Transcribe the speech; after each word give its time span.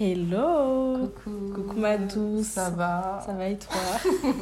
Hello 0.00 1.08
Coucou. 1.08 1.52
Coucou 1.54 1.76
ma 1.80 1.98
douce. 1.98 2.46
Ça 2.46 2.70
va 2.70 3.20
Ça 3.26 3.32
va 3.32 3.48
et 3.48 3.58
toi 3.58 3.74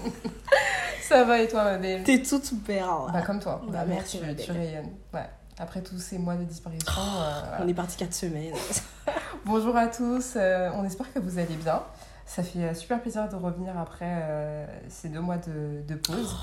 Ça 1.02 1.24
va 1.24 1.40
et 1.40 1.48
toi 1.48 1.64
ma 1.64 1.78
belle 1.78 2.02
T'es 2.02 2.20
toute 2.22 2.52
belle. 2.66 2.84
Bah 3.12 3.22
comme 3.22 3.40
toi. 3.40 3.62
Bah, 3.68 3.84
merci, 3.86 4.18
tu, 4.18 4.26
ma 4.26 4.34
tu 4.34 4.48
belle. 4.52 4.56
rayonnes. 4.60 4.90
Ouais. 5.14 5.28
Après 5.58 5.80
tous 5.82 5.98
ces 5.98 6.18
mois 6.18 6.34
de 6.36 6.44
disparition. 6.44 6.90
euh, 6.98 7.40
voilà. 7.48 7.64
On 7.64 7.68
est 7.68 7.74
parti 7.74 7.96
4 7.96 8.12
semaines. 8.12 8.54
Bonjour 9.46 9.74
à 9.76 9.86
tous. 9.86 10.34
euh, 10.36 10.68
on 10.74 10.84
espère 10.84 11.10
que 11.12 11.20
vous 11.20 11.38
allez 11.38 11.54
bien. 11.56 11.82
Ça 12.26 12.42
fait 12.42 12.58
euh, 12.58 12.74
super 12.74 13.00
plaisir 13.00 13.28
de 13.28 13.36
revenir 13.36 13.78
après 13.78 14.04
euh, 14.22 14.66
ces 14.88 15.08
deux 15.08 15.20
mois 15.20 15.38
de, 15.38 15.80
de 15.86 15.94
pause. 15.94 16.36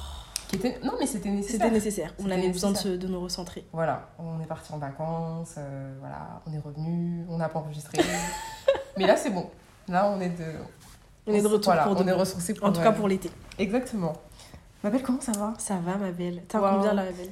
Qui 0.48 0.55
étaient... 0.55 0.80
Non 0.84 0.93
mais 0.99 1.05
c'était 1.05 1.30
nécessaire. 1.30 1.59
C'était 1.59 1.71
nécessaire. 1.71 2.13
On 2.20 2.31
avait 2.31 2.49
besoin 2.49 2.71
de, 2.71 2.95
de 2.98 3.07
nous 3.07 3.20
recentrer. 3.21 3.67
Voilà, 3.73 4.09
on 4.17 4.39
est 4.41 4.45
parti 4.48 4.71
en 4.73 4.77
vacances, 4.77 5.55
euh, 5.57 5.93
voilà, 5.99 6.41
on 6.48 6.53
est 6.53 6.59
revenu, 6.59 7.25
on 7.30 7.38
n'a 7.38 7.49
pas 7.49 7.59
enregistré. 7.59 7.99
mais 8.97 9.05
là 9.07 9.17
c'est 9.17 9.29
bon. 9.29 9.49
Là 9.88 10.09
on 10.09 10.20
est 10.21 10.29
de. 10.29 10.45
On 11.27 11.34
est 11.34 11.41
de 11.41 11.47
retour 11.47 11.73
Voilà, 11.73 11.84
pour 11.84 11.93
on 11.93 12.03
de 12.03 12.09
est 12.09 12.13
bon. 12.13 12.20
ressourcés 12.20 12.53
pour. 12.53 12.67
En 12.67 12.71
tout 12.73 12.81
cas 12.81 12.91
pour 12.91 13.07
l'été. 13.07 13.29
Exactement. 13.57 14.13
Ma 14.84 14.89
belle, 14.89 15.01
comment 15.03 15.21
ça 15.21 15.31
va? 15.34 15.53
Ça 15.57 15.75
va 15.75 15.95
ma 15.95 16.11
belle. 16.11 16.43
T'as 16.47 16.59
Wow. 16.59 16.75
combien 16.77 16.93
là 16.93 17.03
ma 17.05 17.11
belle 17.11 17.31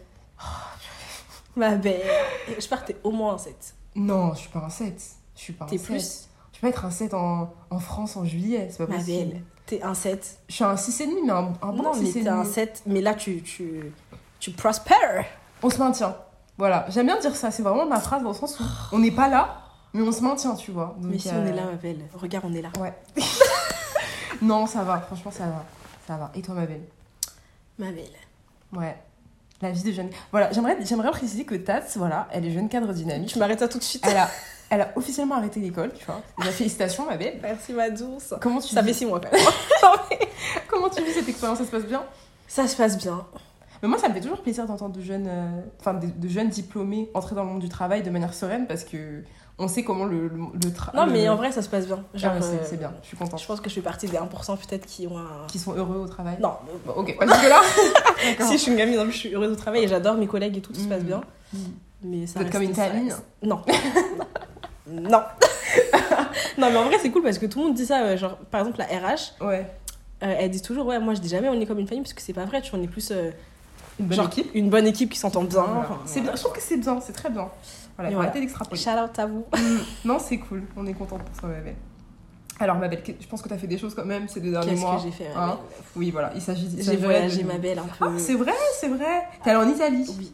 Ma 1.55 1.75
belle. 1.75 2.01
J'espère 2.47 2.81
que 2.85 2.93
t'es 2.93 2.97
au 3.03 3.11
moins 3.11 3.33
un 3.33 3.37
7. 3.37 3.75
Non, 3.95 4.33
je 4.33 4.39
suis 4.39 4.49
pas 4.49 4.59
un 4.59 4.69
7. 4.69 5.01
Je 5.35 5.41
suis 5.41 5.53
pas 5.53 5.65
un 5.65 5.67
T'es 5.67 5.77
7. 5.77 5.85
plus 5.87 6.29
Je 6.53 6.59
peux 6.59 6.67
pas 6.67 6.69
être 6.69 6.85
un 6.85 6.91
7 6.91 7.13
en, 7.13 7.53
en 7.69 7.79
France 7.79 8.15
en 8.15 8.23
juillet, 8.23 8.67
c'est 8.71 8.77
pas 8.85 8.91
Ma 8.91 8.99
possible. 8.99 9.31
belle. 9.33 9.41
T'es 9.65 9.81
un 9.83 9.93
7. 9.93 10.37
Je 10.47 10.53
suis 10.55 10.63
un 10.63 10.75
6,5, 10.75 11.09
mais 11.25 11.31
un, 11.31 11.35
un 11.61 11.73
bon 11.73 11.83
non 11.83 11.91
mais 11.95 12.05
6,5. 12.09 12.13
t'es 12.23 12.27
un 12.29 12.45
7. 12.45 12.83
Mais 12.85 13.01
là 13.01 13.13
tu, 13.15 13.41
tu, 13.43 13.91
tu 14.39 14.51
prospères. 14.51 15.25
On 15.61 15.69
se 15.69 15.77
maintient. 15.77 16.15
Voilà, 16.57 16.85
j'aime 16.89 17.07
bien 17.07 17.19
dire 17.19 17.35
ça, 17.35 17.49
c'est 17.51 17.63
vraiment 17.63 17.85
ma 17.85 17.99
phrase 17.99 18.21
dans 18.23 18.29
le 18.29 18.35
sens 18.35 18.59
où 18.59 18.63
on 18.93 18.99
n'est 18.99 19.11
pas 19.11 19.27
là, 19.27 19.60
mais 19.93 20.01
on 20.01 20.11
se 20.11 20.21
maintient, 20.21 20.55
tu 20.55 20.71
vois. 20.71 20.95
Donc, 20.99 21.11
mais 21.11 21.19
si 21.19 21.29
euh, 21.29 21.33
on 21.41 21.45
est 21.45 21.53
là 21.53 21.63
ma 21.65 21.73
belle. 21.73 21.99
Regarde 22.13 22.45
on 22.47 22.53
est 22.53 22.61
là. 22.61 22.69
Ouais. 22.79 22.93
non, 24.41 24.65
ça 24.65 24.83
va, 24.83 24.99
franchement, 25.01 25.31
ça 25.31 25.45
va. 25.45 25.65
Ça 26.07 26.17
va. 26.17 26.31
Et 26.35 26.41
toi, 26.41 26.55
ma 26.55 26.65
belle? 26.65 26.83
Ma 27.77 27.91
belle. 27.91 28.09
Ouais. 28.73 28.95
La 29.61 29.71
vie 29.71 29.83
de 29.83 29.91
jeune. 29.91 30.09
Voilà, 30.31 30.51
j'aimerais, 30.51 30.77
j'aimerais 30.83 31.11
préciser 31.11 31.45
que 31.45 31.53
Tats, 31.55 31.81
voilà, 31.95 32.27
elle 32.31 32.45
est 32.45 32.51
jeune 32.51 32.67
cadre 32.67 32.91
dynamique. 32.93 33.29
Tu 33.29 33.37
m'arrêtes 33.39 33.59
ça 33.59 33.67
tout 33.67 33.77
de 33.77 33.83
suite. 33.83 34.03
Elle 34.07 34.17
a, 34.17 34.27
elle 34.71 34.81
a 34.81 34.91
officiellement 34.95 35.35
arrêté 35.35 35.59
l'école, 35.59 35.91
tu 35.93 36.03
vois. 36.05 36.21
Déjà, 36.39 36.51
félicitations, 36.51 37.05
ma 37.05 37.15
belle. 37.17 37.39
Merci 37.43 37.73
ma 37.73 37.89
douce. 37.91 38.33
Comment 38.41 38.59
tu 38.59 38.73
Ça 38.73 38.81
vis- 38.81 38.87
fait 38.87 38.93
6 38.99 39.05
mois 39.05 39.19
quand 39.21 39.31
même. 39.31 39.45
Comment 40.67 40.89
tu 40.89 41.03
vis 41.03 41.13
cette 41.13 41.29
expérience? 41.29 41.59
Ça 41.59 41.65
se 41.65 41.69
passe 41.71 41.85
bien? 41.85 42.03
Ça 42.47 42.67
se 42.67 42.75
passe 42.75 42.97
bien. 42.97 43.23
Mais 43.81 43.87
moi, 43.89 43.97
ça 43.97 44.09
me 44.09 44.13
fait 44.13 44.21
toujours 44.21 44.41
plaisir 44.41 44.65
d'entendre 44.67 44.95
de 44.95 45.01
jeunes, 45.01 45.27
euh, 45.27 45.61
enfin, 45.79 45.93
de, 45.95 46.07
de 46.07 46.27
jeunes 46.27 46.49
diplômés 46.49 47.09
entrer 47.13 47.35
dans 47.35 47.43
le 47.43 47.49
monde 47.49 47.61
du 47.61 47.69
travail 47.69 48.03
de 48.03 48.09
manière 48.11 48.33
sereine 48.33 48.67
parce 48.67 48.83
que 48.83 49.23
on 49.57 49.67
sait 49.67 49.83
comment 49.83 50.05
le, 50.05 50.27
le, 50.27 50.37
le 50.53 50.69
tra- 50.71 50.95
Non, 50.95 51.05
le- 51.05 51.11
mais 51.11 51.29
en 51.29 51.35
vrai, 51.35 51.51
ça 51.51 51.61
se 51.61 51.69
passe 51.69 51.85
bien. 51.87 52.03
Ah 52.15 52.17
c'est, 52.19 52.27
euh, 52.55 52.57
c'est 52.63 52.77
bien, 52.77 52.93
je 53.01 53.07
suis 53.07 53.17
contente. 53.17 53.39
Je 53.41 53.45
pense 53.45 53.59
que 53.61 53.69
je 53.69 53.75
fais 53.75 53.81
partie 53.81 54.07
des 54.07 54.17
1% 54.17 54.57
peut-être 54.57 54.85
qui 54.85 55.07
ont 55.07 55.17
un. 55.17 55.45
Qui 55.47 55.59
sont 55.59 55.73
heureux 55.73 55.97
au 55.97 56.07
travail 56.07 56.37
Non, 56.41 56.53
Bon, 56.85 56.93
ok, 56.93 57.15
pas 57.17 57.27
jusque-là 57.27 57.61
D'accord. 58.25 58.47
si 58.47 58.53
je 58.53 58.57
suis 58.57 58.71
une 58.71 58.77
gamine, 58.77 58.99
je 59.09 59.17
suis 59.17 59.33
heureuse 59.33 59.51
au 59.51 59.55
travail 59.55 59.83
et 59.83 59.87
j'adore 59.87 60.15
mes 60.15 60.27
collègues 60.27 60.57
et 60.57 60.61
tout, 60.61 60.73
tout 60.73 60.79
se 60.79 60.87
passe 60.87 61.01
Mm. 61.01 61.05
bien. 61.05 61.21
Mm. 61.53 61.57
Mais 62.03 62.27
ça 62.27 62.39
Vous 62.39 62.45
êtes 62.45 62.51
comme 62.51 62.61
une 62.63 62.71
reste- 62.73 63.23
Non. 63.43 63.61
non. 64.87 65.21
non, 66.57 66.69
mais 66.71 66.77
en 66.77 66.85
vrai, 66.85 66.97
c'est 67.01 67.11
cool 67.11 67.23
parce 67.23 67.37
que 67.37 67.45
tout 67.45 67.59
le 67.59 67.65
monde 67.65 67.75
dit 67.75 67.85
ça. 67.85 68.01
euh, 68.03 68.17
Genre, 68.17 68.37
par 68.49 68.61
exemple, 68.61 68.79
la 68.79 68.85
RH, 68.85 69.33
Ouais. 69.41 69.67
euh, 70.23 70.35
elle 70.39 70.49
dit 70.51 70.61
toujours 70.61 70.85
Ouais, 70.87 70.99
moi, 70.99 71.13
je 71.13 71.19
dis 71.21 71.29
jamais 71.29 71.49
on 71.49 71.59
est 71.59 71.65
comme 71.65 71.79
une 71.79 71.87
famille 71.87 72.03
parce 72.03 72.13
que 72.13 72.21
c'est 72.21 72.33
pas 72.33 72.45
vrai, 72.45 72.61
tu 72.61 72.71
vois, 72.71 72.79
on 72.79 72.83
est 72.83 72.87
plus. 72.87 73.09
euh, 73.11 73.31
Une 73.99 74.07
bonne 74.07 74.15
genre, 74.17 74.27
équipe 74.27 74.49
Une 74.53 74.69
bonne 74.69 74.87
équipe 74.87 75.09
qui 75.11 75.19
s'entend 75.19 75.43
bien. 75.43 75.61
Voilà. 75.63 75.79
Enfin, 75.81 75.99
C'est 76.05 76.21
bien, 76.21 76.31
je 76.35 76.39
trouve 76.41 76.53
que 76.53 76.61
c'est 76.61 76.77
bien, 76.77 76.99
c'est 77.01 77.13
très 77.13 77.29
bien. 77.29 77.49
Voilà, 77.97 78.11
voilà. 78.11 78.29
arrêter 78.29 78.39
d'extrapoler. 78.39 78.79
Shout 78.81 78.89
out 78.91 79.19
à 79.19 79.25
vous. 79.25 79.45
Non, 80.05 80.17
c'est 80.19 80.37
cool, 80.37 80.63
on 80.77 80.85
est 80.87 80.93
contente 80.93 81.23
pour 81.23 81.37
toi, 81.39 81.49
ma 81.49 81.59
belle. 81.59 81.75
Alors, 82.59 82.75
ma 82.77 82.87
belle, 82.87 83.01
je 83.19 83.27
pense 83.27 83.41
que 83.41 83.47
tu 83.47 83.53
as 83.53 83.57
fait 83.57 83.67
des 83.67 83.77
choses 83.77 83.95
quand 83.95 84.05
même 84.05 84.27
ces 84.27 84.39
deux 84.39 84.51
derniers 84.51 84.71
Qu'est-ce 84.71 84.81
mois. 84.81 84.95
que 84.97 85.01
j'ai 85.03 85.11
fait 85.11 85.33
ma 85.35 85.43
Hein 85.45 85.59
Oui, 85.95 86.11
voilà, 86.11 86.31
il 86.35 86.41
s'agit 86.41 86.69
J'ai 86.79 86.95
voyagé 86.95 87.41
de- 87.43 87.47
ma 87.47 87.57
belle 87.57 87.79
un 87.79 87.83
peu. 87.83 88.05
Ah, 88.05 88.11
c'est 88.17 88.35
vrai, 88.35 88.53
c'est 88.79 88.87
vrai. 88.87 89.23
T'es 89.43 89.49
allée 89.49 89.65
en 89.65 89.69
Italie 89.69 90.05
Oui. 90.19 90.31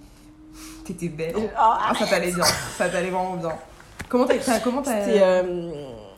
T'étais 0.85 1.07
belle. 1.09 1.35
Ah, 1.57 1.89
Ah, 1.89 1.95
ça 1.95 2.05
t'allait 2.05 2.31
bien, 2.33 2.43
ça 2.43 2.89
t'allait 2.89 3.09
vraiment 3.09 3.35
bien. 3.37 3.53
Comment 4.09 4.25
t'as. 4.25 4.59
Comment 4.59 4.83
euh, 4.87 5.71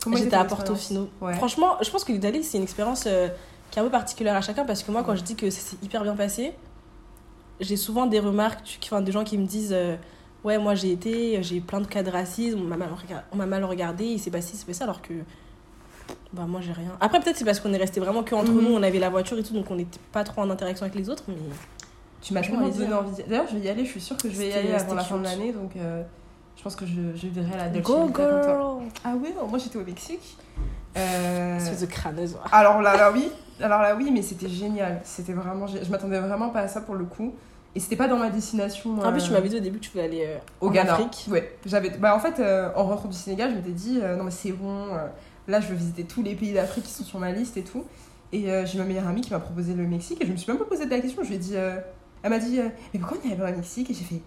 Comment 0.04 0.18
J'étais 0.18 0.36
à 0.36 0.46
Portofino. 0.46 1.10
Ouais. 1.22 1.34
Franchement, 1.34 1.78
je 1.82 1.90
pense 1.90 2.04
que 2.04 2.12
l'Italie, 2.12 2.44
c'est 2.44 2.58
une 2.58 2.64
expérience 2.64 3.04
euh, 3.08 3.28
qui 3.72 3.80
est 3.80 3.82
un 3.82 3.86
peu 3.86 3.92
particulière 3.92 4.36
à 4.36 4.42
chacun 4.42 4.66
parce 4.66 4.84
que 4.84 4.92
moi, 4.92 5.04
quand 5.06 5.16
je 5.16 5.24
dis 5.24 5.36
que 5.36 5.50
ça 5.50 5.60
s'est 5.60 5.78
hyper 5.84 6.04
bien 6.04 6.16
passé, 6.16 6.54
j'ai 7.60 7.76
souvent 7.78 8.06
des 8.06 8.20
remarques, 8.20 8.80
enfin, 8.84 9.02
des 9.02 9.12
gens 9.12 9.24
qui 9.24 9.38
me 9.38 9.46
disent 9.46 9.74
euh, 9.74 9.96
Ouais, 10.44 10.58
moi 10.58 10.74
j'ai 10.74 10.92
été, 10.94 11.44
j'ai 11.44 11.60
plein 11.60 11.82
de 11.82 11.88
cas 11.88 12.02
de 12.02 12.10
racisme, 12.10 12.60
on 12.62 12.64
m'a 13.36 13.46
mal, 13.46 13.64
regardé, 13.66 14.06
il 14.06 14.20
s'est 14.20 14.32
passé, 14.32 14.52
il 14.54 14.58
s'est 14.58 14.66
passé, 14.66 14.84
alors 14.84 15.02
que. 15.02 15.14
Bah, 16.34 16.44
moi 16.48 16.62
j'ai 16.62 16.72
rien. 16.72 16.92
Après, 17.02 17.20
peut-être 17.20 17.36
c'est 17.38 17.46
parce 17.46 17.60
qu'on 17.60 17.74
est 17.74 17.78
resté 17.78 18.00
vraiment 18.00 18.24
que 18.24 18.34
entre 18.36 18.52
Mhm. 18.52 18.62
nous, 18.62 18.74
on 18.76 18.82
avait 18.84 19.00
la 19.00 19.10
voiture 19.10 19.38
et 19.38 19.44
tout, 19.44 19.54
donc 19.54 19.70
on 19.70 19.76
n'était 19.76 20.00
pas 20.12 20.24
trop 20.24 20.42
en 20.42 20.50
interaction 20.50 20.86
avec 20.86 20.96
les 20.96 21.10
autres, 21.10 21.24
mais. 21.28 21.36
Tu 22.22 22.34
m'as 22.34 22.40
allez-y, 22.42 22.78
donné 22.80 22.94
envie. 22.94 23.24
D'ailleurs, 23.28 23.48
je 23.50 23.56
vais 23.58 23.66
y 23.66 23.70
aller, 23.70 23.86
je 23.86 23.92
suis 23.92 24.02
sûre 24.02 24.18
que 24.18 24.30
je 24.30 24.36
vais 24.38 24.50
y 24.50 24.54
aller 24.54 24.74
avant 24.74 24.94
la 24.94 25.04
fin 25.04 25.18
de 25.18 25.24
l'année, 25.24 25.52
donc 25.54 25.76
euh, 25.78 26.04
je 26.58 26.64
pense 26.64 26.76
que 26.76 26.86
je, 26.86 27.16
je 27.16 27.28
verrai 27.28 27.56
la 27.58 27.70
Dolce 27.70 27.86
Go 27.86 28.10
girl 28.16 28.84
Ah 29.04 29.14
oui, 29.22 29.30
non, 29.38 29.48
moi 29.48 29.58
j'étais 29.60 29.78
au 29.78 29.84
Mexique. 29.86 30.38
Euh, 30.98 31.58
Espèce 31.58 31.82
de 31.82 31.86
crâneuse. 31.86 32.38
Alors 32.52 32.82
là, 32.82 32.96
là, 32.98 33.12
oui. 33.12 33.30
Alors 33.62 33.82
là, 33.82 33.96
oui, 33.96 34.10
mais 34.12 34.22
c'était 34.22 34.50
génial. 34.50 35.02
C'était 35.04 35.34
vraiment. 35.34 35.68
Je 35.68 35.90
m'attendais 35.92 36.20
vraiment 36.20 36.50
pas 36.50 36.62
à 36.62 36.68
ça 36.68 36.82
pour 36.82 36.96
le 36.96 37.06
coup. 37.06 37.34
Et 37.76 37.80
c'était 37.80 37.96
pas 37.96 38.08
dans 38.08 38.18
ma 38.18 38.30
destination. 38.30 39.00
En 39.00 39.12
plus, 39.12 39.22
euh, 39.22 39.26
tu 39.28 39.32
m'avais 39.32 39.48
dit 39.50 39.58
au 39.58 39.60
début 39.60 39.78
que 39.80 39.84
tu 39.86 39.92
voulais 39.92 40.06
aller 40.06 40.24
euh, 40.26 40.38
au 40.62 40.70
en 40.70 40.72
Ghana. 40.72 40.94
Afrique. 40.94 41.26
Ouais. 41.30 41.56
J'avais. 41.66 41.92
Bah 41.92 42.16
en 42.16 42.20
fait, 42.20 42.40
euh, 42.40 42.70
en 42.76 42.84
rentrant 42.84 43.08
du 43.10 43.16
Sénégal, 43.16 43.52
je 43.52 43.56
m'étais 43.58 43.70
dit 43.72 44.00
euh, 44.02 44.16
non 44.16 44.24
mais 44.24 44.32
c'est 44.32 44.52
bon. 44.52 44.88
euh, 44.96 45.06
là, 45.48 45.60
je 45.62 45.68
veux 45.68 45.76
visiter 45.76 46.04
tous 46.04 46.24
les 46.24 46.36
pays 46.36 46.52
d'Afrique 46.54 46.84
qui 46.86 46.92
sont 46.92 47.04
sur 47.04 47.20
ma 47.20 47.32
liste 47.32 47.58
et 47.58 47.64
tout. 47.64 47.86
Et 48.32 48.50
euh, 48.52 48.66
j'ai 48.66 48.78
ma 48.80 48.86
meilleure 48.86 49.08
amie 49.08 49.22
qui 49.22 49.32
m'a 49.32 49.40
proposé 49.40 49.74
le 49.74 49.86
Mexique 49.88 50.22
et 50.22 50.26
je 50.26 50.32
me 50.32 50.38
suis 50.38 50.52
même 50.52 50.60
pas 50.60 50.66
posé 50.66 50.86
de 50.86 50.90
la 50.92 51.00
question. 51.00 51.24
Je 51.24 51.30
lui 51.30 51.36
ai 51.36 51.40
dit. 51.40 51.56
euh, 51.56 51.78
Elle 52.24 52.32
m'a 52.32 52.40
dit 52.40 52.60
euh, 52.60 52.70
mais 52.94 53.00
pourquoi 53.00 53.18
on 53.24 53.28
n'y 53.28 53.34
allait 53.34 53.42
pas 53.44 53.52
au 53.52 53.56
Mexique? 53.56 53.90
Et 53.92 53.94
j'ai 53.94 54.04
fait 54.04 54.22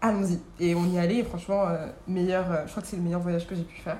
allons-y. 0.00 0.38
Et 0.60 0.74
on 0.76 0.84
y 0.86 0.98
allait. 1.00 1.16
Et 1.18 1.24
franchement, 1.24 1.64
euh, 1.68 1.86
meilleur. 2.06 2.50
euh, 2.50 2.62
je 2.66 2.70
crois 2.70 2.82
que 2.82 2.88
c'est 2.88 2.96
le 2.96 3.02
meilleur 3.02 3.20
voyage 3.20 3.46
que 3.46 3.54
j'ai 3.56 3.62
pu 3.64 3.80
faire. 3.80 3.98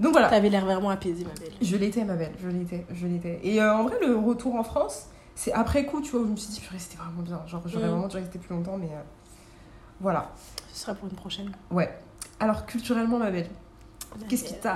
Donc 0.00 0.12
voilà. 0.12 0.28
T'avais 0.28 0.48
l'air 0.50 0.64
vraiment 0.64 0.90
apaisée, 0.90 1.24
ma 1.24 1.32
belle. 1.34 1.52
Je 1.62 1.76
l'étais, 1.76 2.04
ma 2.04 2.14
belle, 2.16 2.32
je 2.42 2.48
l'étais, 2.48 2.84
je 2.92 3.06
l'étais. 3.06 3.40
Et 3.42 3.62
euh, 3.62 3.74
en 3.74 3.84
vrai, 3.84 3.96
le 4.06 4.14
retour 4.16 4.54
en 4.54 4.62
France, 4.62 5.06
c'est 5.36 5.52
après 5.52 5.86
coup, 5.86 6.00
tu 6.00 6.10
vois, 6.10 6.20
où 6.22 6.26
je 6.26 6.30
me 6.32 6.36
suis 6.36 6.48
dit, 6.52 6.58
purée, 6.60 6.78
c'était 6.80 6.96
vraiment 6.96 7.22
bien. 7.22 7.40
Genre, 7.46 7.62
j'aurais 7.66 7.86
Mm. 7.86 7.90
vraiment 7.90 8.08
dû 8.08 8.16
rester 8.16 8.38
plus 8.40 8.52
longtemps, 8.54 8.76
mais 8.76 8.86
euh, 8.88 9.00
voilà. 10.00 10.32
Ce 10.72 10.80
sera 10.82 10.94
pour 10.94 11.08
une 11.08 11.14
prochaine. 11.14 11.52
Ouais. 11.70 11.88
Alors, 12.40 12.66
culturellement, 12.66 13.18
ma 13.18 13.30
belle, 13.30 13.48
qu'est-ce 14.28 14.44
qui 14.44 14.54
t'a. 14.54 14.74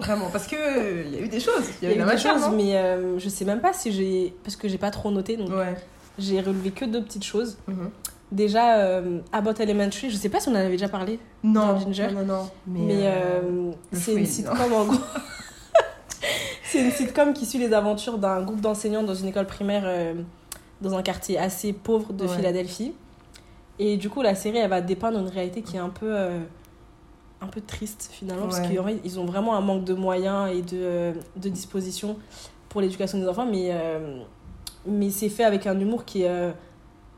Vraiment, 0.00 0.28
parce 0.30 0.46
que 0.46 0.56
euh, 0.56 1.02
il 1.06 1.14
y 1.14 1.16
a 1.16 1.20
eu 1.20 1.28
des 1.28 1.40
choses, 1.40 1.64
il 1.80 1.84
y 1.84 1.86
a 1.86 1.90
eu 1.90 1.94
Il 1.94 1.96
y 1.96 1.98
la 2.04 2.06
a 2.08 2.12
eu 2.12 2.16
des 2.16 2.22
choses, 2.22 2.50
mais 2.54 2.76
euh, 2.76 3.18
je 3.18 3.28
sais 3.28 3.44
même 3.44 3.60
pas 3.60 3.72
si 3.72 3.90
j'ai. 3.92 4.34
Parce 4.44 4.56
que 4.56 4.68
j'ai 4.68 4.78
pas 4.78 4.90
trop 4.90 5.10
noté, 5.10 5.36
donc 5.36 5.48
Ouais. 5.50 5.74
j'ai 6.18 6.40
relevé 6.40 6.70
que 6.70 6.84
deux 6.84 7.02
petites 7.02 7.24
choses. 7.24 7.56
Mhm. 7.66 7.90
Déjà, 8.32 8.78
euh, 8.78 9.20
Abbott 9.32 9.60
Elementary, 9.60 10.10
je 10.10 10.16
sais 10.16 10.28
pas 10.28 10.40
si 10.40 10.48
on 10.48 10.52
en 10.52 10.56
avait 10.56 10.70
déjà 10.70 10.88
parlé, 10.88 11.20
Non, 11.44 11.66
Dans 11.74 11.78
Ginger. 11.80 12.08
non, 12.12 12.24
non, 12.24 12.34
non. 12.42 12.50
Mais, 12.66 12.88
euh, 13.06 13.12
euh, 13.44 13.72
c'est 13.92 14.14
une 14.14 14.26
sitcom 14.26 14.72
en 14.72 14.84
gros. 14.86 14.96
c'est 16.64 16.82
une 16.84 16.90
sitcom 16.90 17.32
qui 17.32 17.46
suit 17.46 17.58
les 17.58 17.72
aventures 17.72 18.18
d'un 18.18 18.42
groupe 18.42 18.60
d'enseignants 18.60 19.02
dans 19.02 19.14
une 19.14 19.28
école 19.28 19.46
primaire 19.46 19.82
euh, 19.86 20.14
dans 20.80 20.94
un 20.96 21.02
quartier 21.02 21.38
assez 21.38 21.72
pauvre 21.72 22.12
de 22.12 22.24
Ouais. 22.26 22.36
Philadelphie. 22.36 22.92
Et 23.78 23.96
du 23.96 24.08
coup, 24.10 24.22
la 24.22 24.34
série, 24.34 24.58
elle 24.58 24.70
va 24.70 24.80
dépeindre 24.80 25.18
une 25.18 25.28
réalité 25.28 25.62
qui 25.62 25.76
est 25.76 25.80
un 25.80 25.88
peu, 25.90 26.06
euh, 26.08 26.40
un 27.40 27.46
peu 27.46 27.60
triste 27.60 28.08
finalement, 28.12 28.46
parce 28.48 28.60
Ouais. 28.60 28.76
qu'en 28.76 28.84
fait, 28.84 28.98
ils 29.04 29.18
ont 29.18 29.24
vraiment 29.24 29.54
un 29.56 29.60
manque 29.60 29.84
de 29.84 29.94
moyens 29.94 30.50
et 30.52 30.62
de, 30.62 30.76
euh, 30.80 31.12
de 31.36 31.48
disposition 31.48 32.16
pour 32.68 32.80
l'éducation 32.80 33.18
des 33.18 33.28
enfants, 33.28 33.46
mais, 33.46 33.68
euh, 33.72 34.20
mais 34.86 35.10
c'est 35.10 35.28
fait 35.28 35.44
avec 35.44 35.66
un 35.66 35.78
humour 35.78 36.04
qui 36.04 36.22
est, 36.22 36.52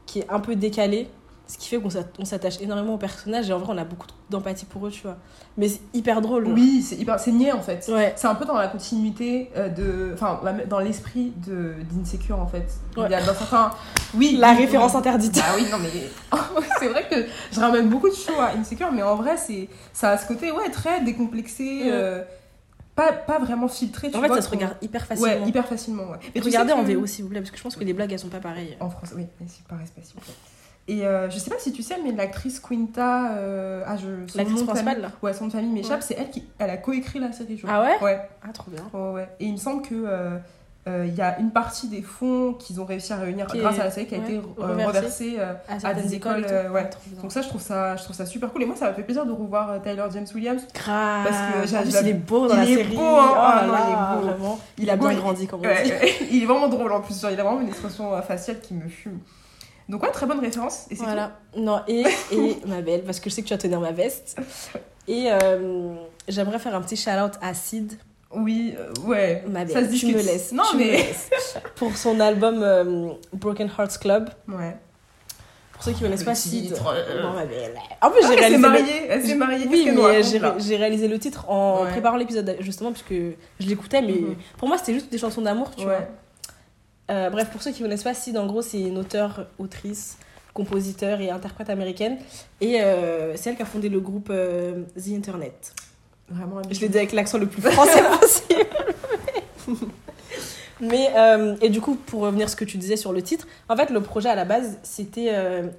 qui 0.07 0.21
est 0.21 0.31
un 0.31 0.41
peu 0.41 0.55
décalé, 0.57 1.09
ce 1.47 1.59
qui 1.59 1.69
fait 1.69 1.79
qu'on 1.79 1.91
s'att- 1.91 2.15
on 2.19 2.25
s'attache 2.25 2.61
énormément 2.61 2.95
aux 2.95 2.99
personnages 2.99 3.49
et 3.49 3.53
en 3.53 3.59
vrai, 3.59 3.73
on 3.75 3.79
a 3.79 3.85
beaucoup 3.85 4.07
d'empathie 4.31 4.65
pour 4.67 4.87
eux, 4.87 4.91
tu 4.91 5.03
vois. 5.03 5.17
Mais 5.57 5.69
c'est 5.69 5.81
hyper 5.95 6.21
drôle. 6.21 6.49
Oui, 6.49 6.83
c'est 6.83 6.97
hyper. 6.97 7.21
C'est 7.21 7.31
niais, 7.33 7.53
en 7.53 7.61
fait. 7.63 7.89
Ouais. 7.89 8.13
C'est 8.17 8.27
un 8.27 8.35
peu 8.35 8.45
dans 8.45 8.57
la 8.57 8.67
continuité 8.69 9.51
euh, 9.57 9.69
de. 9.69 10.11
Enfin, 10.15 10.41
dans 10.69 10.81
l'esprit 10.81 11.33
de- 11.47 11.75
d'Insecure, 11.91 12.39
en 12.41 12.47
fait. 12.49 12.67
Ouais. 12.97 13.05
Il 13.07 13.13
y 13.13 13.15
a 13.15 13.21
dans 13.25 13.35
certains. 13.35 13.71
Oui. 14.15 14.37
La 14.41 14.53
référence 14.55 14.93
oui. 14.93 14.99
interdite. 14.99 15.41
Ah 15.43 15.53
oui, 15.57 15.67
non, 15.71 15.79
mais 15.79 16.39
c'est 16.81 16.89
vrai 16.89 17.07
que 17.09 17.27
je 17.53 17.61
ramène 17.61 17.89
beaucoup 17.89 18.09
de 18.09 18.15
shows 18.15 18.41
à 18.41 18.51
Insecure, 18.59 18.91
mais 18.93 19.03
en 19.03 19.15
vrai, 19.17 19.37
c'est 19.37 19.69
ça 19.93 20.11
a 20.11 20.19
ce 20.19 20.27
côté 20.27 20.51
ouais, 20.51 20.69
très 20.71 21.01
décomplexé, 21.05 21.83
Ouais. 21.85 21.91
euh, 21.93 22.23
pas, 22.97 23.13
pas 23.13 23.39
vraiment 23.39 23.69
filtré. 23.69 24.11
Tu 24.11 24.17
En 24.17 24.21
fait, 24.23 24.27
vois, 24.29 24.37
ça 24.37 24.43
se 24.43 24.51
regarde 24.51 24.75
hyper 24.83 25.05
facilement. 25.07 25.33
Ouais, 25.43 25.49
hyper 25.49 25.67
facilement. 25.69 26.05
Ouais. 26.11 26.19
Tu 26.35 26.41
regardez 26.41 26.73
en 26.73 26.83
VO 26.83 27.07
s'il 27.07 27.25
vous 27.25 27.31
plaît, 27.31 27.41
parce 27.41 27.51
que 27.51 27.59
je 27.59 27.63
pense 27.63 27.77
que 27.77 27.85
les 27.85 27.93
blagues 27.93 28.11
elles 28.13 28.19
sont 28.19 28.29
pas 28.29 28.41
pareilles. 28.41 28.77
En 28.81 28.89
France, 28.91 29.11
oui, 29.15 29.27
mais 29.41 29.47
c'est 29.49 29.63
par 29.67 29.79
respect, 29.79 30.01
s'il 30.03 30.15
vous 30.15 30.21
plaît. 30.23 30.33
Et 30.89 31.05
euh, 31.05 31.29
je 31.31 31.39
sais 31.39 31.51
pas 31.51 31.59
si 31.59 31.73
tu 31.73 31.83
sais, 31.83 31.97
mais 32.05 32.13
l'actrice 32.13 32.61
Quinta. 32.61 33.33
euh, 33.33 33.83
ah, 33.87 33.97
je, 33.97 34.07
L'actrice 34.39 34.63
principale 34.63 34.77
famille- 34.95 35.03
là. 35.03 35.11
Ouais, 35.23 35.33
son 35.33 35.47
de 35.49 35.53
famille 35.53 35.71
m'échappe, 35.73 36.01
Ouais. 36.01 36.07
c'est 36.07 36.15
elle 36.19 36.31
qui 36.31 36.45
elle 36.59 36.71
a 36.71 36.77
coécrit 36.77 37.19
la 37.19 37.33
série. 37.33 37.59
je 37.59 37.67
Ah 37.69 37.83
ouais 37.83 37.99
Ouais. 38.03 38.21
Ah, 38.43 38.53
trop 38.53 38.71
bien. 38.71 38.83
Ouais. 39.13 39.29
Et 39.41 39.47
il 39.47 39.53
me 39.53 39.57
semble 39.57 39.83
que 39.83 39.95
euh, 39.95 40.37
euh, 40.87 41.05
il 41.05 41.15
y 41.17 41.21
a 41.23 41.41
une 41.41 41.51
partie 41.51 41.89
des 41.89 42.03
fonds 42.03 42.53
qu'ils 42.53 42.81
ont 42.81 42.85
réussi 42.85 43.13
à 43.13 43.17
réunir 43.17 43.49
Qui 43.49 43.59
grâce 43.59 43.79
est- 43.79 43.81
à 43.81 43.85
la 43.87 43.91
série 43.91 44.07
qui 44.07 44.15
a 44.15 44.19
ouais, 44.19 44.25
été 44.27 44.41
reversée. 44.59 45.39
À, 45.83 45.93
des 45.93 46.15
écoles. 46.15 46.47
ouais. 46.73 46.89
bien. 47.07 47.21
Donc 47.21 47.33
ça 47.33 47.43
je 47.43 47.49
trouve 47.49 47.61
ça 47.61 47.97
je 47.97 48.05
trouve 48.05 48.15
ça 48.15 48.25
super 48.25 48.53
cool 48.53 48.63
et 48.63 48.67
moi 48.67 48.77
ça 48.77 48.87
m'a 48.87 48.95
fait 48.95 49.03
plaisir 49.03 49.27
de 49.27 49.33
revoir 49.33 49.83
Tyler 49.83 50.05
James 50.13 50.27
Williams. 50.37 50.63
Grave. 50.73 51.27
Parce 51.27 51.37
que 51.71 51.77
en 51.79 51.83
plus, 51.83 51.97
il 52.03 52.09
est 52.11 52.13
beau 52.15 52.47
dans 52.47 52.55
il 52.55 52.59
la 52.59 52.65
est 52.71 52.75
série. 52.77 52.95
beau, 52.97 53.03
hein. 53.03 53.29
Oh 53.33 53.35
Ah, 53.39 53.67
là 53.67 53.79
il 53.89 53.93
est 53.93 54.21
beau. 54.21 54.27
vraiment. 54.29 54.59
Il 54.79 54.85
Il 54.85 54.91
a 54.91 54.93
est 54.93 54.97
beau, 54.97 55.09
bien 55.09 55.17
il- 55.17 55.21
grandi, 55.21 55.47
comme 55.49 55.61
on 55.65 55.85
dit. 55.85 55.93
il 56.31 56.43
est 56.45 56.47
vraiment 56.47 56.69
drôle 56.69 56.93
en 56.93 57.01
plus, 57.01 57.21
genre, 57.21 57.33
il 57.33 57.41
a 57.41 57.43
vraiment 57.43 57.61
une 57.61 57.69
expression 57.69 58.23
faciale 58.23 58.61
qui 58.61 58.75
me 58.75 58.89
fume. 58.89 59.19
Donc 59.89 60.03
ouais, 60.03 60.11
très 60.11 60.27
bonne 60.27 60.41
référence 60.41 60.87
et 60.91 60.95
Voilà. 60.97 61.39
Non, 61.57 61.81
et, 61.87 62.05
et 62.33 62.57
ma 62.67 62.81
belle, 62.83 63.03
parce 63.05 63.21
que 63.21 63.31
je 63.31 63.35
sais 63.37 63.43
que 63.43 63.49
tu 63.49 63.55
vas 63.55 63.59
tenir 63.59 63.81
ma 63.81 63.93
veste. 63.93 64.37
Et 65.09 65.27
euh, 65.31 65.95
j'aimerais 66.27 66.59
faire 66.59 66.75
un 66.75 66.81
petit 66.81 66.97
shout-out 66.97 67.35
à 67.41 67.55
Sid. 67.55 67.93
Oui, 68.33 68.75
euh, 68.77 68.93
ouais. 69.07 69.45
ma 69.47 69.65
belle. 69.65 69.73
Ça 69.73 69.81
se 69.83 69.85
tu 69.87 69.91
discute. 69.93 70.17
me 70.17 70.23
laisses. 70.23 70.51
Non 70.51 70.65
tu 70.69 70.77
me 70.79 70.83
mais 70.83 70.91
laisses. 70.97 71.31
Pour 71.77 71.97
son 71.97 72.19
album 72.19 72.61
euh, 72.61 73.11
Broken 73.33 73.71
Hearts 73.79 73.99
Club. 74.01 74.31
ouais. 74.49 74.77
Pour 75.73 75.85
ceux 75.85 75.93
qui 75.93 76.01
connaissent 76.01 76.25
pas 76.25 76.35
Sid. 76.35 76.75
Non, 77.23 77.35
ma 77.35 77.45
belle. 77.45 77.75
En 78.03 78.11
plus, 78.11 78.21
Ah, 78.25 78.29
j'ai 78.29 78.33
elle 78.33 78.39
s'est 78.39 78.41
réalisé. 78.41 78.57
le- 78.57 78.69
mariée, 78.69 79.07
elle 79.11 79.25
s'est 79.27 79.35
mariée. 79.37 79.67
Oui, 79.71 79.91
mais 79.95 80.23
j'ai 80.59 80.77
réalisé 80.77 81.07
le 81.07 81.19
titre 81.21 81.49
en 81.51 81.85
Ouais. 81.85 81.91
préparant 81.91 82.17
l'épisode, 82.17 82.57
justement, 82.61 82.91
puisque 82.93 83.13
je 83.61 83.69
l'écoutais, 83.69 84.01
mais 84.03 84.15
Mhm. 84.15 84.37
pour 84.59 84.67
moi, 84.69 84.79
c'était 84.79 84.95
juste 84.95 85.13
des 85.13 85.19
chansons 85.19 85.43
d'amour, 85.43 85.71
tu 85.77 85.85
Ouais. 85.85 85.99
vois. 85.99 86.09
Euh, 87.11 87.31
bref, 87.31 87.51
pour 87.51 87.63
ceux 87.63 87.71
qui 87.71 87.83
ne 87.83 87.87
connaissent 87.87 88.03
pas, 88.03 88.15
Sid, 88.15 88.37
en 88.37 88.47
gros, 88.47 88.63
c'est 88.63 88.81
une 88.81 88.99
auteure, 88.99 89.47
autrice, 89.59 90.19
compositeur 90.55 91.21
et 91.21 91.31
interprète 91.31 91.71
américaine. 91.71 92.19
Et 92.61 92.81
euh, 92.81 93.37
c'est 93.37 93.51
elle 93.51 93.57
qui 93.57 93.63
a 93.63 93.67
fondé 93.67 93.89
le 93.89 94.01
groupe 94.01 94.29
euh, 94.31 94.83
The 94.97 95.11
Internet. 95.11 95.73
Vraiment, 96.29 96.61
Je 96.71 96.81
l'ai 96.81 96.89
dit 96.89 96.99
avec 96.99 97.13
l'accent 97.13 97.39
le 97.39 97.47
plus 97.47 97.63
français 97.63 98.03
possible. 98.21 98.67
Mais, 100.81 101.09
et 101.63 101.71
du 101.71 101.81
coup, 101.81 101.95
pour 101.95 102.23
revenir 102.23 102.47
à 102.47 102.49
ce 102.49 102.57
que 102.57 102.65
tu 102.65 102.77
disais 102.77 102.97
sur 102.97 103.13
le 103.13 103.23
titre, 103.23 103.47
en 103.69 103.77
fait, 103.77 103.91
le 103.91 104.01
projet 104.03 104.29
à 104.29 104.35
la 104.35 104.45
base, 104.45 104.79
c'était 104.83 105.33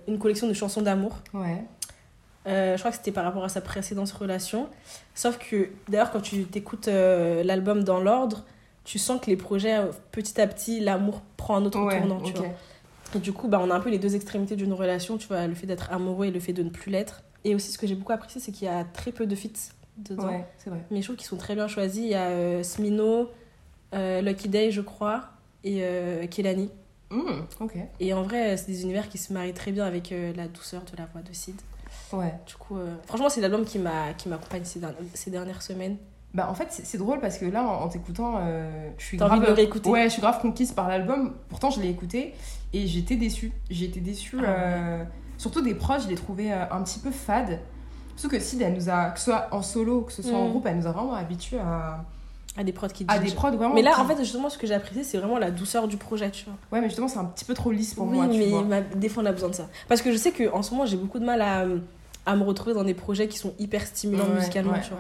une 0.08 0.18
collection 0.18 0.48
de 0.48 0.54
chansons 0.54 0.82
d'amour. 0.82 1.18
Ouais. 1.34 1.64
Je 2.46 2.78
crois 2.80 2.90
que 2.90 2.98
c'était 2.98 3.12
par 3.12 3.26
rapport 3.26 3.44
à 3.44 3.50
sa 3.50 3.62
précédente 3.62 4.10
relation. 4.10 4.70
Sauf 5.14 5.38
que, 5.38 5.70
d'ailleurs, 5.88 6.10
quand 6.10 6.22
tu 6.22 6.46
t'écoutes 6.46 6.88
l'album 6.88 7.84
dans 7.84 8.00
l'ordre, 8.00 8.46
tu 8.88 9.00
sens 9.00 9.20
que 9.20 9.28
les 9.30 9.36
projets, 9.36 9.78
euh, 9.78 9.92
petit 10.14 10.40
à 10.40 10.48
petit, 10.48 10.80
l'amour 10.80 11.22
prend 11.36 11.58
un 11.58 11.66
autre 11.66 11.78
Ouais, 11.84 12.00
tournant, 12.00 12.22
tu 12.22 12.32
ok. 12.32 12.38
vois. 12.38 12.48
Et 13.16 13.20
du 13.20 13.34
coup, 13.34 13.50
bah, 13.50 13.60
on 13.62 13.70
a 13.70 13.76
un 13.76 13.80
peu 13.82 13.90
les 13.90 14.00
deux 14.00 14.16
extrémités 14.16 14.56
d'une 14.56 14.72
relation, 14.72 15.18
tu 15.18 15.28
vois, 15.28 15.46
le 15.46 15.56
fait 15.56 15.68
d'être 15.68 15.92
amoureux 15.92 16.28
et 16.28 16.32
le 16.32 16.40
fait 16.40 16.54
de 16.54 16.64
ne 16.64 16.70
plus 16.70 16.90
l'être. 16.90 17.22
Et 17.44 17.54
aussi, 17.54 17.72
ce 17.72 17.78
que 17.78 17.86
j'ai 17.86 17.96
beaucoup 17.96 18.14
apprécié, 18.14 18.40
c'est 18.40 18.52
qu'il 18.54 18.66
y 18.66 18.72
a 18.72 18.86
très 18.86 19.12
peu 19.12 19.26
de 19.28 19.36
feats 19.36 19.74
dedans. 19.98 20.28
Ouais, 20.28 20.46
c'est 20.58 20.70
vrai. 20.70 20.80
Mais 20.90 21.02
je 21.02 21.08
trouve 21.08 21.18
qu'ils 21.18 21.28
sont 21.28 21.36
très 21.38 21.54
bien 21.56 21.68
choisis. 21.68 22.02
Il 22.02 22.10
y 22.10 22.16
a 22.16 22.28
euh, 22.30 22.64
Smino, 22.64 23.30
euh, 23.94 24.22
Lucky 24.22 24.48
Day, 24.48 24.72
je 24.72 24.82
crois, 24.82 25.26
et 25.66 25.80
euh, 25.82 26.26
Kelani. 26.28 26.70
Hmm. 27.10 27.42
Et 28.00 28.14
en 28.14 28.24
vrai, 28.24 28.56
c'est 28.58 28.68
des 28.68 28.84
univers 28.84 29.08
qui 29.10 29.18
se 29.18 29.32
marient 29.34 29.54
très 29.54 29.72
bien 29.72 29.86
avec 29.86 30.12
euh, 30.12 30.34
la 30.36 30.48
douceur 30.48 30.82
de 30.84 30.98
la 30.98 31.06
voix 31.08 31.22
de 31.22 31.34
Sid. 31.34 31.56
Ouais. 32.14 32.34
Du 32.46 32.56
coup, 32.56 32.78
franchement, 33.06 33.30
c'est 33.30 33.42
l'album 33.42 33.64
qui 33.66 33.80
m'a 33.80 34.14
qui 34.14 34.28
m'accompagne 34.30 34.64
ces, 34.66 34.80
dernières- 34.80 35.00
ces 35.14 35.32
dernières 35.32 35.62
semaines. 35.62 35.98
Bah 36.34 36.48
en 36.52 36.54
fait 36.54 36.68
c'est 36.70 36.98
drôle 36.98 37.20
parce 37.20 37.38
que 37.38 37.46
là 37.46 37.64
en, 37.64 37.84
en 37.84 37.88
t'écoutant 37.88 38.36
euh, 38.42 38.90
je 38.98 39.04
suis 39.06 39.18
grave 39.18 39.40
de 39.40 39.90
ouais 39.90 40.04
je 40.04 40.10
suis 40.10 40.22
grave 40.22 40.40
conquise 40.42 40.72
par 40.74 40.88
l'album 40.88 41.34
pourtant 41.50 41.70
je 41.72 41.80
l'ai 41.82 41.90
écouté 41.90 42.34
et 42.74 42.86
j'étais 42.86 43.16
déçue 43.16 43.54
été 43.72 44.00
déçue 44.02 44.38
Ah 44.40 44.42
ouais. 44.42 44.48
euh, 44.50 45.04
surtout 45.38 45.62
des 45.62 45.74
proches 45.74 46.04
je 46.04 46.10
les 46.10 46.16
trouvais 46.16 46.52
euh, 46.52 46.66
un 46.70 46.84
petit 46.84 47.00
peu 47.00 47.12
fades 47.12 47.60
surtout 48.18 48.36
que 48.36 48.42
Sid 48.42 48.62
elle 48.62 48.74
nous 48.74 48.90
a 48.90 49.06
que 49.12 49.20
ce 49.20 49.26
soit 49.26 49.48
en 49.52 49.62
solo 49.62 50.02
que 50.02 50.12
ce 50.12 50.22
soit 50.22 50.38
en 50.38 50.48
Mm. 50.48 50.50
groupe 50.50 50.66
elle 50.68 50.78
nous 50.78 50.88
a 50.88 50.92
vraiment 50.92 51.14
habitués 51.14 51.60
à, 51.60 52.04
À 52.58 52.64
des 52.64 52.74
prods 52.74 52.88
qui 52.90 53.06
à 53.08 53.20
des 53.20 53.28
ginge. 53.28 53.36
prods 53.36 53.52
vraiment 53.56 53.74
Mais 53.74 53.82
là, 53.82 53.94
qui- 53.96 54.02
en 54.02 54.06
fait, 54.06 54.18
justement, 54.18 54.50
ce 54.50 54.58
que 54.58 54.66
j'ai 54.68 54.74
apprécié, 54.74 55.04
c'est 55.04 55.18
vraiment 55.20 55.38
la 55.40 55.50
douceur 55.52 55.88
du 55.88 55.96
projet, 55.98 56.30
tu 56.32 56.46
vois. 56.46 56.56
ouais 56.72 56.82
mais 56.82 56.88
justement 56.90 57.08
c'est 57.08 57.20
un 57.20 57.26
petit 57.26 57.46
peu 57.46 57.54
trop 57.54 57.72
lisse 57.72 57.94
pour 57.94 58.06
oui, 58.08 58.16
moi 58.18 58.28
tu 58.28 58.38
mais 58.40 58.50
vois 58.50 58.64
ma- 58.64 58.82
des 58.82 59.08
fois, 59.10 59.24
on 59.24 59.28
a 59.28 59.32
besoin 59.32 59.50
de 59.50 59.56
ça. 59.56 59.68
Parce 59.88 60.02
que 60.02 60.12
je 60.12 60.18
sais 60.18 60.32
qu'en 60.34 60.62
ce 60.62 60.72
moment, 60.72 60.86
j'ai 60.88 60.98
beaucoup 60.98 61.20
de 61.20 61.26
mal 61.26 61.42
à, 61.42 61.66
à 62.26 62.36
me 62.36 62.44
retrouver 62.44 62.74
dans 62.74 62.84
des 62.84 62.96
projets 62.96 63.28
qui 63.28 63.38
sont 63.38 63.54
hyper 63.60 63.86
stimulants 63.86 64.26
Ouais, 64.26 64.36
musicalement, 64.36 64.74
ouais, 64.74 64.82
tu 64.82 64.90
vois. 64.90 65.00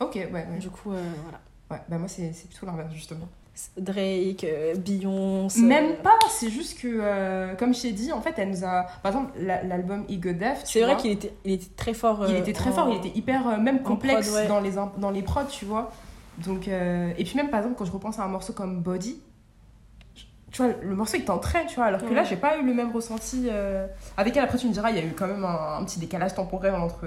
Ok 0.00 0.14
ouais 0.14 0.32
ouais, 0.32 0.58
Du 0.58 0.70
coup, 0.70 0.92
euh, 0.92 1.02
voilà. 1.22 1.40
ouais. 1.70 1.80
bah 1.88 1.98
moi 1.98 2.08
c'est 2.08 2.32
c'est 2.32 2.48
plutôt 2.48 2.66
l'inverse 2.66 2.92
justement 2.92 3.28
Drake, 3.76 4.42
euh, 4.42 4.74
Beyoncé. 4.74 5.60
Même 5.62 5.92
euh, 5.92 6.02
pas, 6.02 6.18
c'est 6.28 6.50
juste 6.50 6.76
que, 6.80 6.88
euh, 6.90 7.54
comme 7.54 7.72
je 7.72 7.82
t'ai 7.82 7.92
dit, 7.92 8.10
en 8.10 8.20
fait, 8.20 8.34
elle 8.36 8.50
nous 8.50 8.64
a. 8.64 8.84
Par 9.00 9.12
exemple, 9.12 9.30
la- 9.38 9.62
l'album 9.62 10.04
Ego 10.08 10.32
Death. 10.32 10.62
C'est 10.64 10.80
vrai 10.82 10.96
qu'il 10.96 11.12
était, 11.12 11.32
il 11.44 11.52
était 11.52 11.70
très 11.76 11.94
fort. 11.94 12.24
il 12.28 12.34
était 12.34 12.52
très 12.52 12.70
en- 12.70 12.72
fort, 12.72 12.88
il 12.90 12.96
était 12.96 13.16
hyper, 13.16 13.46
euh, 13.46 13.56
même 13.58 13.82
complexe 13.82 14.26
prod, 14.28 14.40
ouais. 14.42 14.48
dans, 14.48 14.58
les, 14.60 14.72
dans 14.98 15.10
les 15.12 15.22
prods, 15.22 15.44
tu 15.48 15.66
vois. 15.66 15.92
Donc, 16.44 16.66
et 16.66 17.14
puis, 17.24 17.36
même 17.36 17.48
par 17.48 17.60
exemple, 17.60 17.76
quand 17.78 17.84
je 17.84 17.92
repense 17.92 18.18
à 18.18 18.24
un 18.24 18.28
morceau 18.28 18.52
comme 18.54 18.80
Body, 18.82 19.20
tu 20.54 20.62
vois, 20.62 20.72
le 20.82 20.94
morceau 20.94 21.16
il 21.16 21.24
t'entraîne, 21.24 21.66
tu 21.66 21.74
vois, 21.74 21.86
alors 21.86 22.00
que 22.00 22.06
Ouais. 22.06 22.14
là, 22.14 22.22
j'ai 22.24 22.36
pas 22.36 22.56
eu 22.58 22.64
le 22.64 22.72
même 22.72 22.92
ressenti. 22.92 23.48
euh, 23.50 23.86
Avec 24.16 24.36
elle, 24.36 24.44
après, 24.44 24.56
tu 24.56 24.68
me 24.68 24.72
diras, 24.72 24.90
il 24.90 24.96
y 24.96 25.00
a 25.00 25.04
eu 25.04 25.12
quand 25.12 25.26
même 25.26 25.44
un, 25.44 25.78
un 25.80 25.84
petit 25.84 25.98
décalage 25.98 26.34
temporel 26.34 26.74
entre, 26.76 27.06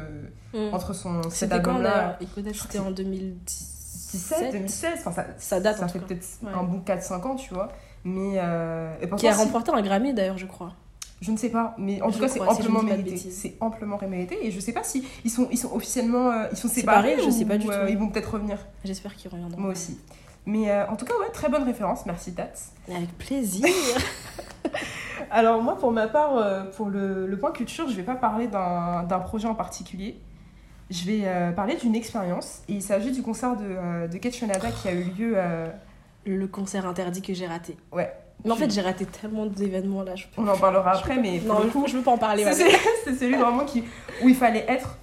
Mm. 0.53 0.73
entre 0.73 0.93
son, 0.93 1.21
cet 1.29 1.51
album-là. 1.53 2.19
C'était 2.53 2.79
en 2.79 2.91
2017. 2.91 3.73
17, 4.11 4.51
2016, 4.53 4.99
enfin, 4.99 5.11
ça, 5.11 5.25
Ça 5.37 5.59
date, 5.59 5.77
ça 5.77 5.87
fait 5.87 5.99
peut-être 5.99 6.25
Ouais. 6.43 6.49
un 6.53 6.63
bon 6.63 6.79
4-5 6.85 7.25
ans, 7.25 7.35
tu 7.35 7.53
vois. 7.53 7.69
Mais. 8.03 8.33
Euh, 8.37 8.93
et 9.01 9.09
Qui 9.15 9.27
a 9.27 9.33
remporté 9.35 9.71
un 9.71 9.81
Grammy 9.81 10.13
d'ailleurs, 10.13 10.37
je 10.37 10.45
crois. 10.45 10.73
Je 11.19 11.31
ne 11.31 11.37
sais 11.37 11.49
pas, 11.49 11.73
mais 11.79 11.99
en 12.01 12.09
Je 12.09 12.15
tout 12.15 12.21
cas, 12.21 12.27
c'est 12.27 12.39
amplement 12.41 12.83
mérité. 12.83 13.17
C'est 13.17 13.55
amplement 13.59 13.97
mérité. 14.07 14.45
Et 14.45 14.51
je 14.51 14.59
sais 14.59 14.71
pas 14.71 14.83
si 14.83 15.03
ils 15.25 15.31
sont, 15.31 15.47
ils 15.51 15.57
sont 15.57 15.73
officiellement 15.73 16.29
euh, 16.31 16.45
ils 16.51 16.57
sont 16.57 16.67
Séparés, 16.67 17.11
séparés. 17.15 17.25
je 17.25 17.31
sais 17.35 17.43
ou, 17.43 17.47
pas 17.47 17.57
du 17.57 17.67
euh, 17.69 17.85
tout. 17.85 17.91
Ils 17.91 17.97
vont 17.97 18.09
peut-être 18.09 18.33
revenir. 18.33 18.59
J'espère 18.85 19.15
qu'ils 19.15 19.31
reviendront. 19.31 19.59
Moi 19.59 19.71
aussi. 19.71 19.97
Mais 20.49 20.71
euh, 20.71 20.87
en 20.87 20.95
tout 20.95 21.03
cas, 21.05 21.13
ouais, 21.19 21.29
très 21.33 21.49
bonne 21.49 21.63
référence. 21.63 22.05
Merci, 22.05 22.33
Tats. 22.33 22.47
Avec 22.89 23.15
plaisir. 23.17 23.65
Alors, 25.31 25.61
moi, 25.61 25.75
pour 25.77 25.91
ma 25.91 26.07
part, 26.07 26.37
euh, 26.37 26.63
pour 26.75 26.87
le, 26.87 27.27
le 27.27 27.37
point 27.37 27.51
culture, 27.51 27.89
je 27.89 27.95
vais 27.95 28.03
pas 28.03 28.15
parler 28.15 28.47
d'un 28.47 29.19
projet 29.25 29.47
en 29.47 29.55
particulier. 29.55 30.19
Je 30.89 31.05
vais 31.05 31.21
euh, 31.25 31.51
parler 31.51 31.75
d'une 31.75 31.95
expérience. 31.95 32.61
Et 32.69 32.73
il 32.73 32.81
s'agit 32.81 33.11
du 33.11 33.21
concert 33.21 33.57
de, 33.57 34.07
de 34.07 34.17
Kate 34.17 34.33
Shonada 34.33 34.71
qui 34.71 34.87
a 34.87 34.93
eu 34.93 35.03
lieu. 35.03 35.35
le 36.25 36.47
concert 36.47 36.85
interdit 36.87 37.21
que 37.21 37.33
j'ai 37.33 37.45
raté. 37.47 37.75
Ouais. 37.91 38.11
Mais 38.45 38.51
en 38.51 38.55
fait, 38.55 38.71
j'ai 38.71 38.81
raté 38.81 39.05
tellement 39.05 39.47
d'événements 39.47 40.03
là. 40.03 40.15
Je 40.15 40.27
peux... 40.27 40.41
on 40.41 40.47
en 40.47 40.57
parlera 40.57 40.91
après, 40.91 41.15
peux- 41.15 41.21
mais 41.21 41.41
Non, 41.45 41.59
le 41.59 41.69
coup, 41.69 41.85
je 41.87 41.97
veux 41.97 42.03
pas 42.03 42.11
en 42.11 42.17
parler. 42.17 42.45
C'est 43.03 43.15
celui 43.15 43.35
vraiment 43.35 43.65
qui, 43.65 43.83
où 44.23 44.29
il 44.29 44.35
fallait 44.35 44.63
être, 44.69 44.97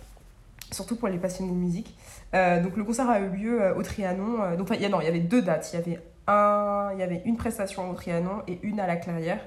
surtout 0.74 0.96
pour 0.96 1.08
les 1.08 1.18
passionnés 1.18 1.50
de 1.50 1.56
musique. 1.56 1.96
Euh, 2.34 2.60
donc 2.62 2.76
le 2.76 2.84
concert 2.84 3.08
a 3.08 3.20
eu 3.20 3.28
lieu 3.28 3.62
euh, 3.62 3.74
au 3.74 3.82
Trianon. 3.82 4.42
euh, 4.42 4.56
donc 4.56 4.68
il 4.74 4.80
y 4.80 4.84
a, 4.84 4.88
non, 4.88 5.00
il 5.00 5.04
y 5.04 5.08
avait 5.08 5.20
deux 5.20 5.42
dates. 5.42 5.70
Il 5.72 5.76
y 5.76 5.82
avait 5.82 6.00
un, 6.26 6.90
il 6.92 6.98
y 6.98 7.02
avait 7.02 7.22
une 7.24 7.36
prestation 7.36 7.90
au 7.90 7.94
Trianon 7.94 8.42
et 8.48 8.58
une 8.62 8.80
à 8.80 8.86
la 8.86 8.96
Clairière. 8.96 9.40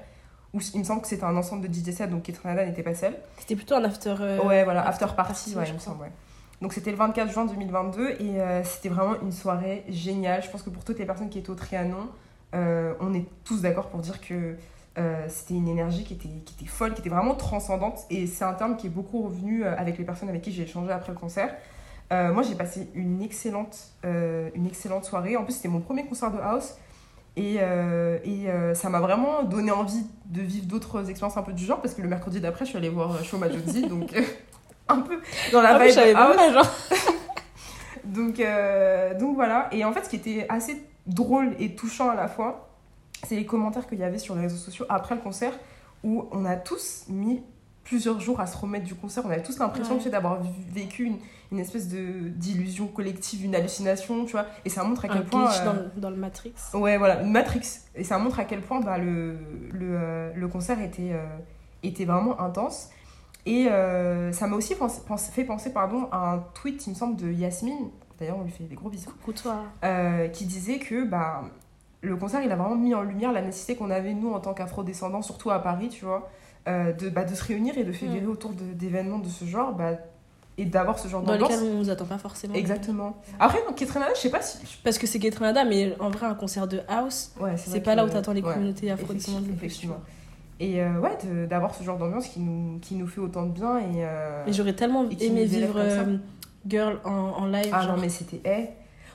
Où 0.54 0.60
il 0.72 0.80
me 0.80 0.84
semble 0.84 1.02
que 1.02 1.08
c'était 1.08 1.24
un 1.24 1.36
ensemble 1.36 1.68
de 1.68 1.72
DJ 1.72 1.92
sets, 1.92 2.06
donc 2.06 2.22
Kate 2.22 2.38
Renata 2.38 2.64
n'était 2.64 2.82
pas 2.82 2.94
seule. 2.94 3.14
C'était 3.38 3.54
plutôt 3.54 3.74
un 3.74 3.84
after. 3.84 4.14
ouais, 4.44 4.64
voilà, 4.64 4.80
after 4.88 5.04
after 5.04 5.14
party, 5.16 5.32
party, 5.54 5.56
ouais, 5.56 5.66
je 5.66 5.70
il 5.70 5.74
me 5.74 5.78
crois. 5.78 5.92
semble, 5.92 6.02
ouais. 6.04 6.12
Donc 6.62 6.72
c'était 6.72 6.90
le 6.90 6.96
24 6.96 7.30
juin 7.30 7.44
2022 7.44 8.08
et 8.12 8.38
c'était 8.64 8.88
vraiment 8.88 9.20
une 9.20 9.30
soirée 9.30 9.84
géniale. 9.90 10.42
Je 10.42 10.48
pense 10.50 10.62
que 10.62 10.70
pour 10.70 10.84
toutes 10.84 10.98
les 10.98 11.04
personnes 11.04 11.28
qui 11.28 11.38
étaient 11.38 11.50
au 11.50 11.54
Trianon, 11.54 12.08
on 12.54 13.14
est 13.14 13.26
tous 13.44 13.60
d'accord 13.60 13.88
pour 13.88 14.00
dire 14.00 14.20
que 14.22 14.56
euh, 14.98 15.24
c'était 15.28 15.54
une 15.54 15.68
énergie 15.68 16.04
qui 16.04 16.14
était, 16.14 16.28
qui 16.28 16.54
était 16.58 16.70
folle, 16.70 16.94
qui 16.94 17.00
était 17.00 17.10
vraiment 17.10 17.34
transcendante. 17.34 18.00
Et 18.10 18.26
c'est 18.26 18.44
un 18.44 18.54
terme 18.54 18.76
qui 18.76 18.88
est 18.88 18.90
beaucoup 18.90 19.22
revenu 19.22 19.64
euh, 19.64 19.74
avec 19.76 19.98
les 19.98 20.04
personnes 20.04 20.28
avec 20.28 20.42
qui 20.42 20.52
j'ai 20.52 20.64
échangé 20.64 20.90
après 20.90 21.12
le 21.12 21.18
concert. 21.18 21.54
Euh, 22.12 22.32
moi, 22.32 22.42
j'ai 22.42 22.54
passé 22.54 22.88
une 22.94 23.22
excellente, 23.22 23.76
euh, 24.04 24.50
une 24.54 24.66
excellente 24.66 25.04
soirée. 25.04 25.36
En 25.36 25.44
plus, 25.44 25.54
c'était 25.54 25.68
mon 25.68 25.80
premier 25.80 26.04
concert 26.06 26.30
de 26.30 26.38
house. 26.38 26.74
Et, 27.36 27.58
et 28.24 28.48
ça 28.74 28.88
m'a 28.88 28.98
vraiment 28.98 29.44
donné 29.44 29.70
envie 29.70 30.04
de 30.26 30.42
vivre 30.42 30.66
d'autres 30.66 31.08
expériences 31.08 31.36
un 31.36 31.42
peu 31.42 31.52
du 31.52 31.64
genre. 31.64 31.80
Parce 31.80 31.94
que 31.94 32.02
le 32.02 32.08
mercredi 32.08 32.40
d'après, 32.40 32.64
je 32.64 32.70
suis 32.70 32.78
allée 32.78 32.88
voir 32.88 33.22
Show 33.22 33.38
Majodzi. 33.38 33.82
donc, 33.88 34.12
un 34.88 35.00
peu 35.02 35.20
dans 35.52 35.62
la 35.62 35.76
Ah 35.76 35.78
vibe 35.78 35.96
même 35.96 36.16
house. 36.16 36.36
pas, 36.36 36.52
genre. 36.52 36.70
Donc, 38.04 38.42
donc 39.20 39.36
voilà. 39.36 39.68
Et 39.70 39.84
en 39.84 39.92
fait, 39.92 40.02
ce 40.04 40.08
qui 40.08 40.16
était 40.16 40.46
assez 40.48 40.82
drôle 41.06 41.54
et 41.60 41.76
touchant 41.76 42.10
à 42.10 42.16
la 42.16 42.26
fois, 42.26 42.67
c'est 43.26 43.36
les 43.36 43.46
commentaires 43.46 43.86
qu'il 43.86 43.98
y 43.98 44.04
avait 44.04 44.18
sur 44.18 44.34
les 44.34 44.42
réseaux 44.42 44.56
sociaux 44.56 44.84
après 44.88 45.14
le 45.14 45.20
concert, 45.20 45.52
où 46.04 46.26
on 46.32 46.44
a 46.44 46.56
tous 46.56 47.04
mis 47.08 47.42
plusieurs 47.84 48.20
jours 48.20 48.38
à 48.40 48.46
se 48.46 48.56
remettre 48.56 48.84
du 48.84 48.94
concert. 48.94 49.24
On 49.26 49.30
avait 49.30 49.42
tous 49.42 49.58
l'impression 49.58 49.94
Ouais. 49.94 49.98
tu 49.98 50.04
sais, 50.04 50.10
d'avoir 50.10 50.38
vécu 50.70 51.04
une, 51.04 51.16
une 51.50 51.58
espèce 51.58 51.88
de 51.88 52.28
d'illusion 52.28 52.86
collective, 52.86 53.42
une 53.44 53.54
hallucination, 53.54 54.26
tu 54.26 54.32
vois. 54.32 54.44
Et 54.66 54.68
ça 54.68 54.84
montre 54.84 55.06
à 55.06 55.08
Un 55.10 55.14
quel 55.14 55.24
point. 55.24 55.50
euh, 55.50 55.64
dans, 55.64 55.72
le- 55.72 55.90
dans 55.96 56.10
le 56.10 56.16
Matrix. 56.16 56.52
Ouais, 56.74 56.98
voilà, 56.98 57.22
une 57.22 57.32
Matrix. 57.32 57.62
Et 57.94 58.04
ça 58.04 58.18
montre 58.18 58.38
à 58.40 58.44
quel 58.44 58.60
point 58.60 58.80
bah, 58.80 58.98
le, 58.98 59.38
le, 59.72 59.88
euh, 59.98 60.32
le 60.34 60.48
concert 60.48 60.80
était, 60.82 61.12
euh, 61.12 61.24
était 61.82 62.04
vraiment 62.04 62.38
intense. 62.40 62.90
Et 63.46 63.68
euh, 63.68 64.30
ça 64.32 64.46
m'a 64.46 64.56
aussi 64.56 64.74
fait 65.32 65.44
penser 65.44 65.72
pardon, 65.72 66.08
à 66.12 66.34
un 66.34 66.38
tweet, 66.52 66.86
il 66.86 66.90
me 66.90 66.94
semble, 66.94 67.16
de 67.16 67.30
Yasmine. 67.32 67.88
D'ailleurs, 68.20 68.36
on 68.38 68.42
lui 68.44 68.50
fait 68.50 68.64
des 68.64 68.74
gros 68.74 68.90
bisous. 68.90 69.08
Coucou 69.10 69.32
toi. 69.32 69.62
qui 70.34 70.44
disait 70.44 70.78
que 70.78 71.04
bah, 71.06 71.42
le 72.00 72.16
concert, 72.16 72.40
il 72.42 72.50
a 72.52 72.56
vraiment 72.56 72.76
mis 72.76 72.94
en 72.94 73.02
lumière 73.02 73.32
la 73.32 73.42
nécessité 73.42 73.74
qu'on 73.76 73.90
avait, 73.90 74.14
nous, 74.14 74.32
en 74.32 74.40
tant 74.40 74.54
qu'afro-descendants, 74.54 75.22
surtout 75.22 75.50
à 75.50 75.58
Paris, 75.60 75.88
tu 75.88 76.04
vois, 76.04 76.28
euh, 76.68 76.92
de, 76.92 77.08
bah, 77.08 77.24
de 77.24 77.34
se 77.34 77.42
réunir 77.44 77.76
et 77.78 77.84
de 77.84 77.92
fédérer 77.92 78.26
autour 78.26 78.52
de- 78.52 78.72
d'événements 78.74 79.18
de 79.18 79.28
ce 79.28 79.44
genre. 79.44 79.72
Bah, 79.72 79.92
et 80.60 80.64
d'avoir 80.64 80.98
ce 80.98 81.06
genre 81.06 81.22
Dans 81.22 81.32
d'ambiance. 81.34 81.50
lesquels 81.50 81.68
on 81.72 81.78
nous 81.78 81.88
attend 81.90 82.04
pas 82.04 82.18
forcément. 82.18 82.54
Exactement. 82.54 83.16
Après, 83.38 83.58
dans 83.64 83.72
Ketranada, 83.72 84.10
je 84.16 84.20
sais 84.20 84.30
pas 84.30 84.42
si. 84.42 84.58
Parce 84.82 84.98
que 84.98 85.06
c'est 85.06 85.20
Trinidad, 85.30 85.68
mais 85.68 85.94
en 86.00 86.10
vrai, 86.10 86.26
un 86.26 86.34
concert 86.34 86.66
de 86.66 86.80
house, 86.88 87.30
Ouais, 87.40 87.56
c'est 87.56 87.80
pas 87.80 87.94
là 87.94 88.04
où 88.04 88.08
t'attends 88.08 88.32
les 88.32 88.42
ouais, 88.42 88.52
communautés 88.54 88.90
afro-descendantes 88.90 89.44
tu 89.44 89.52
Effectivement. 89.52 89.98
Et 90.60 90.82
euh, 90.82 90.98
ouais, 90.98 91.16
d'avoir 91.48 91.72
ce 91.76 91.84
genre 91.84 91.96
d'ambiance 91.96 92.26
qui 92.26 92.40
nous, 92.40 92.80
qui 92.80 92.96
nous 92.96 93.06
fait 93.06 93.20
autant 93.20 93.46
de 93.46 93.52
bien. 93.52 93.78
Et, 93.78 93.82
euh, 93.98 94.44
Et 94.48 94.52
j'aurais 94.52 94.72
tellement 94.72 95.04
Et 95.08 95.26
aimé 95.26 95.44
vivre 95.44 95.80
Girl 96.66 96.98
en, 97.04 97.10
en 97.12 97.46
live. 97.46 97.70
Ah 97.72 97.82
genre. 97.82 97.94
non, 97.94 98.02
mais 98.02 98.08
c'était. 98.08 98.40
eh. 98.44 98.68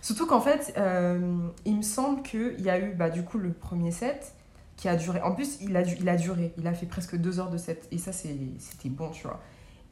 Surtout 0.04 0.28
qu'en 0.28 0.42
fait, 0.42 0.74
euh, 0.78 1.48
il 1.64 1.78
me 1.78 1.82
semble 1.82 2.24
qu'il 2.24 2.60
y 2.60 2.70
a 2.70 2.78
eu 2.78 2.94
bah, 2.94 3.10
du 3.10 3.24
coup 3.24 3.38
le 3.38 3.54
premier 3.54 3.92
set 3.92 4.36
qui 4.76 4.90
a 4.90 4.98
duré. 4.98 5.22
En 5.22 5.32
plus, 5.32 5.60
il 5.62 5.78
a, 5.78 5.82
duré. 6.18 6.54
Il 6.58 6.68
a 6.68 6.74
fait 6.74 6.86
presque 6.86 7.16
deux 7.16 7.40
heures 7.40 7.50
de 7.50 7.58
set. 7.58 7.88
Et 7.90 7.98
ça, 7.98 8.12
c'était 8.12 8.90
bon, 8.90 9.12
tu 9.12 9.24
vois. 9.24 9.40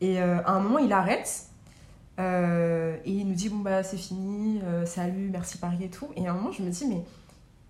Et 0.02 0.22
euh, 0.22 0.44
à 0.44 0.52
un 0.52 0.60
moment, 0.60 0.80
il 0.80 0.92
arrête. 0.92 1.46
euh, 2.20 2.98
et 3.06 3.12
il 3.12 3.26
nous 3.26 3.36
dit 3.36 3.48
Bon, 3.48 3.60
bah, 3.60 3.84
c'est 3.84 3.96
fini. 3.96 4.62
salut, 4.86 5.30
merci 5.32 5.58
Paris 5.60 5.86
et 5.86 5.90
tout. 5.90 6.10
Et 6.18 6.28
à 6.28 6.32
un 6.32 6.34
moment, 6.34 6.52
je 6.52 6.62
me 6.62 6.70
dis 6.70 6.86
Mais. 6.88 7.06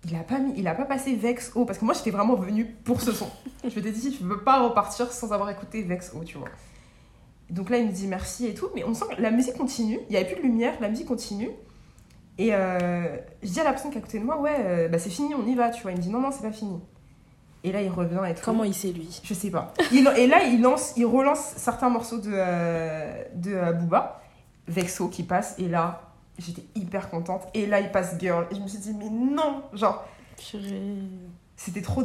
Il 0.04 0.16
a, 0.16 0.24
pas 0.24 0.40
mis, 0.40 0.52
il 0.56 0.66
a 0.66 0.74
pas 0.74 0.84
passé 0.84 1.14
Vex 1.14 1.52
O 1.54 1.64
parce 1.64 1.78
que 1.78 1.84
moi 1.84 1.94
j'étais 1.94 2.10
vraiment 2.10 2.34
venue 2.34 2.64
pour 2.82 3.00
ce 3.00 3.12
son. 3.12 3.28
je 3.62 3.72
m'étais 3.72 3.92
dit, 3.92 4.12
je 4.18 4.26
veux 4.26 4.42
pas 4.42 4.60
repartir 4.60 5.12
sans 5.12 5.30
avoir 5.30 5.48
écouté 5.48 5.84
Vex 5.84 6.10
O, 6.16 6.24
tu 6.24 6.38
vois. 6.38 6.48
Donc 7.50 7.70
là, 7.70 7.78
il 7.78 7.86
me 7.86 7.92
dit 7.92 8.08
merci 8.08 8.48
et 8.48 8.54
tout, 8.54 8.68
mais 8.74 8.82
on 8.82 8.94
sent 8.94 9.04
que 9.16 9.22
la 9.22 9.30
musique 9.30 9.56
continue. 9.56 10.00
Il 10.08 10.10
n'y 10.10 10.16
avait 10.16 10.26
plus 10.26 10.42
de 10.42 10.42
lumière, 10.42 10.74
la 10.80 10.88
musique 10.88 11.06
continue. 11.06 11.50
Et 12.38 12.54
euh, 12.54 13.16
je 13.42 13.48
dis 13.48 13.60
à 13.60 13.64
la 13.64 13.70
personne 13.72 13.90
qui 13.90 13.98
est 13.98 14.00
à 14.00 14.04
côté 14.04 14.18
de 14.18 14.24
moi, 14.24 14.40
ouais, 14.40 14.56
euh, 14.58 14.88
bah 14.88 14.98
c'est 14.98 15.10
fini, 15.10 15.34
on 15.34 15.46
y 15.46 15.54
va, 15.54 15.70
tu 15.70 15.82
vois. 15.82 15.90
Il 15.92 15.98
me 15.98 16.02
dit 16.02 16.08
non, 16.08 16.20
non, 16.20 16.30
c'est 16.30 16.42
pas 16.42 16.52
fini. 16.52 16.80
Et 17.64 17.70
là, 17.72 17.80
il 17.82 17.90
revient 17.90 18.20
et 18.28 18.34
tout. 18.34 18.40
Comment 18.44 18.64
il 18.64 18.74
sait, 18.74 18.90
lui? 18.90 19.20
Je 19.22 19.34
sais 19.34 19.50
pas. 19.50 19.72
Il- 19.92 20.08
et 20.16 20.26
là, 20.26 20.42
il, 20.44 20.60
lance, 20.62 20.94
il 20.96 21.06
relance 21.06 21.52
certains 21.56 21.90
morceaux 21.90 22.18
de, 22.18 22.30
euh, 22.32 23.22
de 23.34 23.72
Booba, 23.78 24.20
Vexo 24.66 25.08
qui 25.08 25.22
passe, 25.22 25.54
et 25.58 25.68
là, 25.68 26.02
j'étais 26.38 26.64
hyper 26.74 27.08
contente. 27.10 27.42
Et 27.54 27.66
là, 27.66 27.78
il 27.80 27.90
passe 27.92 28.16
Girl. 28.18 28.46
Et 28.50 28.54
je 28.56 28.60
me 28.60 28.66
suis 28.66 28.78
dit, 28.78 28.94
mais 28.98 29.10
non 29.10 29.62
Genre, 29.74 30.04
c'était 31.54 31.82
trop 31.82 32.02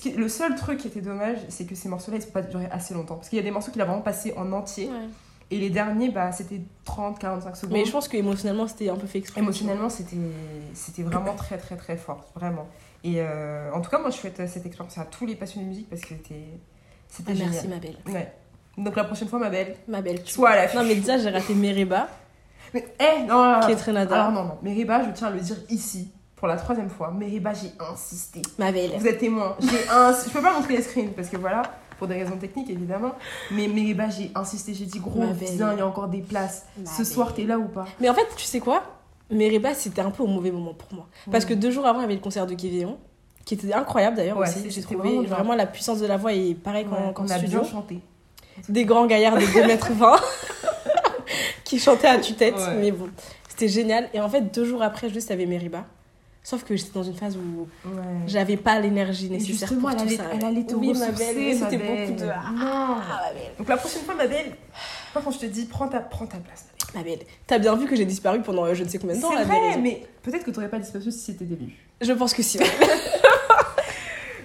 qui- 0.00 0.12
Le 0.12 0.28
seul 0.28 0.56
truc 0.56 0.78
qui 0.78 0.88
était 0.88 1.00
dommage, 1.02 1.38
c'est 1.48 1.64
que 1.66 1.74
ces 1.76 1.88
morceaux-là, 1.88 2.16
ils 2.16 2.20
ne 2.20 2.24
sont 2.26 2.32
pas 2.32 2.42
durés 2.42 2.66
assez 2.72 2.94
longtemps. 2.94 3.14
Parce 3.16 3.28
qu'il 3.28 3.36
y 3.36 3.40
a 3.40 3.44
des 3.44 3.50
morceaux 3.52 3.70
qu'il 3.70 3.80
a 3.82 3.84
vraiment 3.84 4.00
passé 4.02 4.32
en 4.36 4.50
entier. 4.52 4.88
Ouais. 4.88 5.08
Et 5.50 5.58
les 5.58 5.70
derniers, 5.70 6.10
bah, 6.10 6.30
c'était 6.32 6.60
30-45 6.86 7.54
secondes. 7.54 7.72
Mais 7.72 7.84
je 7.86 7.90
pense 7.92 8.06
qu'émotionnellement, 8.08 8.66
c'était 8.68 8.90
un 8.90 8.96
peu 8.96 9.06
fait 9.06 9.18
exprès. 9.18 9.40
Émotionnellement, 9.40 9.88
c'était 9.88 11.02
vraiment 11.02 11.34
très, 11.34 11.56
très, 11.58 11.76
très 11.76 11.96
fort. 11.96 12.26
Vraiment. 12.34 12.66
Et 13.04 13.14
euh, 13.18 13.72
en 13.72 13.80
tout 13.80 13.90
cas, 13.90 13.98
moi, 13.98 14.10
je 14.10 14.16
souhaite 14.16 14.46
cette 14.46 14.66
expérience 14.66 14.98
à 14.98 15.04
tous 15.04 15.24
les 15.24 15.36
passionnés 15.36 15.64
de 15.64 15.70
musique 15.70 15.88
parce 15.88 16.02
que 16.02 16.08
c'était 16.08 16.44
c'était 17.08 17.32
Ah, 17.32 17.34
génial. 17.34 17.50
merci, 17.52 17.68
ma 17.68 17.76
belle. 17.76 17.96
Ouais. 18.08 18.32
Donc 18.76 18.94
la 18.96 19.04
prochaine 19.04 19.28
fois, 19.28 19.38
ma 19.38 19.48
belle, 19.48 19.74
Ma 19.88 20.02
belle. 20.02 20.22
tu 20.22 20.32
sois 20.34 20.50
à 20.50 20.66
la 20.66 20.74
Non, 20.74 20.84
mais 20.86 20.94
déjà, 20.96 21.16
j'ai 21.18 21.30
raté 21.30 21.54
Mereba, 21.54 22.08
Mais, 22.74 22.84
eh, 23.00 23.22
non, 23.26 23.42
non, 23.42 23.52
non. 23.60 23.66
qui 23.66 23.72
est 23.72 23.76
Trinidad. 23.76 24.12
Alors 24.12 24.30
non, 24.30 24.44
non. 24.44 24.58
Meriba, 24.62 25.02
je 25.04 25.10
tiens 25.12 25.28
à 25.28 25.30
le 25.30 25.40
dire 25.40 25.56
ici, 25.70 26.12
pour 26.36 26.46
la 26.48 26.56
troisième 26.56 26.90
fois. 26.90 27.10
Meriba, 27.10 27.54
j'ai 27.54 27.72
insisté. 27.90 28.42
Ma 28.58 28.70
belle. 28.70 28.92
Vous 28.98 29.06
êtes 29.06 29.18
témoin. 29.18 29.56
J'ai 29.60 29.88
ins... 29.90 30.12
Je 30.24 30.30
peux 30.30 30.42
pas 30.42 30.52
montrer 30.52 30.76
les 30.76 30.82
screens 30.82 31.10
parce 31.16 31.28
que 31.28 31.38
voilà, 31.38 31.62
pour 31.98 32.06
des 32.06 32.14
raisons 32.14 32.36
techniques 32.36 32.70
évidemment. 32.70 33.12
Mais 33.50 33.66
Meriba, 33.68 34.08
j'ai 34.08 34.30
insisté. 34.34 34.72
J'ai 34.74 34.84
dit, 34.86 35.00
gros, 35.00 35.24
viens, 35.32 35.72
il 35.72 35.78
y 35.78 35.82
a 35.82 35.86
encore 35.86 36.08
des 36.08 36.20
places. 36.22 36.64
Ma 36.78 36.90
Ce 36.90 37.04
soir, 37.04 37.34
t'es 37.34 37.44
là 37.44 37.58
ou 37.58 37.66
pas? 37.68 37.86
Mais 38.00 38.08
en 38.08 38.14
fait, 38.14 38.26
tu 38.36 38.44
sais 38.44 38.60
quoi? 38.60 38.82
Mereba, 39.30 39.74
c'était 39.74 40.00
un 40.00 40.10
peu 40.10 40.22
au 40.22 40.26
mauvais 40.26 40.50
moment 40.50 40.72
pour 40.72 40.88
moi. 40.94 41.06
Parce 41.30 41.44
que 41.44 41.52
deux 41.52 41.70
jours 41.70 41.86
avant, 41.86 41.98
il 41.98 42.02
y 42.02 42.04
avait 42.06 42.14
le 42.14 42.20
concert 42.20 42.46
de 42.46 42.54
Kévéon, 42.54 42.96
qui 43.44 43.54
était 43.54 43.72
incroyable 43.74 44.16
d'ailleurs 44.16 44.38
Ouais, 44.38 44.48
aussi. 44.48 44.70
J'ai 44.70 44.80
trouvé 44.82 45.26
vraiment 45.26 45.54
la 45.54 45.66
puissance 45.66 45.98
de 46.00 46.06
la 46.06 46.16
voix 46.16 46.32
et 46.32 46.54
pareil 46.54 46.86
qu'en 46.86 47.08
Ouais, 47.08 47.12
qu'en 47.12 47.24
on 47.24 47.28
a 47.28 47.36
studio. 47.38 47.60
bien 47.60 47.70
chanté. 47.70 48.00
Des 48.68 48.84
grands 48.84 49.06
gaillards 49.06 49.36
de 49.36 49.42
2m20 49.44 50.18
qui 51.64 51.78
chantaient 51.78 52.08
à 52.08 52.18
tue-tête. 52.18 52.56
Ouais. 52.56 52.74
Mais 52.80 52.90
bon, 52.90 53.08
c'était 53.48 53.68
génial. 53.68 54.08
Et 54.14 54.20
en 54.20 54.28
fait, 54.28 54.40
deux 54.54 54.64
jours 54.64 54.82
après, 54.82 55.10
juste, 55.10 55.28
il 55.28 55.32
y 55.32 55.34
avait 55.34 55.46
Meriba. 55.46 55.84
Sauf 56.42 56.64
que 56.64 56.74
j'étais 56.76 56.92
dans 56.94 57.02
une 57.02 57.14
phase 57.14 57.36
où 57.36 57.68
Ouais. 57.86 57.92
j'avais 58.26 58.56
pas 58.56 58.80
l'énergie 58.80 59.28
nécessaire 59.28 59.68
pour 59.78 59.90
elle 59.90 59.96
tout 59.96 60.02
allait, 60.02 60.16
ça. 60.16 60.24
elle 60.32 60.44
allait 60.44 60.64
te 60.64 60.74
oui, 60.74 60.94
ma 60.94 61.10
belle, 61.10 61.54
c'était 61.54 61.76
beaucoup 61.78 62.18
de... 62.20 62.24
Non. 62.24 62.32
Ah, 62.60 63.22
ma 63.26 63.32
belle. 63.34 63.52
Donc 63.58 63.68
la 63.68 63.76
prochaine 63.76 64.02
fois, 64.02 64.14
ma 64.14 64.26
belle, 64.26 64.56
moi, 65.14 65.22
quand 65.24 65.30
je 65.30 65.38
te 65.40 65.46
dis, 65.46 65.66
prends 65.66 65.88
ta, 65.88 66.00
prends 66.00 66.26
ta 66.26 66.38
place. 66.38 66.66
Ma 66.94 67.02
belle. 67.02 67.20
T'as 67.46 67.58
bien 67.58 67.76
vu 67.76 67.86
que 67.86 67.94
j'ai 67.96 68.06
disparu 68.06 68.40
pendant 68.40 68.64
euh, 68.64 68.72
je 68.74 68.82
ne 68.82 68.88
sais 68.88 68.98
combien 68.98 69.16
de 69.16 69.20
temps, 69.20 69.30
C'est 69.36 69.44
vrai, 69.44 69.76
mais 69.78 70.06
peut-être 70.22 70.44
que 70.44 70.50
t'aurais 70.50 70.70
pas 70.70 70.78
disparu 70.78 71.10
si 71.10 71.18
c'était 71.18 71.44
début. 71.44 71.74
Je 72.00 72.12
pense 72.12 72.32
que 72.32 72.42
si. 72.42 72.58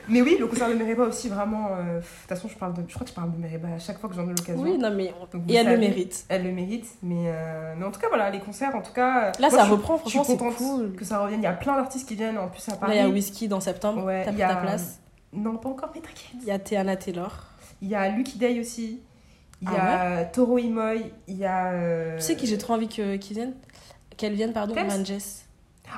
Mais 0.10 0.22
oui, 0.22 0.38
le 0.40 0.48
concert 0.48 0.68
de 0.70 0.74
Mereba 0.74 1.04
aussi, 1.04 1.30
vraiment. 1.30 1.70
euh, 1.72 2.00
De 2.00 2.02
toute 2.02 2.28
façon, 2.30 2.48
je, 2.48 2.56
parle 2.58 2.74
de, 2.74 2.84
je 2.88 2.94
crois 2.94 3.04
que 3.06 3.10
je 3.10 3.16
parle 3.16 3.32
de 3.32 3.38
Mereba 3.38 3.70
à 3.76 3.80
chaque 3.80 4.00
fois 4.00 4.10
que 4.10 4.16
j'en 4.16 4.24
ai 4.26 4.34
l'occasion. 4.34 4.62
oui, 4.62 4.78
non, 4.78 4.92
mais... 4.94 5.14
Donc, 5.32 5.44
Et 5.50 5.56
elle 5.56 5.68
le 5.70 5.78
mérite. 5.78 6.26
Elle 6.30 6.44
le 6.44 6.52
mérite, 6.52 6.88
mais, 7.02 7.26
euh, 7.28 7.74
mais 7.78 7.86
en 7.86 7.92
tout 7.92 8.00
cas, 8.00 8.08
voilà, 8.10 8.30
les 8.30 8.40
concerts, 8.40 8.76
en 8.76 8.82
tout 8.82 8.94
cas. 8.94 9.32
Là, 9.40 9.50
moi, 9.50 9.60
ça 9.60 9.66
je, 9.66 9.72
reprend, 9.72 9.98
Je 10.04 10.10
suis 10.10 10.20
franchement, 10.20 10.36
contente 10.38 10.56
cool. 10.58 10.96
que 10.96 11.06
ça 11.06 11.20
revienne. 11.20 11.40
Il 11.42 11.44
y 11.44 11.48
a 11.48 11.54
plein 11.54 11.76
d'artistes 11.78 12.08
qui 12.08 12.16
viennent 12.16 12.38
en 12.38 12.48
plus 12.50 12.68
à 12.68 12.72
Là, 12.74 12.78
Paris. 12.78 12.94
il 12.96 12.98
y 12.98 13.02
a 13.02 13.10
Whisky 13.10 13.48
dans 13.48 13.60
septembre, 13.60 14.04
Ouais, 14.04 14.24
t'as 14.26 14.32
pris 14.32 14.42
ta 14.42 14.56
place. 14.58 15.00
Non, 15.32 15.58
pas 15.58 15.70
encore, 15.70 15.90
mais 15.96 16.02
t'inquiète. 16.02 16.42
Il 16.42 16.48
y 16.48 16.52
a 16.52 16.60
Teana 16.60 16.96
Taylor. 16.96 17.32
Il 17.82 17.88
y 17.90 17.96
a 17.96 18.10
Lucky 18.10 18.38
Day 18.38 18.60
aussi. 18.60 19.02
Il 19.62 19.70
y 19.70 19.72
Ah 19.78 20.18
a 20.18 20.26
Toro 20.26 20.58
Imoy. 20.58 21.12
Il 21.28 21.38
y 21.38 21.46
a. 21.46 21.72
euh, 21.72 22.18
Tu 22.18 22.24
sais 22.24 22.36
qui 22.36 22.46
j'ai 22.48 22.58
trop 22.58 22.74
envie 22.74 22.88
qu'ils 22.90 23.18
viennent 23.18 23.54
Qu'elle 24.18 24.34
vienne, 24.34 24.52
pardon, 24.54 24.76
Thames 24.76 24.90
Van 24.90 25.04
Jess. 25.06 25.46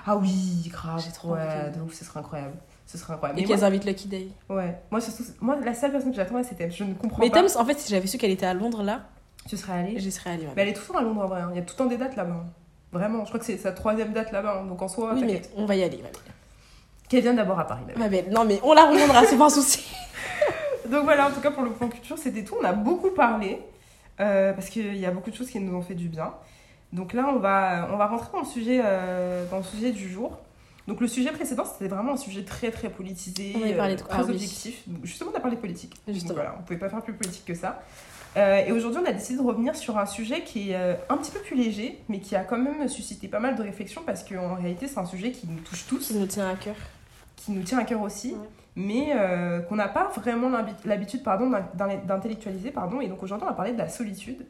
Ah 0.05 0.15
oui, 0.15 0.69
grave. 0.71 1.03
J'ai 1.05 1.11
trop 1.11 1.33
Ouais, 1.33 1.39
envie. 1.41 1.77
de 1.77 1.81
ouf, 1.83 1.93
ce 1.93 2.05
serait 2.05 2.19
incroyable. 2.19 2.53
Ce 2.85 2.97
serait 2.97 3.13
incroyable. 3.13 3.39
Et 3.39 3.43
Mais 3.43 3.47
qu'elles 3.47 3.63
invitent 3.63 3.85
Lucky 3.85 4.07
Day. 4.07 4.27
ouais. 4.49 4.77
Moi, 4.91 5.01
surtout, 5.01 5.23
moi, 5.41 5.57
la 5.63 5.73
seule 5.73 5.91
personne 5.91 6.11
que 6.11 6.15
j'attends, 6.15 6.41
c'est 6.43 6.55
Thames. 6.55 6.71
Je 6.71 6.83
ne 6.83 6.93
comprends 6.93 7.21
Mais 7.21 7.29
pas. 7.29 7.41
Thames, 7.41 7.49
en 7.57 7.65
fait, 7.65 7.79
si 7.79 7.89
j'avais 7.91 8.05
su 8.07 8.17
qu'elle 8.17 8.31
était 8.31 8.45
à 8.45 8.53
Londres, 8.53 8.83
là, 8.83 9.01
Tu 9.49 9.57
serais 9.57 9.73
allée 9.73 9.99
j'y 9.99 10.11
serais 10.11 10.31
allée. 10.31 10.43
ouais. 10.45 10.53
Mais 10.55 10.61
elle 10.63 10.67
est 10.69 10.73
tout 10.73 10.81
le 10.87 10.93
temps 10.93 10.99
à 10.99 11.03
Londres 11.03 11.21
en 11.23 11.27
vrai. 11.27 11.41
hein. 11.41 11.49
Il 11.53 11.57
y 11.57 11.59
a 11.59 11.63
tout 11.63 11.73
le 11.73 11.77
temps 11.77 11.85
des 11.89 11.97
dates 11.97 12.15
là-bas. 12.15 12.33
hein. 12.33 12.45
Vraiment, 12.91 13.21
je 13.23 13.29
crois 13.29 13.39
que 13.39 13.45
c'est 13.45 13.57
sa 13.57 13.71
troisième 13.71 14.13
date 14.13 14.31
là-bas. 14.31 14.61
hein. 14.61 14.65
Donc 14.67 14.81
en 14.81 14.87
soi, 14.87 15.11
oui, 15.15 15.23
mais 15.25 15.41
on 15.57 15.65
va 15.65 15.75
y 15.75 15.83
aller, 15.83 15.97
ma 15.97 16.03
belle. 16.03 16.13
Qu'elle 17.09 17.21
vienne 17.21 17.35
d'abord 17.35 17.59
à 17.59 17.65
Paris. 17.67 17.83
même. 17.87 17.97
Ma 17.97 18.07
belle. 18.07 18.29
Non, 18.31 18.45
mais 18.45 18.59
on 18.63 18.73
la 18.73 18.85
reviendra, 18.85 19.25
c'est 19.25 19.37
pas 19.37 19.45
un 19.45 19.49
souci. 19.49 19.83
Donc 20.89 21.03
voilà, 21.05 21.27
en 21.27 21.31
tout 21.31 21.41
cas 21.41 21.51
pour 21.51 21.63
le 21.63 21.71
point 21.71 21.87
culture, 21.87 22.17
c'était 22.17 22.43
tout. 22.43 22.55
On 22.61 22.63
a 22.63 22.73
beaucoup 22.73 23.09
parlé 23.11 23.61
euh, 24.19 24.53
parce 24.53 24.69
qu'il 24.69 24.95
y 24.95 25.05
a 25.05 25.11
beaucoup 25.11 25.31
de 25.31 25.35
choses 25.35 25.49
qui 25.49 25.59
nous 25.59 25.75
ont 25.75 25.81
fait 25.81 25.95
du 25.95 26.07
bien. 26.07 26.33
Donc 26.93 27.13
là, 27.13 27.27
on 27.35 27.39
va, 27.39 27.89
on 27.91 27.97
va 27.97 28.05
rentrer 28.07 28.29
dans 28.31 28.39
le, 28.41 28.45
sujet, 28.45 28.79
euh, 28.83 29.45
dans 29.49 29.57
le 29.57 29.63
sujet 29.63 29.91
du 29.91 30.07
jour. 30.09 30.37
Donc 30.87 31.01
le 31.01 31.07
sujet 31.07 31.31
précédent, 31.31 31.65
c'était 31.65 31.87
vraiment 31.93 32.13
un 32.13 32.17
sujet 32.17 32.43
très 32.43 32.69
très 32.71 32.89
politisé, 32.89 33.53
On 33.55 33.75
parlé 33.77 33.95
de- 33.95 34.01
très 34.01 34.09
ah 34.19 34.23
oui. 34.23 34.31
objectif. 34.33 34.83
Donc, 34.87 35.03
justement, 35.05 35.31
on 35.33 35.37
a 35.37 35.39
parlé 35.39 35.57
politique. 35.57 35.95
Donc 36.05 36.13
Justement. 36.13 36.35
voilà, 36.35 36.55
on 36.59 36.63
pouvait 36.63 36.77
pas 36.79 36.89
faire 36.89 37.01
plus 37.01 37.13
politique 37.13 37.45
que 37.45 37.55
ça. 37.55 37.81
Euh, 38.37 38.57
et 38.65 38.71
aujourd'hui, 38.71 38.99
on 39.03 39.09
a 39.09 39.13
décidé 39.13 39.39
de 39.39 39.43
revenir 39.47 39.75
sur 39.75 39.97
un 39.97 40.05
sujet 40.05 40.43
qui 40.43 40.71
est 40.71 40.75
euh, 40.75 40.93
un 41.09 41.17
petit 41.17 41.31
peu 41.31 41.39
plus 41.39 41.55
léger, 41.55 41.99
mais 42.09 42.19
qui 42.19 42.35
a 42.35 42.43
quand 42.43 42.57
même 42.57 42.87
suscité 42.89 43.27
pas 43.27 43.39
mal 43.39 43.55
de 43.55 43.63
réflexions 43.63 44.03
parce 44.05 44.23
qu'en 44.23 44.55
réalité, 44.55 44.87
c'est 44.87 44.99
un 44.99 45.05
sujet 45.05 45.31
qui 45.31 45.47
nous 45.47 45.59
touche 45.61 45.85
tous 45.87 46.07
Qui 46.07 46.15
nous 46.17 46.25
tient 46.27 46.49
à 46.49 46.55
cœur. 46.55 46.75
qui 47.37 47.51
nous 47.51 47.63
tient 47.63 47.79
à 47.79 47.85
cœur 47.85 48.01
aussi, 48.01 48.33
Ouais. 48.33 48.47
mais 48.75 49.13
euh, 49.15 49.61
qu'on 49.61 49.77
n'a 49.77 49.87
pas 49.87 50.09
vraiment 50.09 50.49
l'habi- 50.49 50.73
l'habitude 50.83 51.23
pardon, 51.23 51.49
d'intellectualiser. 52.03 52.71
Pardon. 52.71 53.01
Et 53.01 53.07
donc 53.07 53.23
aujourd'hui, 53.23 53.45
on 53.45 53.49
va 53.49 53.55
parler 53.55 53.71
de 53.73 53.77
la 53.77 53.87
solitude 53.89 54.45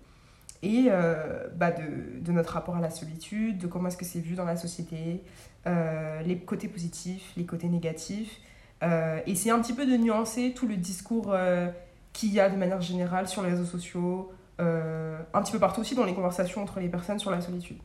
et 0.63 0.85
euh, 0.89 1.47
bah, 1.55 1.71
de, 1.71 2.19
de 2.21 2.31
notre 2.31 2.53
rapport 2.53 2.75
à 2.75 2.81
la 2.81 2.89
solitude, 2.89 3.57
de 3.59 3.67
comment 3.67 3.87
est-ce 3.89 3.97
que 3.97 4.05
c'est 4.05 4.19
vu 4.19 4.33
dans 4.35 4.45
la 4.45 4.55
société, 4.57 4.95
euh, 4.95 5.17
les 5.65 6.37
côtés 6.37 6.67
positifs, 6.67 7.31
les 7.37 7.45
côtés 7.45 7.67
négatifs. 7.67 8.39
Euh, 8.83 9.19
et 9.25 9.35
c'est 9.35 9.51
un 9.51 9.59
petit 9.59 9.73
peu 9.73 9.85
de 9.85 9.95
nuancer 9.97 10.53
tout 10.55 10.67
le 10.67 10.75
discours 10.75 11.27
euh, 11.29 11.67
qu'il 12.13 12.33
y 12.33 12.39
a 12.39 12.49
de 12.49 12.55
manière 12.55 12.81
générale 12.81 13.27
sur 13.27 13.41
les 13.41 13.49
réseaux 13.49 13.65
sociaux, 13.65 14.31
euh, 14.59 15.17
un 15.33 15.41
petit 15.41 15.51
peu 15.51 15.59
partout 15.59 15.81
aussi 15.81 15.95
dans 15.95 16.05
les 16.05 16.13
conversations 16.13 16.61
entre 16.61 16.79
les 16.79 16.89
personnes 16.89 17.19
sur 17.19 17.31
la 17.31 17.41
solitude. 17.41 17.77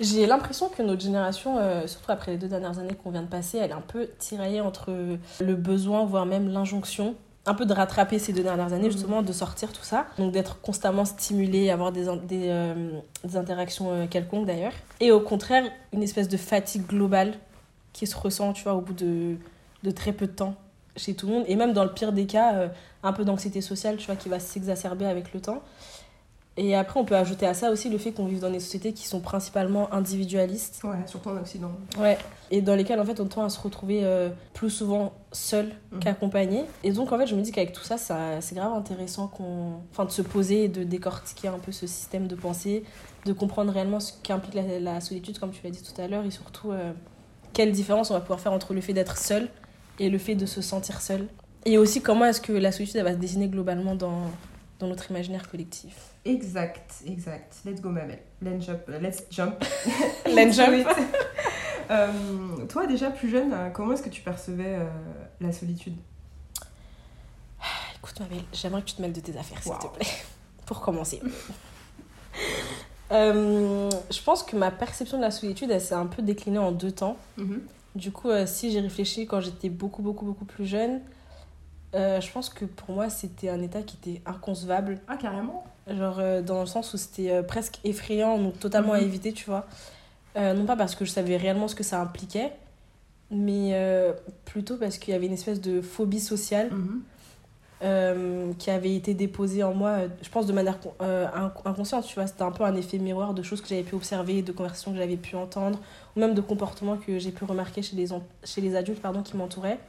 J'ai 0.00 0.26
l'impression 0.26 0.68
que 0.68 0.82
notre 0.82 1.00
génération, 1.00 1.58
euh, 1.58 1.86
surtout 1.86 2.12
après 2.12 2.32
les 2.32 2.38
deux 2.38 2.48
dernières 2.48 2.78
années 2.78 2.94
qu'on 2.94 3.10
vient 3.10 3.22
de 3.22 3.28
passer, 3.28 3.58
elle 3.58 3.70
est 3.70 3.74
un 3.74 3.80
peu 3.80 4.08
tiraillée 4.18 4.60
entre 4.60 4.92
le 5.40 5.54
besoin, 5.54 6.04
voire 6.04 6.26
même 6.26 6.48
l'injonction, 6.48 7.14
un 7.44 7.54
peu 7.54 7.66
de 7.66 7.72
rattraper 7.72 8.18
ces 8.20 8.32
deux 8.32 8.42
dernières 8.44 8.72
années, 8.72 8.84
Mhm. 8.86 8.92
justement, 8.92 9.22
de 9.22 9.32
sortir 9.32 9.72
tout 9.72 9.82
ça. 9.82 10.06
Donc 10.18 10.32
d'être 10.32 10.60
constamment 10.60 11.04
stimulé, 11.04 11.70
avoir 11.70 11.90
des, 11.92 12.04
des, 12.28 12.48
euh, 12.48 12.90
des 13.24 13.36
interactions 13.36 13.90
euh, 13.92 14.06
quelconques 14.06 14.46
d'ailleurs. 14.46 14.72
Et 15.00 15.10
au 15.10 15.20
contraire, 15.20 15.64
une 15.92 16.02
espèce 16.02 16.28
de 16.28 16.36
fatigue 16.36 16.86
globale 16.86 17.34
qui 17.92 18.06
se 18.06 18.16
ressent, 18.16 18.52
tu 18.52 18.62
vois, 18.64 18.74
au 18.74 18.80
bout 18.80 18.94
de, 18.94 19.36
de 19.82 19.90
très 19.90 20.12
peu 20.12 20.26
de 20.26 20.32
temps 20.32 20.54
chez 20.96 21.14
tout 21.14 21.26
le 21.26 21.32
monde. 21.32 21.44
Et 21.48 21.56
même 21.56 21.72
dans 21.72 21.84
le 21.84 21.92
pire 21.92 22.12
des 22.12 22.26
cas, 22.26 22.54
euh, 22.54 22.68
un 23.02 23.12
peu 23.12 23.24
d'anxiété 23.24 23.60
sociale, 23.60 23.96
tu 23.96 24.06
vois, 24.06 24.14
qui 24.16 24.28
va 24.28 24.38
s'exacerber 24.38 25.06
avec 25.06 25.32
le 25.34 25.40
temps. 25.40 25.62
Et 26.58 26.76
après, 26.76 27.00
on 27.00 27.04
peut 27.06 27.16
ajouter 27.16 27.46
à 27.46 27.54
ça 27.54 27.70
aussi 27.70 27.88
le 27.88 27.96
fait 27.96 28.12
qu'on 28.12 28.26
vive 28.26 28.40
dans 28.40 28.50
des 28.50 28.60
sociétés 28.60 28.92
qui 28.92 29.08
sont 29.08 29.20
principalement 29.20 29.90
individualistes. 29.94 30.82
Ouais, 30.84 30.96
surtout 31.06 31.30
en 31.30 31.38
Occident. 31.38 31.72
Ouais. 31.98 32.18
Et 32.50 32.60
dans 32.60 32.74
lesquelles, 32.74 33.00
en 33.00 33.06
fait, 33.06 33.20
on 33.20 33.26
tend 33.26 33.42
à 33.44 33.48
se 33.48 33.58
retrouver 33.58 34.00
euh, 34.04 34.28
plus 34.52 34.68
souvent 34.68 35.14
seul 35.32 35.72
Mhm. 35.92 36.00
qu'accompagné. 36.00 36.64
Et 36.84 36.92
donc, 36.92 37.10
en 37.10 37.16
fait, 37.18 37.26
je 37.26 37.34
me 37.34 37.40
dis 37.40 37.52
qu'avec 37.52 37.72
tout 37.72 37.82
ça, 37.84 37.96
ça 37.96 38.40
c'est 38.42 38.54
grave 38.54 38.74
intéressant 38.74 39.28
qu'on... 39.28 39.76
Enfin, 39.92 40.04
de 40.04 40.10
se 40.10 40.20
poser 40.20 40.64
et 40.64 40.68
de 40.68 40.84
décortiquer 40.84 41.48
un 41.48 41.58
peu 41.58 41.72
ce 41.72 41.86
système 41.86 42.26
de 42.26 42.34
pensée, 42.34 42.84
de 43.24 43.32
comprendre 43.32 43.72
réellement 43.72 43.98
ce 44.00 44.12
qu'implique 44.22 44.54
la, 44.54 44.78
la 44.78 45.00
solitude, 45.00 45.38
comme 45.38 45.52
tu 45.52 45.60
l'as 45.64 45.70
dit 45.70 45.82
tout 45.82 45.98
à 46.00 46.06
l'heure, 46.06 46.24
et 46.26 46.30
surtout, 46.30 46.70
euh, 46.72 46.92
quelle 47.54 47.72
différence 47.72 48.10
on 48.10 48.14
va 48.14 48.20
pouvoir 48.20 48.40
faire 48.40 48.52
entre 48.52 48.74
le 48.74 48.82
fait 48.82 48.92
d'être 48.92 49.16
seul 49.16 49.48
et 49.98 50.10
le 50.10 50.18
fait 50.18 50.34
de 50.34 50.44
se 50.44 50.60
sentir 50.60 51.00
seul. 51.00 51.28
Et 51.64 51.78
aussi, 51.78 52.02
comment 52.02 52.26
est-ce 52.26 52.40
que 52.42 52.52
la 52.52 52.72
solitude, 52.72 52.96
elle 52.96 53.04
va 53.04 53.12
se 53.12 53.18
dessiner 53.18 53.48
globalement 53.48 53.94
dans, 53.94 54.22
dans 54.82 54.88
notre 54.88 55.10
imaginaire 55.10 55.48
collectif. 55.48 55.94
Exact, 56.24 57.02
exact. 57.06 57.54
Let's 57.64 57.80
go, 57.80 57.90
ma 57.90 58.02
belle. 58.02 58.22
Let's 58.42 58.66
jump. 58.66 58.82
Let's 58.88 59.24
jump. 59.30 59.64
Let's 60.26 60.56
jump. 60.56 60.86
Euh, 61.90 62.64
toi, 62.70 62.86
déjà 62.86 63.10
plus 63.10 63.28
jeune, 63.28 63.52
euh, 63.52 63.68
comment 63.68 63.92
est-ce 63.92 64.02
que 64.02 64.08
tu 64.08 64.22
percevais 64.22 64.76
euh, 64.78 64.88
la 65.42 65.52
solitude? 65.52 65.94
Écoute, 67.98 68.18
ma 68.20 68.26
belle, 68.26 68.44
j'aimerais 68.54 68.80
que 68.80 68.86
tu 68.86 68.94
te 68.94 69.02
mêles 69.02 69.12
de 69.12 69.20
tes 69.20 69.36
affaires, 69.36 69.62
s'il 69.62 69.72
te 69.72 69.88
plaît. 69.88 70.06
Pour 70.64 70.80
commencer. 70.80 71.20
Euh, 73.10 73.90
je 74.10 74.22
pense 74.22 74.42
que 74.42 74.56
ma 74.56 74.70
perception 74.70 75.18
de 75.18 75.22
la 75.22 75.30
solitude, 75.30 75.70
elle 75.70 75.82
s'est 75.82 75.94
un 75.94 76.06
peu 76.06 76.22
déclinée 76.22 76.58
en 76.58 76.72
deux 76.72 76.92
temps. 76.92 77.18
Du 77.94 78.10
coup, 78.10 78.30
euh, 78.30 78.46
si 78.46 78.70
j'ai 78.70 78.80
réfléchi 78.80 79.26
quand 79.26 79.40
j'étais 79.40 79.68
beaucoup, 79.68 80.00
beaucoup, 80.00 80.24
beaucoup 80.24 80.46
plus 80.46 80.64
jeune, 80.64 81.02
euh, 81.94 82.20
je 82.20 82.30
pense 82.32 82.48
que 82.48 82.64
pour 82.64 82.94
moi, 82.94 83.10
c'était 83.10 83.48
un 83.48 83.60
état 83.62 83.82
qui 83.82 83.96
était 84.02 84.22
inconcevable. 84.26 85.00
Ah, 85.08 85.16
carrément 85.16 85.64
Genre, 85.88 86.18
euh, 86.20 86.42
dans 86.42 86.60
le 86.60 86.66
sens 86.66 86.94
où 86.94 86.96
c'était 86.96 87.30
euh, 87.30 87.42
presque 87.42 87.80
effrayant, 87.84 88.38
donc 88.38 88.58
totalement 88.60 88.92
à 88.92 88.98
Mhm. 89.00 89.04
éviter, 89.06 89.32
tu 89.32 89.44
vois. 89.46 89.66
Non 90.36 90.64
pas 90.64 90.76
parce 90.76 90.94
que 90.94 91.04
je 91.04 91.10
savais 91.10 91.36
réellement 91.36 91.68
ce 91.68 91.74
que 91.74 91.82
ça 91.82 92.00
impliquait, 92.00 92.52
mais 93.30 93.74
plutôt 94.46 94.76
parce 94.78 94.96
qu'il 94.96 95.12
y 95.12 95.14
avait 95.16 95.26
une 95.26 95.34
espèce 95.34 95.60
de 95.60 95.82
phobie 95.82 96.20
sociale 96.20 96.70
euh, 97.82 98.52
qui 98.58 98.70
avait 98.70 98.94
été 98.94 99.12
déposée 99.12 99.64
en 99.64 99.74
moi, 99.74 99.98
je 100.22 100.28
pense 100.30 100.46
de 100.46 100.52
manière 100.52 100.78
con- 100.78 100.94
inc- 101.00 101.50
inconsciente, 101.64 102.06
tu 102.06 102.14
vois. 102.14 102.26
C'était 102.28 102.42
un 102.44 102.52
peu 102.52 102.62
un 102.64 102.76
effet 102.76 102.98
miroir 102.98 103.34
de 103.34 103.42
choses 103.42 103.60
que 103.60 103.66
j'avais 103.68 103.82
pu 103.82 103.96
observer, 103.96 104.40
de 104.42 104.52
conversations 104.52 104.92
que 104.92 104.98
j'avais 104.98 105.16
pu 105.16 105.34
entendre, 105.34 105.80
ou 106.16 106.20
même 106.20 106.32
de 106.34 106.40
comportements 106.40 106.96
que 106.96 107.18
j'ai 107.18 107.32
pu 107.32 107.44
remarquer 107.44 107.82
chez 107.82 107.96
les, 107.96 108.06
chez 108.44 108.60
les 108.60 108.76
adultes 108.76 109.02
pardon, 109.02 109.22
qui 109.22 109.36
m'entouraient. 109.36 109.80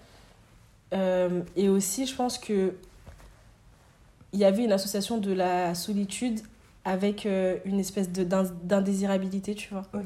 Euh, 0.94 1.42
et 1.56 1.70
aussi, 1.70 2.06
je 2.06 2.16
pense 2.16 2.38
que 2.38 2.74
il 4.32 4.40
y 4.40 4.46
avait 4.46 4.64
une 4.64 4.72
association 4.72 5.18
de 5.18 5.32
la 5.32 5.76
solitude 5.76 6.40
avec 6.86 7.26
euh, 7.26 7.58
une 7.66 7.80
espèce 7.80 8.10
d'indésirabilité, 8.10 9.56
tu 9.56 9.70
vois. 9.72 9.84
Ok. 9.94 10.06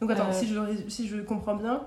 Donc 0.00 0.10
attends, 0.10 0.28
Euh, 0.28 0.32
si, 0.32 0.46
je, 0.46 0.88
si 0.88 1.06
je 1.06 1.16
comprends 1.18 1.54
bien, 1.56 1.82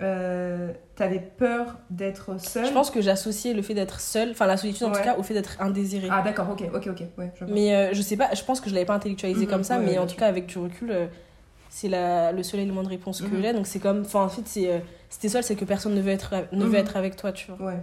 euh, 0.00 0.72
t'avais 0.94 1.20
peur 1.20 1.78
d'être 1.90 2.40
seule? 2.40 2.66
Je 2.66 2.72
pense 2.72 2.90
que 2.90 3.00
j'associais 3.00 3.52
le 3.54 3.62
fait 3.62 3.74
d'être 3.74 4.00
seule, 4.00 4.30
enfin 4.30 4.46
la 4.46 4.56
solitude 4.56 4.84
en 4.84 4.90
Ouais. 4.92 4.98
tout 4.98 5.04
cas, 5.04 5.16
au 5.18 5.22
fait 5.22 5.34
d'être 5.34 5.56
indésirée. 5.60 6.08
Ah 6.10 6.22
d'accord, 6.22 6.50
ok, 6.50 6.64
ok, 6.74 6.86
ok. 6.90 7.02
Ouais. 7.18 7.32
Mais 7.48 7.94
je 7.94 8.02
sais 8.02 8.16
pas, 8.16 8.34
je 8.34 8.42
pense 8.42 8.60
que 8.60 8.68
je 8.68 8.74
l'avais 8.74 8.86
pas 8.86 8.94
intellectualisé 8.94 9.44
Mhm, 9.44 9.50
comme 9.50 9.62
ça, 9.64 9.78
ouais, 9.78 9.84
mais 9.84 9.98
en 9.98 10.06
tout 10.06 10.16
cas, 10.16 10.26
avec 10.28 10.46
du 10.46 10.58
recul, 10.58 11.08
c'est 11.78 11.88
la, 11.88 12.32
le 12.32 12.42
seul 12.42 12.60
élément 12.60 12.82
de 12.82 12.88
réponse 12.88 13.20
que 13.20 13.26
Mhm. 13.26 13.42
j'ai. 13.42 13.52
Donc 13.52 13.66
c'est 13.66 13.80
comme, 13.80 14.00
enfin, 14.00 14.24
en 14.24 14.30
fait, 14.30 14.40
c'est, 14.46 14.72
euh, 14.72 14.78
si 15.10 15.18
t'es 15.18 15.28
seule, 15.28 15.42
c'est 15.42 15.56
que 15.56 15.66
personne 15.66 15.94
ne 15.94 16.00
veut 16.00 16.10
être, 16.10 16.32
ne 16.52 16.64
veut 16.64 16.70
Mhm. 16.70 16.74
être 16.76 16.96
avec 16.96 17.16
toi, 17.16 17.32
tu 17.32 17.50
vois. 17.52 17.66
Ouais. 17.66 17.78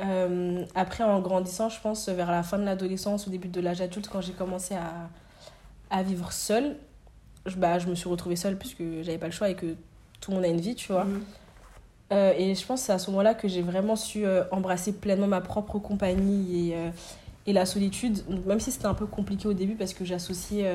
Euh, 0.00 0.64
après, 0.74 1.02
en 1.02 1.18
grandissant, 1.20 1.70
je 1.70 1.80
pense, 1.80 2.10
vers 2.10 2.30
la 2.30 2.42
fin 2.42 2.58
de 2.58 2.64
l'adolescence, 2.64 3.26
au 3.26 3.30
début 3.30 3.48
de 3.48 3.58
l'âge 3.62 3.80
adulte, 3.80 4.08
quand 4.12 4.20
j'ai 4.20 4.32
commencé 4.34 4.74
à, 4.74 5.08
à 5.90 6.02
vivre 6.02 6.30
seule, 6.30 6.76
je, 7.46 7.56
bah, 7.56 7.78
je 7.78 7.86
me 7.86 7.94
suis 7.94 8.08
retrouvée 8.08 8.36
seule 8.36 8.58
puisque 8.58 8.82
j'avais 9.02 9.16
pas 9.16 9.26
le 9.26 9.32
choix 9.32 9.48
et 9.48 9.54
que 9.54 9.74
tout 10.20 10.30
le 10.32 10.36
monde 10.36 10.44
a 10.44 10.48
une 10.48 10.60
vie, 10.60 10.74
tu 10.74 10.92
vois. 10.92 11.04
Mhm. 11.04 11.22
Euh, 12.12 12.34
et 12.36 12.54
je 12.54 12.66
pense 12.66 12.80
que 12.80 12.86
c'est 12.86 12.92
à 12.92 12.98
ce 12.98 13.10
moment-là 13.12 13.32
que 13.34 13.48
j'ai 13.48 13.62
vraiment 13.62 13.96
su 13.96 14.26
euh, 14.26 14.42
embrasser 14.50 14.92
pleinement 14.92 15.26
ma 15.28 15.40
propre 15.40 15.78
compagnie 15.78 16.70
et, 16.72 16.76
et 17.46 17.52
la 17.54 17.64
solitude. 17.64 18.26
Donc, 18.28 18.44
même 18.44 18.60
si 18.60 18.70
c'était 18.72 18.86
un 18.86 18.94
peu 18.94 19.06
compliqué 19.06 19.48
au 19.48 19.54
début 19.54 19.74
parce 19.74 19.94
que 19.94 20.04
j'associais, 20.04 20.70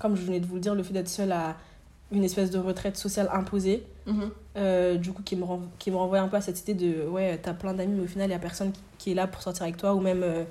comme 0.00 0.16
je 0.16 0.22
venais 0.22 0.40
de 0.40 0.46
vous 0.46 0.54
le 0.56 0.60
dire, 0.60 0.74
le 0.74 0.82
fait 0.82 0.92
d'être 0.92 1.08
seule 1.08 1.30
à 1.32 1.56
une 2.12 2.24
espèce 2.24 2.50
de 2.50 2.58
retraite 2.58 2.96
sociale 2.96 3.28
imposée, 3.32 3.84
Mhm. 4.06 4.30
euh, 4.56 4.96
du 4.96 5.12
coup 5.12 5.22
qui 5.22 5.36
me, 5.36 5.44
qui 5.78 5.92
me 5.92 5.96
renvoie 5.96 6.18
un 6.18 6.26
peu 6.26 6.36
à 6.38 6.40
cette 6.40 6.60
idée 6.68 6.74
de 6.74 7.06
ouais, 7.06 7.38
t'as 7.40 7.52
plein 7.52 7.72
d'amis, 7.74 7.94
mais 7.94 8.02
au 8.04 8.08
final, 8.08 8.28
il 8.28 8.32
y 8.32 8.34
a 8.34 8.38
personne 8.40 8.72
qui, 8.72 8.80
qui 8.98 9.10
est 9.12 9.14
là 9.14 9.28
pour 9.28 9.40
sortir 9.42 9.62
avec 9.62 9.76
toi 9.76 9.94
ou 9.94 10.00
même, 10.00 10.22
euh, 10.24 10.42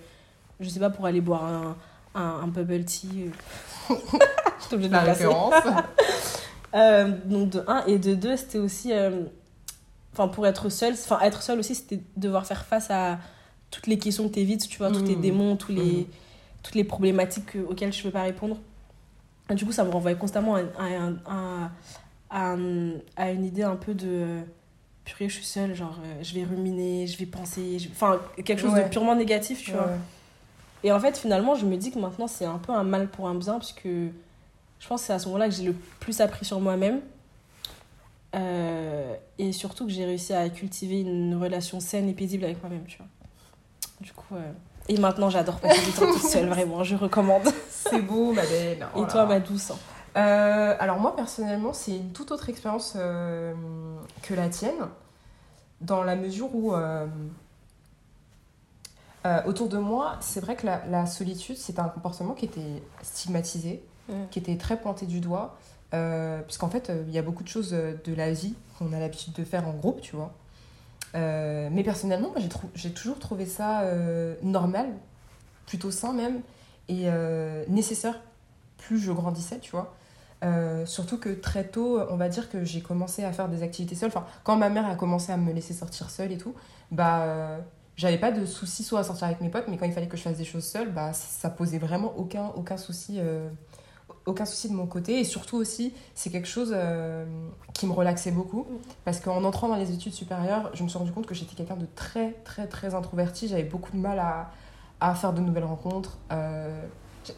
je 0.62 0.70
sais 0.70 0.80
pas, 0.80 0.90
pour 0.90 1.06
aller 1.06 1.20
boire 1.20 1.44
un, 1.46 1.76
un, 2.16 2.22
un 2.44 2.48
bubble 2.48 2.86
tea. 2.86 3.08
euh. 3.90 3.96
J'étais 4.62 4.74
obligée 4.76 4.88
de 4.90 4.94
La 4.94 5.02
référence. 5.02 5.54
Euh, 6.76 7.12
donc 7.26 7.50
de 7.50 7.64
un 7.66 7.84
et 7.88 7.98
de 7.98 8.14
deux 8.14 8.38
c'était 8.38 8.60
aussi 8.60 8.94
euh, 8.94 9.24
enfin 10.14 10.28
pour 10.28 10.46
être 10.46 10.70
seule 10.70 10.94
enfin 10.94 11.20
être 11.22 11.42
seule 11.42 11.58
aussi 11.58 11.74
c'était 11.74 12.00
devoir 12.16 12.46
faire 12.46 12.64
face 12.64 12.92
à 12.92 13.18
toutes 13.72 13.88
les 13.88 13.98
questions 13.98 14.30
que 14.30 14.36
t'évites 14.36 14.68
tu 14.70 14.78
vois 14.78 14.92
tous 14.92 15.02
tes 15.02 15.16
Mhm. 15.16 15.22
démons 15.22 15.56
tous 15.56 15.72
les 15.72 15.82
Mhm. 16.02 16.06
toutes 16.62 16.76
les 16.76 16.84
problématiques 16.84 17.48
que- 17.48 17.58
auxquelles 17.58 17.92
je 17.92 18.04
peux 18.04 18.12
pas 18.12 18.22
répondre 18.22 18.56
du 19.56 19.66
coup 19.66 19.72
ça 19.72 19.84
me 19.84 19.90
renvoyait 19.92 20.18
constamment 20.18 20.56
à, 20.56 20.60
à, 20.78 21.10
à, 21.26 21.70
à, 22.30 22.52
un- 22.54 22.94
à 23.16 23.32
une 23.32 23.46
idée 23.46 23.64
un 23.64 23.76
peu 23.76 23.94
de 23.94 24.40
purée 25.06 25.28
je 25.30 25.36
suis 25.36 25.46
seule 25.46 25.74
genre 25.76 25.98
euh, 26.04 26.20
je 26.24 26.34
vais 26.36 26.44
ruminer 26.44 27.08
je 27.08 27.18
vais 27.18 27.26
penser 27.26 27.80
je 27.80 27.90
enfin 27.90 28.20
quelque 28.46 28.60
chose 28.60 28.74
Ouais. 28.74 28.84
de 28.84 28.90
purement 28.90 29.16
négatif 29.16 29.64
tu 29.64 29.72
vois 29.72 29.90
et 30.82 30.94
en 30.94 31.00
fait, 31.02 31.18
finalement, 31.18 31.56
je 31.56 31.66
me 31.66 31.76
dis 31.76 31.92
que 31.92 32.00
maintenant, 32.00 32.28
c'est 32.28 32.46
un 32.46 32.58
peu 32.58 32.72
un 32.72 32.86
mal 32.86 33.10
pour 33.10 33.28
un 33.28 33.36
bien, 33.36 33.56
parce 33.60 33.74
que 33.74 34.08
je 34.80 34.88
pense 34.88 35.02
que 35.02 35.08
c'est 35.08 35.12
à 35.14 35.20
ce 35.20 35.26
moment-là 35.26 35.50
que 35.50 35.54
j'ai 35.54 35.64
le 35.66 35.74
plus 36.00 36.22
appris 36.22 36.46
sur 36.46 36.62
moi-même. 36.62 37.02
Euh, 38.36 39.14
et 39.38 39.52
surtout 39.52 39.86
que 39.86 39.92
j'ai 39.92 40.06
réussi 40.06 40.34
à 40.34 40.48
cultiver 40.50 41.02
une 41.02 41.36
relation 41.36 41.80
saine 41.80 42.08
et 42.08 42.14
paisible 42.14 42.46
avec 42.46 42.62
moi-même, 42.62 42.86
tu 42.88 42.98
vois. 42.98 43.08
Du 44.02 44.14
coup, 44.14 44.36
euh, 44.36 44.52
et 44.88 44.98
maintenant, 44.98 45.30
j'adore 45.30 45.60
passer 45.60 45.84
du 45.84 45.92
temps 45.92 46.06
toute 46.14 46.22
seule, 46.30 46.48
vraiment, 46.48 46.84
je 46.86 46.96
recommande. 46.96 47.44
C'est 47.90 48.02
beau, 48.02 48.34
ma 48.34 48.46
belle. 48.46 48.88
Oh 48.96 49.00
et 49.00 49.02
là 49.02 49.08
toi, 49.08 49.26
ma 49.26 49.40
douce. 49.40 49.72
Euh, 50.18 50.76
alors 50.80 51.00
moi 51.00 51.16
personnellement 51.16 51.72
c'est 51.72 51.96
une 51.96 52.12
toute 52.12 52.32
autre 52.32 52.50
expérience 52.50 52.94
euh, 52.96 53.54
que 54.24 54.34
la 54.34 54.50
tienne 54.50 54.88
dans 55.82 56.04
la 56.04 56.16
mesure 56.16 56.54
où 56.54 56.74
euh, 56.74 57.06
autour 59.46 59.70
de 59.70 59.78
moi 59.78 60.18
c'est 60.22 60.40
vrai 60.40 60.56
que 60.56 60.66
la, 60.66 60.82
la 60.88 61.06
solitude 61.06 61.58
c'était 61.58 61.80
un 61.80 61.90
comportement 61.90 62.34
qui 62.34 62.46
était 62.46 62.82
stigmatisé 63.02 63.84
Mm. 64.10 64.14
qui 64.32 64.40
était 64.40 64.58
très 64.58 64.76
pointé 64.82 65.06
du 65.06 65.20
doigt 65.20 65.56
puisqu'en 66.48 66.68
fait 66.72 66.92
il 67.08 67.14
y 67.14 67.20
a 67.20 67.22
beaucoup 67.22 67.44
de 67.44 67.48
choses 67.48 67.70
de 67.70 68.14
la 68.16 68.32
vie 68.32 68.56
qu'on 68.80 68.92
a 68.92 69.00
l'habitude 69.00 69.34
de 69.34 69.44
faire 69.44 69.68
en 69.68 69.72
groupe 69.74 70.02
tu 70.02 70.16
vois 70.16 70.32
mais 71.14 71.84
personnellement 71.84 72.30
moi 72.30 72.40
j'ai 72.40 72.50
trou- 72.50 72.72
toujours 72.96 73.20
trouvé 73.20 73.46
ça 73.46 73.84
normal 74.42 74.88
plutôt 75.68 75.92
sain 75.92 76.12
même 76.14 76.42
et 76.90 77.04
euh, 77.06 77.64
nécessaire 77.70 78.20
plus 78.78 79.00
je 79.00 79.12
grandissais, 79.12 79.60
tu 79.60 79.72
vois. 79.72 79.94
Euh, 80.44 80.86
surtout 80.86 81.18
que 81.18 81.30
très 81.30 81.66
tôt, 81.66 82.02
on 82.10 82.16
va 82.16 82.30
dire 82.30 82.50
que 82.50 82.64
j'ai 82.66 82.82
commencé 82.82 83.24
à 83.24 83.32
faire 83.32 83.48
des 83.48 83.62
activités 83.62 83.96
seule. 83.96 84.10
Enfin, 84.10 84.26
quand 84.44 84.58
ma 84.58 84.70
mère 84.70 84.88
a 84.88 84.96
commencé 84.96 85.32
à 85.32 85.38
me 85.38 85.54
laisser 85.54 85.74
sortir 85.74 86.10
seule 86.10 86.32
et 86.32 86.38
tout, 86.38 86.56
bah, 86.92 87.22
euh, 87.24 87.60
j'avais 87.96 88.18
pas 88.18 88.32
de 88.32 88.46
soucis 88.46 88.84
soit 88.84 89.02
à 89.02 89.04
sortir 89.04 89.28
avec 89.28 89.42
mes 89.42 89.50
potes, 89.50 89.66
mais 89.68 89.78
quand 89.78 89.86
il 89.86 89.94
fallait 89.94 90.08
que 90.08 90.18
je 90.18 90.24
fasse 90.24 90.38
des 90.38 90.46
choses 90.46 90.66
seule, 90.66 90.92
bah, 90.92 91.14
ça 91.14 91.50
posait 91.50 91.78
vraiment 91.78 92.14
aucun, 92.18 92.48
aucun 92.56 92.78
souci. 92.78 93.20
aucun 94.26 94.46
souci 94.46 94.70
de 94.70 94.74
mon 94.74 94.88
côté 94.88 95.20
et 95.20 95.24
surtout 95.24 95.58
aussi 95.58 95.94
c'est 96.14 96.30
quelque 96.30 96.48
chose 96.48 96.76
qui 97.74 97.88
me 97.88 97.94
relaxait 97.94 98.32
beaucoup 98.32 98.68
parce 99.04 99.20
qu'en 99.20 99.44
entrant 99.44 99.68
dans 99.70 99.76
les 99.76 99.92
études 99.92 100.14
supérieures 100.14 100.70
je 100.76 100.84
me 100.84 100.88
suis 100.88 101.00
rendu 101.00 101.12
compte 101.12 101.26
que 101.26 101.34
j'étais 101.34 101.56
quelqu'un 101.56 101.78
de 101.78 101.88
très 101.96 102.34
très 102.44 102.68
très 102.68 102.94
introverti 102.94 103.48
j'avais 103.48 103.64
beaucoup 103.64 103.92
de 103.92 103.98
mal 103.98 104.20
à, 104.20 104.52
à 105.02 105.16
faire 105.16 105.34
de 105.34 105.42
nouvelles 105.42 105.64
rencontres 105.66 106.18
euh, 106.32 106.82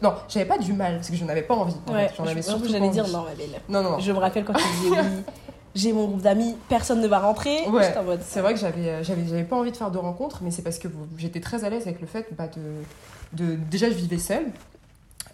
non 0.02 0.14
j'avais 0.28 0.46
pas 0.46 0.58
du 0.58 0.72
mal 0.72 0.96
parce 0.96 1.10
que 1.10 1.16
je 1.16 1.24
n'avais 1.24 1.42
pas 1.42 1.54
envie 1.54 1.74
en 1.86 1.92
Ouais, 1.92 2.10
j'en 2.16 2.24
avais 2.26 2.42
surtout 2.42 2.68
j'allais 2.68 2.88
dire 2.90 3.06
non, 3.08 3.24
ma 3.24 3.34
belle. 3.34 3.60
non 3.68 3.82
non 3.82 3.90
non 3.92 3.98
Je 4.00 4.10
me 4.12 4.18
rappelle 4.18 4.44
quand 4.44 4.54
tu 4.54 4.64
disais 4.82 5.00
oui, 5.00 5.22
j'ai 5.74 5.92
mon 5.92 6.06
groupe 6.06 6.22
d'amis, 6.22 6.54
personne 6.68 7.00
ne 7.00 7.06
va 7.08 7.18
rentrer. 7.18 7.66
Ouais, 7.68 7.92
c'est 8.20 8.40
vrai 8.40 8.52
que 8.54 8.60
j'avais, 8.60 8.88
euh, 8.88 9.02
j'avais, 9.02 9.26
j'avais 9.26 9.44
pas 9.44 9.56
envie 9.56 9.70
de 9.72 9.76
faire 9.76 9.90
de 9.90 9.98
rencontres, 9.98 10.40
mais 10.42 10.50
c'est 10.50 10.62
parce 10.62 10.78
que 10.78 10.88
j'étais 11.16 11.40
très 11.40 11.64
à 11.64 11.70
l'aise 11.70 11.82
avec 11.86 12.00
le 12.00 12.06
fait 12.06 12.26
bah, 12.36 12.48
de, 12.48 13.42
de. 13.42 13.54
Déjà, 13.70 13.88
je 13.88 13.94
vivais 13.94 14.18
seule. 14.18 14.46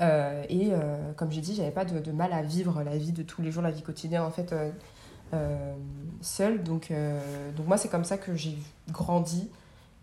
euh, 0.00 0.44
et 0.48 0.68
euh, 0.72 0.96
comme 1.16 1.32
j'ai 1.32 1.40
dit, 1.40 1.54
j'avais 1.56 1.72
pas 1.72 1.84
de, 1.84 1.98
de 1.98 2.12
mal 2.12 2.32
à 2.32 2.42
vivre 2.42 2.82
la 2.84 2.96
vie 2.96 3.10
de 3.12 3.22
tous 3.24 3.42
les 3.42 3.50
jours, 3.50 3.62
la 3.64 3.72
vie 3.72 3.82
quotidienne 3.82 4.22
en 4.22 4.30
fait, 4.30 4.54
euh, 5.32 5.74
seule. 6.20 6.62
Donc, 6.62 6.92
donc, 7.56 7.66
moi, 7.66 7.76
c'est 7.76 7.88
comme 7.88 8.04
ça 8.04 8.16
que 8.16 8.34
j'ai 8.36 8.56
grandi 8.90 9.48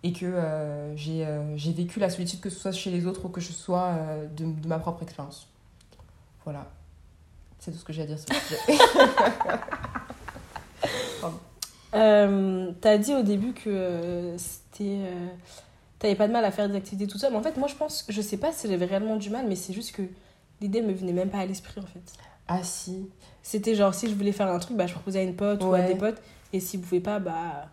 et 0.06 0.14
que 0.14 0.26
euh, 0.28 0.96
j'ai, 0.96 1.26
euh, 1.26 1.58
j'ai 1.58 1.72
vécu 1.72 2.00
la 2.00 2.12
solitude, 2.12 2.40
que 2.40 2.52
ce 2.52 2.60
soit 2.60 2.72
chez 2.72 2.92
les 2.92 3.08
autres 3.08 3.26
ou 3.26 3.30
que 3.30 3.42
ce 3.42 3.52
soit 3.52 3.86
euh, 3.86 4.28
de, 4.28 4.46
de 4.46 4.68
ma 4.68 4.78
propre 4.78 5.02
expérience. 5.02 5.48
Voilà. 6.44 6.68
C'est 7.58 7.72
tout 7.72 7.80
ce 7.80 7.84
que 7.84 7.92
j'ai 7.92 8.04
à 8.04 8.06
dire 8.06 8.20
sur 8.20 8.28
le 8.30 8.40
sujet. 8.40 8.80
T'as 12.82 12.98
dit 13.00 13.16
au 13.16 13.24
début 13.24 13.54
que 13.54 14.36
c'était. 14.38 15.00
T'avais 15.98 16.14
pas 16.14 16.28
de 16.28 16.34
mal 16.34 16.46
à 16.46 16.52
faire 16.52 16.70
des 16.70 16.76
activités 16.76 17.08
tout 17.08 17.18
seul. 17.18 17.32
Mais 17.32 17.40
en 17.40 17.42
fait, 17.42 17.58
moi, 17.58 17.68
je 17.68 17.74
pense. 17.74 18.06
Je 18.08 18.22
sais 18.22 18.38
pas 18.38 18.52
si 18.52 18.68
j'avais 18.68 18.86
réellement 18.86 19.16
du 19.16 19.32
mal, 19.32 19.48
mais 19.48 19.56
c'est 19.56 19.74
juste 19.74 19.96
que 19.96 20.04
l'idée 20.62 20.84
me 20.84 20.94
venait 20.94 21.14
même 21.14 21.32
pas 21.32 21.40
à 21.40 21.48
l'esprit, 21.48 21.82
en 21.82 21.88
fait. 21.88 22.04
ah 22.48 22.62
si. 22.62 23.10
C'était 23.42 23.74
genre, 23.74 23.96
si 23.96 24.08
je 24.08 24.14
voulais 24.14 24.34
faire 24.34 24.52
un 24.52 24.60
truc, 24.60 24.78
bah, 24.78 24.86
je 24.86 24.94
proposais 24.94 25.22
à 25.22 25.24
une 25.24 25.36
pote 25.36 25.64
ou 25.64 25.74
à 25.74 25.82
des 25.82 25.96
potes. 25.96 26.22
Et 26.54 26.60
s'ils 26.60 26.82
pouvaient 26.82 27.00
pas, 27.00 27.18
bah. 27.18 27.70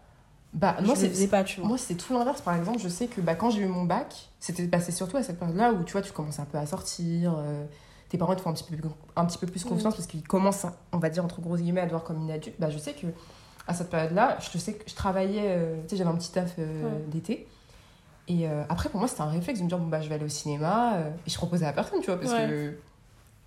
Bah, 0.53 0.77
je 0.81 0.85
moi, 0.85 0.95
le 0.95 1.01
c'est, 1.01 1.09
faisais 1.09 1.29
pas, 1.29 1.45
tu 1.45 1.61
vois. 1.61 1.69
Moi, 1.71 1.79
c'était 1.79 1.95
tout 1.95 2.13
l'inverse. 2.13 2.41
Par 2.43 2.55
exemple, 2.55 2.79
je 2.79 2.89
sais 2.89 3.07
que 3.07 3.21
bah, 3.23 3.35
quand 3.35 3.51
j'ai 3.51 3.63
eu 3.63 3.67
mon 3.67 3.85
bac, 3.85 4.29
c'était 4.39 4.67
passé 4.67 4.93
surtout 4.93 5.17
à 5.17 5.23
cette 5.23 5.39
période-là 5.39 5.73
où 5.73 5.83
tu 5.83 5.93
vois, 5.93 6.03
tu 6.03 6.13
commences 6.13 6.39
un 6.41 6.45
peu 6.45 6.59
à 6.59 6.67
sortir. 6.67 7.35
euh, 7.39 7.65
tes 8.11 8.19
parents 8.19 8.37
te 8.37 8.43
font 8.43 8.51
un 8.51 8.53
petit 8.53 8.65
peu, 8.65 8.77
plus- 8.77 8.89
un 9.17 9.25
petit 9.25 9.39
peu 9.39 9.47
plus 9.47 9.65
confiance 9.65 9.95
parce 9.95 10.07
qu'ils 10.07 10.23
commencent, 10.27 10.67
à- 10.67 10.75
on 10.93 10.99
va 10.99 11.09
dire, 11.09 11.25
entre 11.25 11.41
gros 11.41 11.57
guillemets, 11.57 11.81
à 11.81 11.85
te 11.87 11.91
voir 11.91 12.05
comme 12.05 12.19
une 12.21 12.31
adulte. 12.31 12.57
Bah, 12.59 12.69
je 12.69 12.77
sais 12.77 12.93
que 12.93 13.07
à 13.67 13.73
cette 13.73 13.89
période-là, 13.89 14.37
je 14.53 14.59
sais 14.59 14.75
que 14.75 14.85
je 14.91 14.95
travaillais, 14.95 15.45
euh, 15.57 15.77
tu 15.85 15.91
sais, 15.91 15.97
j'avais 15.97 16.11
un 16.11 16.17
petit 16.17 16.31
taf 16.33 16.53
euh, 16.59 16.83
Ouais. 16.85 16.91
d'été. 17.09 17.49
Et 18.29 18.47
après, 18.69 18.89
pour 18.91 19.01
moi, 19.01 19.09
c'était 19.09 19.23
un 19.23 19.31
réflexe 19.31 19.59
de 19.59 19.65
me 19.65 19.69
dire, 19.69 19.79
bon, 19.79 19.87
bah, 19.89 20.01
je 20.03 20.09
vais 20.09 20.15
aller 20.17 20.25
au 20.25 20.29
cinéma. 20.29 20.99
et 21.27 21.31
je 21.31 21.37
proposais 21.37 21.65
à 21.67 21.73
personne, 21.73 22.01
tu 22.01 22.07
vois, 22.07 22.21
parce 22.21 22.33
Ouais. 22.33 22.47
que 22.49 22.75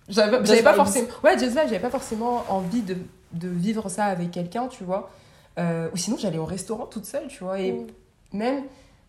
j'avais 0.08 0.62
pas 0.62 0.74
forcément. 0.74 1.08
Ouais, 1.24 1.38
j'avais 1.38 1.78
pas 1.78 1.90
forcément 1.90 2.44
envie 2.48 2.82
de, 2.82 2.96
de 3.32 3.48
vivre 3.48 3.88
ça 3.88 4.06
avec 4.06 4.30
quelqu'un, 4.32 4.66
tu 4.68 4.84
vois. 4.84 5.10
Euh, 5.58 5.88
ou 5.92 5.96
sinon, 5.96 6.16
j'allais 6.18 6.38
au 6.38 6.44
restaurant 6.44 6.86
toute 6.86 7.04
seule, 7.06 7.28
tu 7.28 7.42
vois. 7.44 7.60
Et 7.60 7.72
Mm. 7.72 7.86
même, 8.32 8.64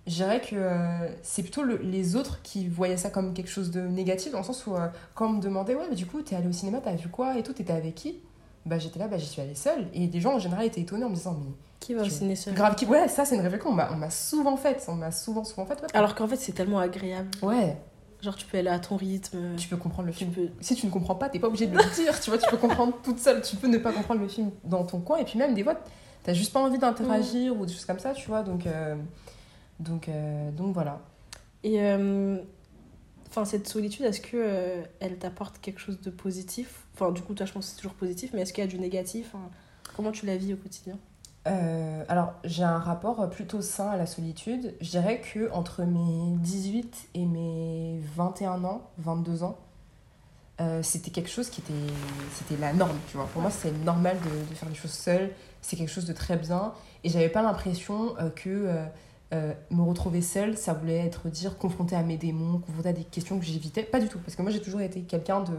je 0.06 0.14
dirais 0.16 0.40
que 0.42 0.56
euh, 0.56 1.10
c'est 1.24 1.42
plutôt 1.44 1.64
le- 1.64 1.78
les 1.78 2.16
autres 2.16 2.42
qui 2.42 2.68
voyaient 2.68 2.98
ça 2.98 3.10
comme 3.10 3.34
quelque 3.34 3.50
chose 3.50 3.72
de 3.72 3.82
négatif, 3.82 4.32
dans 4.32 4.38
le 4.40 4.44
sens 4.46 4.66
où, 4.66 4.76
euh, 4.76 4.88
quand 5.16 5.28
on 5.28 5.34
me 5.34 5.42
demandait, 5.42 5.76
ouais, 5.76 5.88
mais 5.90 5.96
du 5.96 6.06
coup, 6.06 6.22
t'es 6.22 6.36
allé 6.36 6.48
au 6.48 6.52
cinéma, 6.54 6.80
t'as 6.84 6.94
vu 6.96 7.10
quoi 7.10 7.38
et 7.38 7.44
tout, 7.44 7.54
t'étais 7.54 7.74
avec 7.74 7.96
qui? 7.96 8.20
Bah, 8.66 8.78
j'étais 8.80 9.00
là, 9.00 9.08
bah, 9.08 9.18
j'y 9.18 9.26
suis 9.28 9.42
allée 9.42 9.56
seule. 9.56 9.88
Et 9.94 10.08
des 10.08 10.20
gens, 10.22 10.36
en 10.36 10.40
général, 10.40 10.66
étaient 10.66 10.82
étonnés 10.82 11.06
en 11.06 11.10
me 11.10 11.16
disant, 11.16 11.38
mais 11.40 11.52
Qui 11.80 11.94
va 11.94 12.02
au 12.02 12.06
Tu- 12.06 12.12
ciné 12.12 12.36
seul 12.36 12.54
grave, 12.54 12.76
qui... 12.76 12.86
ouais, 12.86 13.08
ça, 13.08 13.24
c'est 13.24 13.36
une 13.36 13.42
réflexion 13.42 13.70
on 13.72 13.74
m'a 13.96 14.10
souvent 14.10 14.58
faite. 14.58 14.84
On 14.90 14.96
m'a 14.96 15.12
souvent, 15.12 15.44
souvent 15.44 15.66
faite. 15.66 15.82
Ouais, 15.82 15.88
Alors 15.94 16.16
qu'en 16.16 16.28
fait, 16.28 16.36
c'est 16.38 16.52
tellement 16.54 16.80
agréable. 16.80 17.30
ouais, 17.44 17.78
Genre, 18.22 18.36
tu 18.36 18.46
peux 18.48 18.58
aller 18.58 18.68
à 18.70 18.80
ton 18.80 18.96
rythme. 18.98 19.56
tu 19.58 19.68
peux 19.68 19.78
comprendre 19.78 20.08
le 20.08 20.12
Tu 20.12 20.20
film. 20.26 20.32
peux. 20.32 20.50
Si 20.60 20.74
tu 20.76 20.86
ne 20.88 20.92
comprends 20.92 21.14
pas, 21.16 21.30
t'es 21.30 21.38
pas 21.40 21.48
obligé 21.48 21.68
de 21.68 21.78
le 21.78 21.84
dire, 21.96 22.20
tu 22.20 22.32
vois, 22.32 22.40
tu 22.40 22.50
peux 22.50 22.58
comprendre 22.58 22.94
toute 23.04 23.20
seule, 23.20 23.42
tu 23.44 23.56
peux 23.58 23.68
ne 23.68 23.78
pas 23.78 23.92
comprendre 23.94 24.20
le 24.22 24.28
film 24.28 24.50
dans 24.64 24.84
ton 24.86 25.00
coin, 25.02 25.18
et 25.20 25.24
puis 25.24 25.38
même 25.38 25.54
des 25.54 25.64
fois, 25.64 25.80
t'as 26.28 26.34
juste 26.34 26.52
pas 26.54 26.60
envie 26.60 26.78
d'interagir 26.78 27.58
ou 27.58 27.66
des 27.66 27.72
choses 27.72 27.86
comme 27.86 28.00
ça, 28.00 28.14
tu 28.14 28.28
vois, 28.28 28.44
donc, 28.44 28.68
euh, 28.68 28.96
donc, 29.80 30.10
euh, 30.10 30.52
donc 30.52 30.74
voilà. 30.74 31.02
Et. 31.64 31.82
euh, 31.82 32.38
Enfin, 33.30 33.44
cette 33.44 33.68
solitude, 33.68 34.06
est-ce 34.06 34.22
que 34.22 34.84
elle 35.02 35.18
t'apporte 35.18 35.60
quelque 35.60 35.80
chose 35.82 36.00
de 36.00 36.10
positif? 36.10 36.86
Enfin, 36.94 37.12
du 37.12 37.22
coup, 37.22 37.34
toi, 37.34 37.46
je 37.46 37.52
pense 37.52 37.66
que 37.66 37.72
c'est 37.72 37.78
toujours 37.78 37.94
positif, 37.94 38.32
mais 38.34 38.42
est-ce 38.42 38.54
qu'il 38.54 38.64
y 38.64 38.68
a 38.68 38.70
du 38.70 38.80
négatif? 38.80 39.36
Comment 39.96 40.12
tu 40.14 40.26
la 40.26 40.38
vis 40.38 40.54
au 40.54 40.58
quotidien? 40.58 40.98
Euh, 41.46 42.06
alors, 42.08 42.34
j'ai 42.46 42.64
un 42.64 42.80
rapport 42.80 43.30
plutôt 43.30 43.62
sain 43.62 43.90
à 43.90 43.98
la 43.98 44.06
solitude. 44.06 44.74
Je 44.80 44.90
dirais 44.90 45.20
que 45.22 45.52
entre 45.52 45.84
mes 45.84 46.38
18 46.38 47.10
et 47.16 47.26
mes 47.26 48.00
21 48.16 48.64
ans, 48.64 48.90
22 48.98 49.44
ans, 49.44 49.58
euh, 50.60 50.82
c'était 50.82 51.12
quelque 51.12 51.30
chose 51.30 51.50
qui 51.50 51.62
était, 51.62 51.94
c'était 52.34 52.60
la 52.60 52.74
norme, 52.74 52.98
tu 53.10 53.18
vois. 53.18 53.28
Pour 53.28 53.42
moi, 53.42 53.52
c'était 53.52 53.78
normal 53.78 54.18
de, 54.20 54.50
de 54.50 54.56
faire 54.56 54.68
les 54.70 54.76
choses 54.76 54.92
seule. 54.92 55.32
C'est 55.62 55.76
quelque 55.76 55.92
chose 55.92 56.06
de 56.06 56.14
très 56.14 56.36
bien. 56.38 56.74
Et 57.04 57.10
j'avais 57.10 57.30
pas 57.30 57.44
l'impression 57.44 58.16
euh, 58.20 58.30
que 58.32 58.68
euh, 59.34 59.54
me 59.70 59.82
retrouver 59.84 60.22
seule, 60.22 60.58
ça 60.58 60.74
voulait 60.74 60.98
être 61.06 61.30
dire 61.30 61.58
confrontée 61.58 61.96
à 61.96 62.02
mes 62.02 62.18
démons, 62.18 62.58
confrontée 62.60 62.90
à 62.90 62.94
des 62.94 63.04
questions 63.04 63.38
que 63.38 63.46
j'évitais. 63.46 63.84
Pas 63.84 64.00
du 64.00 64.08
tout. 64.08 64.18
Parce 64.20 64.36
que 64.36 64.42
moi, 64.42 64.50
j'ai 64.52 64.62
toujours 64.62 64.82
été 64.82 65.02
quelqu'un 65.02 65.42
de. 65.42 65.54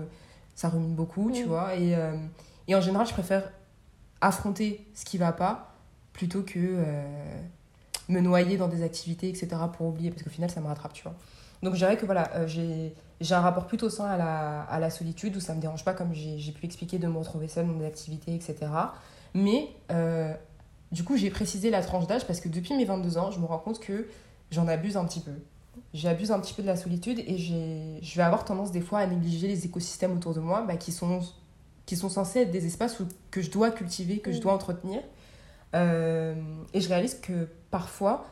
Ça 0.56 0.68
rumine 0.68 0.94
beaucoup, 0.94 1.30
tu 1.30 1.44
Mm. 1.44 1.48
vois. 1.48 1.76
Et, 1.76 1.94
et 2.66 2.74
en 2.74 2.80
général, 2.80 3.06
je 3.06 3.12
préfère 3.12 3.52
affronter 4.20 4.84
ce 4.94 5.04
qui 5.04 5.16
va 5.16 5.30
pas 5.30 5.74
plutôt 6.12 6.42
que 6.42 6.84
me 8.08 8.20
noyer 8.20 8.56
dans 8.56 8.66
des 8.66 8.82
activités, 8.82 9.28
etc. 9.28 9.48
pour 9.76 9.86
oublier, 9.86 10.10
parce 10.10 10.24
qu'au 10.24 10.30
final, 10.30 10.50
ça 10.50 10.60
me 10.60 10.66
rattrape, 10.66 10.92
tu 10.94 11.04
vois. 11.04 11.14
Donc, 11.62 11.74
je 11.74 11.78
dirais 11.78 11.96
que 11.96 12.06
voilà, 12.06 12.46
j'ai 12.48 12.92
j'ai 13.20 13.34
un 13.34 13.40
rapport 13.40 13.66
plutôt 13.66 13.90
sain 13.90 14.06
à 14.06 14.16
la, 14.16 14.62
à 14.62 14.78
la 14.78 14.90
solitude, 14.90 15.36
où 15.36 15.40
ça 15.40 15.54
me 15.54 15.60
dérange 15.60 15.84
pas, 15.84 15.92
comme 15.94 16.14
j'ai 16.14 16.52
pu 16.52 16.66
expliquer, 16.66 16.98
de 16.98 17.06
me 17.08 17.18
retrouver 17.18 17.48
seule 17.48 17.66
dans 17.66 17.72
des 17.74 17.86
activités, 17.86 18.34
etc. 18.34 18.56
Mais, 19.34 19.68
euh, 19.90 20.32
du 20.92 21.04
coup, 21.04 21.16
j'ai 21.16 21.30
précisé 21.30 21.70
la 21.70 21.82
tranche 21.82 22.06
d'âge, 22.06 22.26
parce 22.26 22.40
que 22.40 22.48
depuis 22.48 22.74
mes 22.76 22.84
22 22.84 23.18
ans, 23.18 23.30
je 23.30 23.40
me 23.40 23.46
rends 23.46 23.58
compte 23.58 23.80
que 23.80 24.06
j'en 24.50 24.68
abuse 24.68 24.96
un 24.96 25.04
petit 25.04 25.20
peu. 25.20 25.32
J'abuse 25.94 26.30
un 26.32 26.40
petit 26.40 26.54
peu 26.54 26.62
de 26.62 26.66
la 26.66 26.76
solitude, 26.76 27.18
et 27.20 27.38
je 27.38 28.16
vais 28.16 28.22
avoir 28.22 28.44
tendance 28.44 28.70
des 28.72 28.80
fois 28.80 29.00
à 29.00 29.06
négliger 29.06 29.48
les 29.48 29.64
écosystèmes 29.66 30.12
autour 30.16 30.34
de 30.34 30.40
moi, 30.40 30.64
bah, 30.66 30.76
qui 30.76 30.92
sont 30.92 31.20
qui 31.86 31.96
sont 31.96 32.10
censés 32.10 32.40
être 32.40 32.50
des 32.50 32.66
espaces 32.66 33.00
où, 33.00 33.06
que 33.30 33.40
je 33.40 33.50
dois 33.50 33.70
cultiver, 33.70 34.18
que 34.18 34.30
je 34.30 34.36
Mm. 34.36 34.42
dois 34.42 34.52
entretenir. 34.52 35.00
Euh, 35.74 36.34
et 36.74 36.82
je 36.82 36.88
réalise 36.88 37.14
que 37.18 37.48
parfois, 37.70 38.26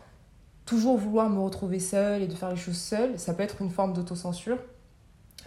toujours 0.66 0.98
vouloir 0.98 1.30
me 1.30 1.40
retrouver 1.40 1.80
seule 1.80 2.20
et 2.22 2.26
de 2.26 2.34
faire 2.34 2.50
les 2.50 2.56
choses 2.56 2.76
seule, 2.76 3.18
ça 3.18 3.32
peut 3.32 3.42
être 3.42 3.62
une 3.62 3.70
forme 3.70 3.94
d'autocensure. 3.94 4.58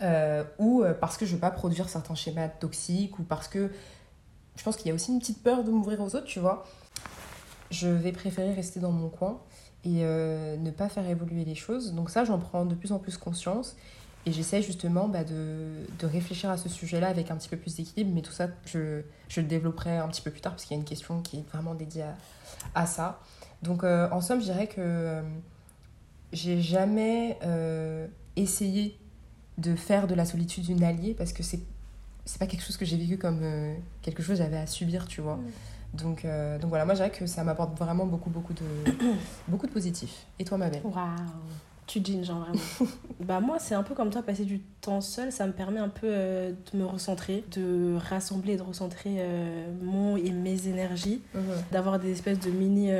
Euh, 0.01 0.43
ou 0.59 0.83
euh, 0.83 0.93
parce 0.93 1.17
que 1.17 1.25
je 1.25 1.33
veux 1.33 1.39
pas 1.39 1.51
produire 1.51 1.89
certains 1.89 2.15
schémas 2.15 2.47
toxiques, 2.47 3.19
ou 3.19 3.23
parce 3.23 3.47
que 3.47 3.69
je 4.55 4.63
pense 4.63 4.77
qu'il 4.77 4.87
y 4.87 4.91
a 4.91 4.93
aussi 4.93 5.11
une 5.11 5.19
petite 5.19 5.43
peur 5.43 5.63
de 5.63 5.71
m'ouvrir 5.71 5.99
aux 6.01 6.15
autres, 6.15 6.25
tu 6.25 6.39
vois. 6.39 6.65
Je 7.71 7.87
vais 7.87 8.11
préférer 8.11 8.53
rester 8.53 8.79
dans 8.79 8.91
mon 8.91 9.09
coin 9.09 9.41
et 9.85 10.03
euh, 10.03 10.57
ne 10.57 10.71
pas 10.71 10.89
faire 10.89 11.07
évoluer 11.07 11.45
les 11.45 11.55
choses. 11.55 11.93
Donc 11.93 12.09
ça, 12.09 12.25
j'en 12.25 12.39
prends 12.39 12.65
de 12.65 12.75
plus 12.75 12.91
en 12.91 12.99
plus 12.99 13.17
conscience. 13.17 13.75
Et 14.25 14.33
j'essaie 14.33 14.61
justement 14.61 15.07
bah, 15.07 15.23
de, 15.23 15.85
de 15.97 16.05
réfléchir 16.05 16.49
à 16.49 16.57
ce 16.57 16.67
sujet-là 16.67 17.07
avec 17.07 17.31
un 17.31 17.37
petit 17.37 17.47
peu 17.47 17.55
plus 17.55 17.77
d'équilibre, 17.77 18.11
mais 18.13 18.21
tout 18.21 18.33
ça, 18.33 18.47
je, 18.65 19.01
je 19.29 19.39
le 19.39 19.47
développerai 19.47 19.97
un 19.97 20.09
petit 20.09 20.21
peu 20.21 20.29
plus 20.29 20.41
tard 20.41 20.51
parce 20.51 20.65
qu'il 20.65 20.75
y 20.75 20.77
a 20.77 20.81
une 20.81 20.87
question 20.87 21.21
qui 21.21 21.37
est 21.37 21.49
vraiment 21.49 21.73
dédiée 21.73 22.03
à, 22.03 22.15
à 22.75 22.85
ça. 22.85 23.21
Donc, 23.63 23.85
euh, 23.85 24.09
en 24.11 24.19
somme, 24.19 24.39
je 24.39 24.45
dirais 24.45 24.67
que 24.67 24.75
euh, 24.79 25.21
j'ai 26.33 26.61
jamais 26.61 27.39
essayé 28.35 28.99
de 29.59 29.75
faire 29.75 30.07
de 30.07 30.15
la 30.15 30.25
solitude 30.25 30.67
une 30.69 30.83
alliée 30.83 31.13
parce 31.13 31.33
que 31.33 31.43
c'est 31.43 31.59
c'est 32.29 32.37
pas 32.37 32.45
quelque 32.45 32.63
chose 32.63 32.77
que 32.77 32.85
j'ai 32.85 32.97
vécu 32.97 33.17
comme 33.17 33.39
euh, 33.41 33.73
quelque 34.03 34.21
chose 34.21 34.37
que 34.37 34.43
j'avais 34.43 34.57
à 34.57 34.67
subir, 34.67 35.07
tu 35.07 35.19
vois. 35.19 35.37
Mm. 35.37 35.97
Donc, 35.97 36.25
euh, 36.25 36.59
donc 36.59 36.69
voilà, 36.69 36.85
moi 36.85 36.93
je 36.93 36.99
dirais 36.99 37.09
que 37.09 37.25
ça 37.25 37.43
m'apporte 37.43 37.75
vraiment 37.75 38.05
beaucoup, 38.05 38.29
beaucoup 38.29 38.53
de, 38.53 38.91
beaucoup 39.47 39.65
de 39.65 39.71
positif. 39.71 40.27
Et 40.37 40.45
toi, 40.45 40.59
ma 40.59 40.69
belle 40.69 40.83
Waouh 40.83 40.93
Tu 41.87 42.01
jeans, 42.05 42.23
genre 42.23 42.41
vraiment. 42.41 42.91
bah, 43.19 43.39
moi, 43.39 43.57
c'est 43.57 43.73
un 43.73 43.81
peu 43.81 43.95
comme 43.95 44.11
toi, 44.11 44.21
passer 44.21 44.45
du 44.45 44.59
temps 44.81 45.01
seul, 45.01 45.31
ça 45.31 45.47
me 45.47 45.53
permet 45.53 45.79
un 45.79 45.89
peu 45.89 46.05
euh, 46.07 46.51
de 46.71 46.77
me 46.77 46.85
recentrer, 46.85 47.43
de 47.51 47.97
rassembler 47.97 48.53
et 48.53 48.57
de 48.57 48.61
recentrer 48.61 49.25
mon 49.81 50.15
et 50.15 50.29
mes 50.31 50.67
énergies, 50.67 51.21
d'avoir 51.71 51.97
des 51.97 52.11
espèces 52.11 52.39
de 52.39 52.51
mini 52.51 52.91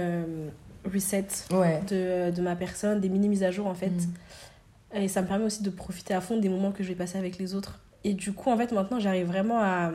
resets 0.91 1.45
Ouais. 1.52 1.82
de, 1.88 2.32
de 2.32 2.41
ma 2.41 2.56
personne, 2.56 3.00
des 3.00 3.10
mini 3.10 3.30
mises 3.30 3.43
à 3.43 3.52
jour 3.52 3.67
en 3.67 3.76
fait. 3.76 3.89
Mm. 3.89 4.13
Et 4.93 5.08
ça 5.08 5.21
me 5.21 5.28
permet 5.28 5.45
aussi 5.45 5.62
de 5.63 5.69
profiter 5.69 6.13
à 6.13 6.21
fond 6.21 6.38
des 6.38 6.49
moments 6.49 6.71
que 6.71 6.84
je 6.84 6.89
vais 6.89 6.95
passer 6.95 7.17
avec 7.17 7.38
les 7.38 7.54
autres. 7.56 7.80
Et 8.04 8.13
du 8.13 8.34
coup, 8.34 8.49
en 8.49 8.58
fait, 8.58 8.71
maintenant, 8.71 8.99
j'arrive 8.99 9.28
vraiment 9.28 9.60
à, 9.62 9.91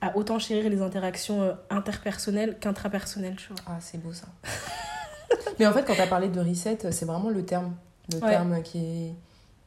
à 0.00 0.16
autant 0.16 0.38
chérir 0.38 0.68
les 0.70 0.82
interactions 0.82 1.42
euh, 1.42 1.52
interpersonnelles 1.70 2.56
qu'intrapersonnelles, 2.60 3.36
tu 3.36 3.48
vois. 3.52 3.62
Ah, 3.66 3.78
c'est 3.80 3.98
beau 4.02 4.12
ça. 4.12 4.26
Mais 5.58 5.66
en 5.66 5.72
fait, 5.72 5.84
quand 5.84 5.94
tu 5.94 6.00
as 6.00 6.06
parlé 6.06 6.28
de 6.28 6.40
reset, 6.40 6.78
c'est 6.90 7.04
vraiment 7.04 7.30
le 7.30 7.44
terme. 7.44 7.74
Le 8.12 8.18
Ouais. 8.18 8.30
terme 8.30 8.62
qui 8.62 8.78
est, 8.78 9.14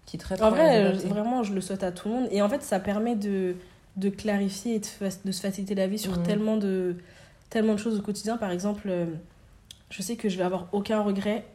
qui 0.06 0.18
est 0.18 0.20
très, 0.20 0.36
très 0.36 0.46
En 0.46 0.50
vrai, 0.50 0.92
vraiment, 1.08 1.44
je 1.44 1.54
le 1.54 1.62
souhaite 1.62 1.84
à 1.84 1.92
tout 1.92 2.10
le 2.10 2.16
monde. 2.16 2.28
Et 2.32 2.42
en 2.42 2.50
fait, 2.50 2.62
ça 2.64 2.80
permet 2.80 3.16
de, 3.16 3.56
de 3.96 4.10
clarifier 4.10 4.76
et 4.76 4.80
de 4.80 5.32
se 5.32 5.42
faciliter 5.42 5.76
la 5.76 5.88
vie 5.88 6.00
sur 6.00 6.18
Mhm. 6.18 6.24
tellement, 6.24 6.58
de, 6.58 6.98
tellement 7.50 7.74
de 7.74 7.80
choses 7.80 7.98
au 8.00 8.02
quotidien. 8.02 8.36
Par 8.38 8.52
exemple, 8.52 8.88
euh, 8.90 9.06
je 9.90 10.02
sais 10.02 10.16
que 10.18 10.28
je 10.28 10.38
vais 10.38 10.44
avoir 10.44 10.68
aucun 10.74 11.00
regret 11.02 11.46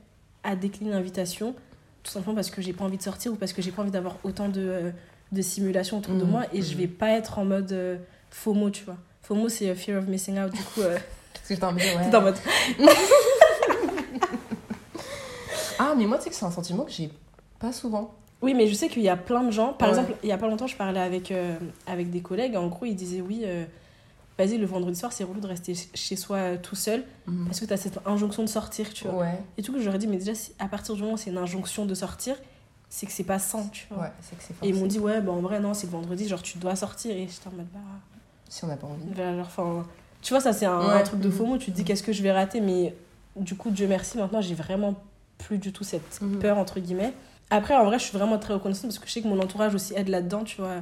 à 0.44 0.57
décliner 0.57 0.92
l'invitation, 0.92 1.55
tout 2.03 2.11
simplement 2.13 2.35
parce 2.35 2.51
que 2.51 2.63
j'ai 2.63 2.73
pas 2.73 2.85
envie 2.85 2.97
de 2.99 3.03
sortir 3.03 3.33
ou 3.33 3.37
parce 3.37 3.53
que 3.53 3.61
j'ai 3.63 3.71
pas 3.73 3.83
envie 3.83 3.91
d'avoir 3.91 4.17
autant 4.25 4.49
de, 4.49 4.61
euh, 4.61 4.91
de 5.33 5.43
simulations 5.43 5.99
autour 5.99 6.15
de 6.15 6.25
Mhm. 6.25 6.31
moi. 6.31 6.43
Et 6.53 6.63
je 6.63 6.73
Mhm. 6.75 6.79
vais 6.81 6.87
pas 6.87 7.11
être 7.11 7.39
en 7.39 7.45
mode 7.45 7.73
euh, 7.73 7.97
FOMO, 8.31 8.71
tu 8.71 8.85
vois. 8.85 8.97
FOMO, 9.23 9.49
c'est 9.49 9.69
euh, 9.69 9.75
Fear 9.75 9.99
of 9.99 10.07
Missing 10.09 10.39
Out. 10.41 10.53
Du 10.53 10.63
coup, 10.63 10.81
euh, 10.81 10.97
Parce 11.35 11.47
que 11.49 11.55
j'étais 11.55 11.65
en 11.65 11.73
mode, 11.73 11.83
ouais. 11.83 12.17
en 12.17 12.21
mode. 12.23 12.37
Ah, 15.79 15.95
mais 15.97 16.07
moi, 16.07 16.19
tu 16.19 16.25
sais 16.25 16.31
que 16.31 16.37
c'est 16.37 16.45
un 16.45 16.51
sentiment 16.51 16.85
que 16.85 16.91
j'ai 16.93 17.11
pas 17.61 17.73
souvent. 17.73 18.15
Oui, 18.43 18.55
mais 18.55 18.67
je 18.69 18.75
sais 18.75 18.89
qu'il 18.89 19.03
y 19.03 19.09
a 19.09 19.17
plein 19.17 19.43
de 19.43 19.51
gens. 19.51 19.73
Par 19.73 19.89
Ouais. 19.89 19.95
exemple, 19.99 20.17
il 20.23 20.29
y 20.29 20.33
a 20.33 20.39
pas 20.39 20.47
longtemps, 20.49 20.67
je 20.67 20.77
parlais 20.77 21.01
avec, 21.01 21.31
euh, 21.31 21.57
avec 21.87 22.11
des 22.11 22.21
collègues. 22.21 22.57
En 22.57 22.67
gros, 22.69 22.87
ils 22.87 22.95
disaient 22.95 23.21
oui, 23.21 23.43
vas-y, 24.38 24.57
le 24.59 24.66
vendredi 24.66 24.98
soir, 24.98 25.12
c'est 25.12 25.24
relou 25.24 25.40
de 25.40 25.46
rester 25.46 25.74
ch- 25.74 25.88
chez 25.94 26.16
soi 26.16 26.37
euh, 26.38 26.57
tout 26.62 26.77
seul 26.77 27.05
parce 27.46 27.61
que 27.61 27.64
tu 27.66 27.72
as 27.72 27.77
cette 27.77 27.98
injonction 28.07 28.42
de 28.42 28.48
sortir, 28.48 28.92
tu 28.94 29.05
vois. 29.09 29.20
Ouais, 29.20 29.38
Et 29.59 29.62
tout 29.62 29.72
que 29.72 29.81
j'aurais 29.81 29.98
dit, 29.98 30.07
mais 30.07 30.16
déjà, 30.18 30.33
à 30.59 30.68
partir 30.68 30.94
du 30.94 31.01
moment 31.03 31.14
où 31.14 31.16
c'est 31.16 31.31
une 31.31 31.38
injonction 31.38 31.85
de 31.87 31.94
sortir, 31.94 32.37
c'est 32.88 33.05
que 33.07 33.12
c'est 33.12 33.24
pas 33.24 33.38
sain, 33.38 33.68
tu 33.72 33.87
vois. 33.90 34.05
ouais, 34.05 34.12
c'est 34.22 34.37
que 34.38 34.42
c'est 34.42 34.55
Et 34.66 34.70
ils 34.70 34.74
m'ont 34.74 34.87
dit, 34.87 34.98
ouais, 34.98 35.20
bah 35.20 35.33
en 35.33 35.40
vrai, 35.40 35.61
non, 35.61 35.74
c'est 35.74 35.87
le 35.87 35.92
vendredi, 35.92 36.27
genre 36.29 36.40
tu 36.42 36.57
dois 36.59 36.74
sortir. 36.77 37.11
Et 37.14 37.29
j'étais 37.29 37.48
en 37.48 37.53
mode, 37.57 37.66
bah. 37.72 37.81
Si 38.48 38.64
on 38.64 38.68
n'a 38.68 38.77
pas 38.77 38.87
envie. 38.87 39.05
bah, 39.14 39.37
genre, 39.37 39.44
enfin, 39.46 39.87
tu 40.22 40.33
vois, 40.33 40.40
ça, 40.40 40.53
c'est 40.55 40.64
un, 40.66 40.79
Ouais. 40.88 41.01
un 41.01 41.03
truc 41.03 41.20
de 41.20 41.29
Mhm. 41.29 41.35
FOMO. 41.35 41.59
Tu 41.59 41.70
te 41.70 41.77
dis, 41.77 41.85
qu'est-ce 41.85 42.03
que 42.03 42.12
je 42.12 42.22
vais 42.22 42.33
rater? 42.33 42.61
Mais 42.62 42.94
du 43.37 43.55
coup, 43.57 43.70
Dieu 43.70 43.87
merci, 43.87 44.16
maintenant, 44.18 44.40
j'ai 44.40 44.55
vraiment 44.55 44.94
plus 45.37 45.59
du 45.59 45.72
tout 45.72 45.85
cette 45.85 46.20
Mhm. 46.22 46.38
peur, 46.38 46.57
entre 46.59 46.81
guillemets. 46.81 47.12
Après, 47.51 47.74
en 47.74 47.85
vrai, 47.85 47.98
je 47.98 48.05
suis 48.05 48.16
vraiment 48.16 48.38
très 48.38 48.55
reconnaissante 48.55 48.85
parce 48.90 48.98
que 48.98 49.07
je 49.07 49.12
sais 49.12 49.22
que 49.22 49.29
mon 49.29 49.38
entourage 49.40 49.74
aussi 49.74 49.92
aide 49.94 50.09
là-dedans, 50.09 50.44
tu 50.44 50.61
vois. 50.61 50.77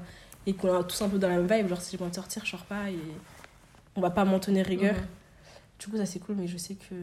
Et 0.47 0.53
qu'on 0.55 0.81
est 0.81 0.85
tous 0.87 1.03
un 1.03 1.09
peu 1.09 1.19
dans 1.19 1.29
la 1.29 1.37
même 1.39 1.47
vibe. 1.53 1.69
Genre, 1.69 1.81
si 1.81 1.97
j'ai 1.97 2.03
envie 2.03 2.11
de 2.11 2.15
sortir, 2.15 2.45
je 2.45 2.51
sors 2.51 2.65
pas 2.65 2.89
et 2.89 2.99
on 3.97 4.01
va 4.01 4.11
pas 4.11 4.25
m'en 4.25 4.39
tenir 4.39 4.67
rigueur. 4.67 4.95
Mhm. 4.95 5.01
Du 5.79 5.89
coup, 5.89 5.97
ça, 5.97 6.07
c'est 6.07 6.19
cool, 6.21 6.37
mais 6.37 6.47
je 6.47 6.57
sais 6.57 6.75
que. 6.75 6.95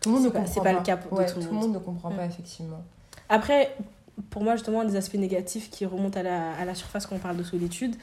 Tout 0.00 0.10
le 0.10 0.14
monde 0.16 0.24
ne 0.24 0.28
pas- 0.30 0.38
comprend 0.40 0.52
c'est 0.54 0.60
pas 0.62 0.72
le 0.72 0.80
cas 0.82 0.96
pour- 0.96 1.18
Ouais, 1.18 1.26
tout 1.26 1.36
le 1.38 1.42
tout 1.44 1.48
le 1.50 1.54
monde. 1.54 1.64
monde 1.66 1.74
ne 1.74 1.78
comprend 1.78 2.10
pas, 2.10 2.24
effectivement. 2.26 2.82
Après, 3.28 3.74
pour 4.30 4.42
moi, 4.42 4.54
justement, 4.56 4.80
un 4.82 4.84
des 4.84 4.96
aspects 4.96 5.14
négatifs 5.14 5.70
qui 5.70 5.84
remontent 5.86 6.18
à 6.20 6.22
la, 6.22 6.52
à 6.54 6.64
la 6.64 6.74
surface 6.74 7.06
quand 7.06 7.16
on 7.16 7.18
parle 7.18 7.36
de 7.36 7.42
solitude, 7.42 7.96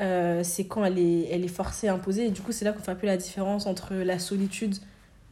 euh, 0.00 0.42
c'est 0.44 0.64
quand 0.66 0.84
elle 0.84 0.98
est, 0.98 1.28
elle 1.30 1.44
est 1.44 1.48
forcée, 1.48 1.88
imposée. 1.88 2.26
Et 2.26 2.30
du 2.30 2.42
coup, 2.42 2.52
c'est 2.52 2.64
là 2.64 2.72
qu'on 2.72 2.80
fait 2.82 2.90
un 2.90 2.96
peu 2.96 3.06
la 3.06 3.16
différence 3.16 3.66
entre 3.66 3.94
la 3.94 4.18
solitude 4.18 4.76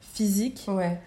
physique 0.01 0.65
Ouais. 0.69 0.99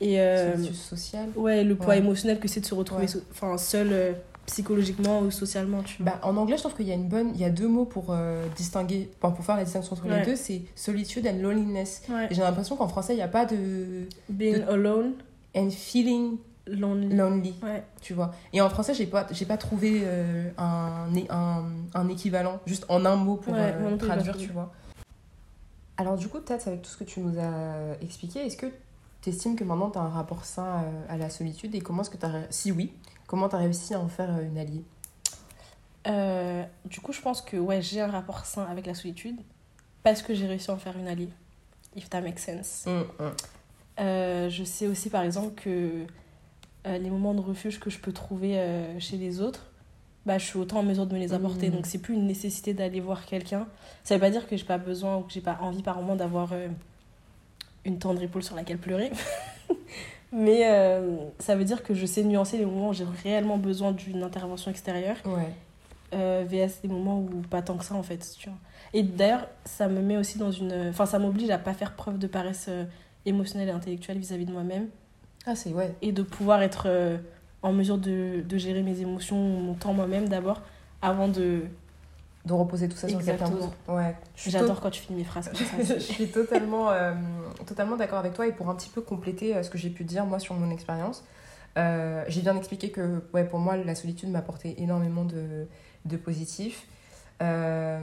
et 0.00 0.20
euh, 0.20 0.54
Solitude 0.54 0.76
sociale. 0.76 1.28
ouais, 1.36 1.64
le 1.64 1.74
poids 1.76 1.88
Ouais. 1.88 1.98
émotionnel 1.98 2.38
que 2.40 2.48
c'est 2.48 2.60
de 2.60 2.66
se 2.66 2.74
retrouver 2.74 3.02
Ouais. 3.02 3.08
so- 3.08 3.58
seul 3.58 3.88
euh, 3.92 4.12
psychologiquement 4.46 5.20
ou 5.20 5.30
socialement. 5.30 5.82
Tu 5.82 6.02
vois. 6.02 6.12
Bah, 6.12 6.20
en 6.22 6.36
anglais, 6.36 6.56
je 6.56 6.62
trouve 6.62 6.74
qu'il 6.74 6.86
y 6.86 6.92
a 6.92 6.94
une 6.94 7.08
bonne, 7.08 7.30
il 7.34 7.40
y 7.40 7.44
a 7.44 7.50
deux 7.50 7.68
mots 7.68 7.84
pour 7.84 8.06
euh, 8.10 8.46
distinguer, 8.56 9.10
enfin, 9.20 9.34
pour 9.34 9.44
faire 9.44 9.56
la 9.56 9.64
distinction 9.64 9.94
entre 9.94 10.06
Ouais. 10.08 10.20
les 10.20 10.24
deux, 10.26 10.36
c'est 10.36 10.62
solitude 10.74 11.26
and 11.26 11.40
loneliness. 11.42 12.02
Ouais. 12.08 12.28
Et 12.30 12.34
j'ai 12.34 12.42
l'impression 12.42 12.76
qu'en 12.76 12.88
français, 12.88 13.14
il 13.14 13.16
n'y 13.16 13.22
a 13.22 13.28
pas 13.28 13.46
de 13.46 14.06
Being 14.28 14.62
alone. 14.68 15.12
and 15.56 15.70
feeling 15.70 16.36
Lonely. 16.66 17.14
lonely, 17.14 17.54
Ouais. 17.62 17.84
tu 18.00 18.14
vois. 18.14 18.32
Et 18.54 18.60
en 18.62 18.70
français, 18.70 18.94
j'ai 18.94 19.06
pas, 19.06 19.26
j'ai 19.30 19.44
pas 19.44 19.58
trouvé 19.58 20.00
euh, 20.04 20.48
un, 20.56 21.08
un, 21.28 21.64
un 21.94 22.08
équivalent, 22.08 22.58
juste 22.66 22.86
en 22.88 23.04
un 23.04 23.16
mot 23.16 23.36
pour 23.36 23.52
euh, 23.54 23.96
traduire, 23.98 24.36
tu 24.36 24.50
vois. 24.50 24.72
Alors 25.96 26.16
du 26.16 26.26
coup, 26.28 26.38
peut-être 26.40 26.66
avec 26.68 26.82
tout 26.82 26.90
ce 26.90 26.96
que 26.96 27.04
tu 27.04 27.20
nous 27.20 27.38
as 27.38 27.96
expliqué, 28.02 28.40
est-ce 28.40 28.56
que 28.56 28.66
tu 29.22 29.30
estimes 29.30 29.56
que 29.56 29.64
maintenant 29.64 29.90
tu 29.90 29.98
as 29.98 30.02
un 30.02 30.08
rapport 30.08 30.44
sain 30.44 30.84
à 31.08 31.16
la 31.16 31.30
solitude 31.30 31.74
et 31.74 31.80
comment 31.80 32.02
est-ce 32.02 32.10
que 32.10 32.16
tu 32.16 32.26
as, 32.26 32.32
si 32.50 32.72
oui, 32.72 32.92
comment 33.34 33.48
tu 33.48 33.56
as 33.56 33.58
réussi 33.58 33.94
à 33.94 33.98
en 33.98 34.06
faire 34.06 34.30
euh, 34.30 34.46
une 34.46 34.56
alliée? 34.56 34.84
Euh, 36.06 36.62
du 36.84 37.00
coup, 37.00 37.12
je 37.12 37.20
pense 37.20 37.42
que 37.42 37.56
ouais, 37.56 37.82
j'ai 37.82 38.00
un 38.00 38.06
rapport 38.06 38.46
sain 38.46 38.64
avec 38.70 38.86
la 38.86 38.94
solitude 38.94 39.40
parce 40.04 40.22
que 40.22 40.34
j'ai 40.34 40.46
réussi 40.46 40.70
à 40.70 40.74
en 40.74 40.76
faire 40.76 40.96
une 40.96 41.08
alliée. 41.08 41.30
If 41.96 42.08
that 42.10 42.20
makes 42.20 42.38
sense. 42.38 42.86
Euh, 43.98 44.48
je 44.48 44.62
sais 44.62 44.86
aussi, 44.86 45.10
par 45.10 45.24
exemple, 45.24 45.60
que 45.60 46.06
euh, 46.86 46.98
les 46.98 47.10
moments 47.10 47.34
de 47.34 47.40
refuge 47.40 47.80
que 47.80 47.90
je 47.90 47.98
peux 47.98 48.12
trouver 48.12 48.56
chez 49.00 49.16
les 49.16 49.40
autres, 49.40 49.66
bah, 50.26 50.38
je 50.38 50.44
suis 50.44 50.58
autant 50.60 50.78
en 50.78 50.84
mesure 50.84 51.06
de 51.06 51.14
me 51.14 51.18
les 51.18 51.32
apporter. 51.32 51.70
Mhm. 51.70 51.74
Donc, 51.74 51.86
c'est 51.86 51.98
plus 51.98 52.14
une 52.14 52.28
nécessité 52.28 52.72
d'aller 52.72 53.00
voir 53.00 53.26
quelqu'un. 53.26 53.66
Ça 54.04 54.14
veut 54.14 54.20
pas 54.20 54.30
dire 54.30 54.46
que 54.46 54.56
j'ai 54.56 54.64
pas 54.64 54.78
besoin 54.78 55.16
ou 55.16 55.22
que 55.22 55.32
j'ai 55.32 55.40
pas 55.40 55.58
envie 55.60 55.82
par 55.82 55.96
moment 55.96 56.14
d'avoir 56.14 56.52
une 57.84 57.98
tendre 57.98 58.22
épaule 58.22 58.44
sur 58.44 58.54
laquelle 58.54 58.78
pleurer. 58.78 59.10
Mais 60.36 60.62
euh, 60.64 61.16
ça 61.38 61.54
veut 61.54 61.64
dire 61.64 61.82
que 61.84 61.94
je 61.94 62.06
sais 62.06 62.24
nuancer 62.24 62.58
les 62.58 62.64
moments 62.66 62.88
où 62.88 62.92
j'ai 62.92 63.06
réellement 63.22 63.56
besoin 63.56 63.92
d'une 63.92 64.22
intervention 64.24 64.70
extérieure 64.70 65.16
Ouais. 65.24 65.52
euh, 66.12 66.44
VS 66.48 66.80
des 66.82 66.88
moments 66.88 67.20
où 67.20 67.28
pas 67.48 67.62
tant 67.62 67.76
que 67.76 67.84
ça 67.84 67.94
en 67.94 68.02
fait 68.02 68.18
tu 68.38 68.48
vois. 68.48 68.58
et 68.92 69.02
d'ailleurs 69.04 69.46
ça 69.64 69.86
me 69.88 70.00
met 70.00 70.16
aussi 70.16 70.38
dans 70.38 70.50
une 70.50 70.88
enfin 70.90 71.06
ça 71.06 71.18
m'oblige 71.20 71.50
à 71.50 71.58
pas 71.58 71.72
faire 71.74 71.92
preuve 71.94 72.18
de 72.18 72.26
paresse 72.26 72.66
euh, 72.68 72.84
émotionnelle 73.26 73.68
et 73.68 73.72
intellectuelle 73.72 74.18
vis-à-vis 74.18 74.44
de 74.46 74.52
moi-même 74.52 74.88
Ah, 75.46 75.54
c'est 75.54 75.72
ouais. 75.72 75.94
et 76.02 76.10
de 76.12 76.22
pouvoir 76.22 76.62
être 76.62 76.84
euh, 76.86 77.16
en 77.62 77.72
mesure 77.72 77.98
de, 77.98 78.42
de 78.42 78.56
gérer 78.58 78.82
mes 78.82 79.00
émotions 79.00 79.36
mon 79.38 79.74
temps 79.74 79.94
moi-même 79.94 80.28
d'abord 80.28 80.62
avant 81.00 81.28
de 81.28 81.62
De 82.44 82.52
reposer 82.52 82.88
tout 82.88 82.96
ça 82.96 83.08
sur 83.08 83.18
Exactement. 83.18 83.50
d'autre. 83.50 83.72
Ouais. 83.88 84.14
J'adore 84.36 84.80
quand 84.80 84.90
tu 84.90 85.00
finis 85.00 85.18
mes 85.18 85.24
phrases 85.24 85.48
comme 85.76 85.84
ça 85.84 85.94
je 85.94 85.98
suis 86.00 86.28
totalement, 86.28 86.90
euh, 86.90 87.14
totalement 87.66 87.96
d'accord 87.96 88.18
avec 88.18 88.34
toi 88.34 88.46
et 88.46 88.52
pour 88.52 88.68
un 88.68 88.74
petit 88.74 88.90
peu 88.90 89.00
compléter 89.00 89.56
euh, 89.56 89.62
ce 89.62 89.70
que 89.70 89.78
j'ai 89.78 89.88
pu 89.88 90.04
dire 90.04 90.26
moi 90.26 90.38
sur 90.38 90.54
mon 90.54 90.70
expérience, 90.70 91.24
euh, 91.78 92.22
j'ai 92.28 92.42
bien 92.42 92.56
expliqué 92.56 92.90
que 92.90 93.22
ouais, 93.32 93.44
pour 93.44 93.58
moi 93.58 93.76
la 93.76 93.94
solitude 93.94 94.30
m'a 94.30 94.40
apporté 94.40 94.80
énormément 94.82 95.24
de, 95.24 95.66
de 96.04 96.16
positif. 96.16 96.86
Euh, 97.42 98.00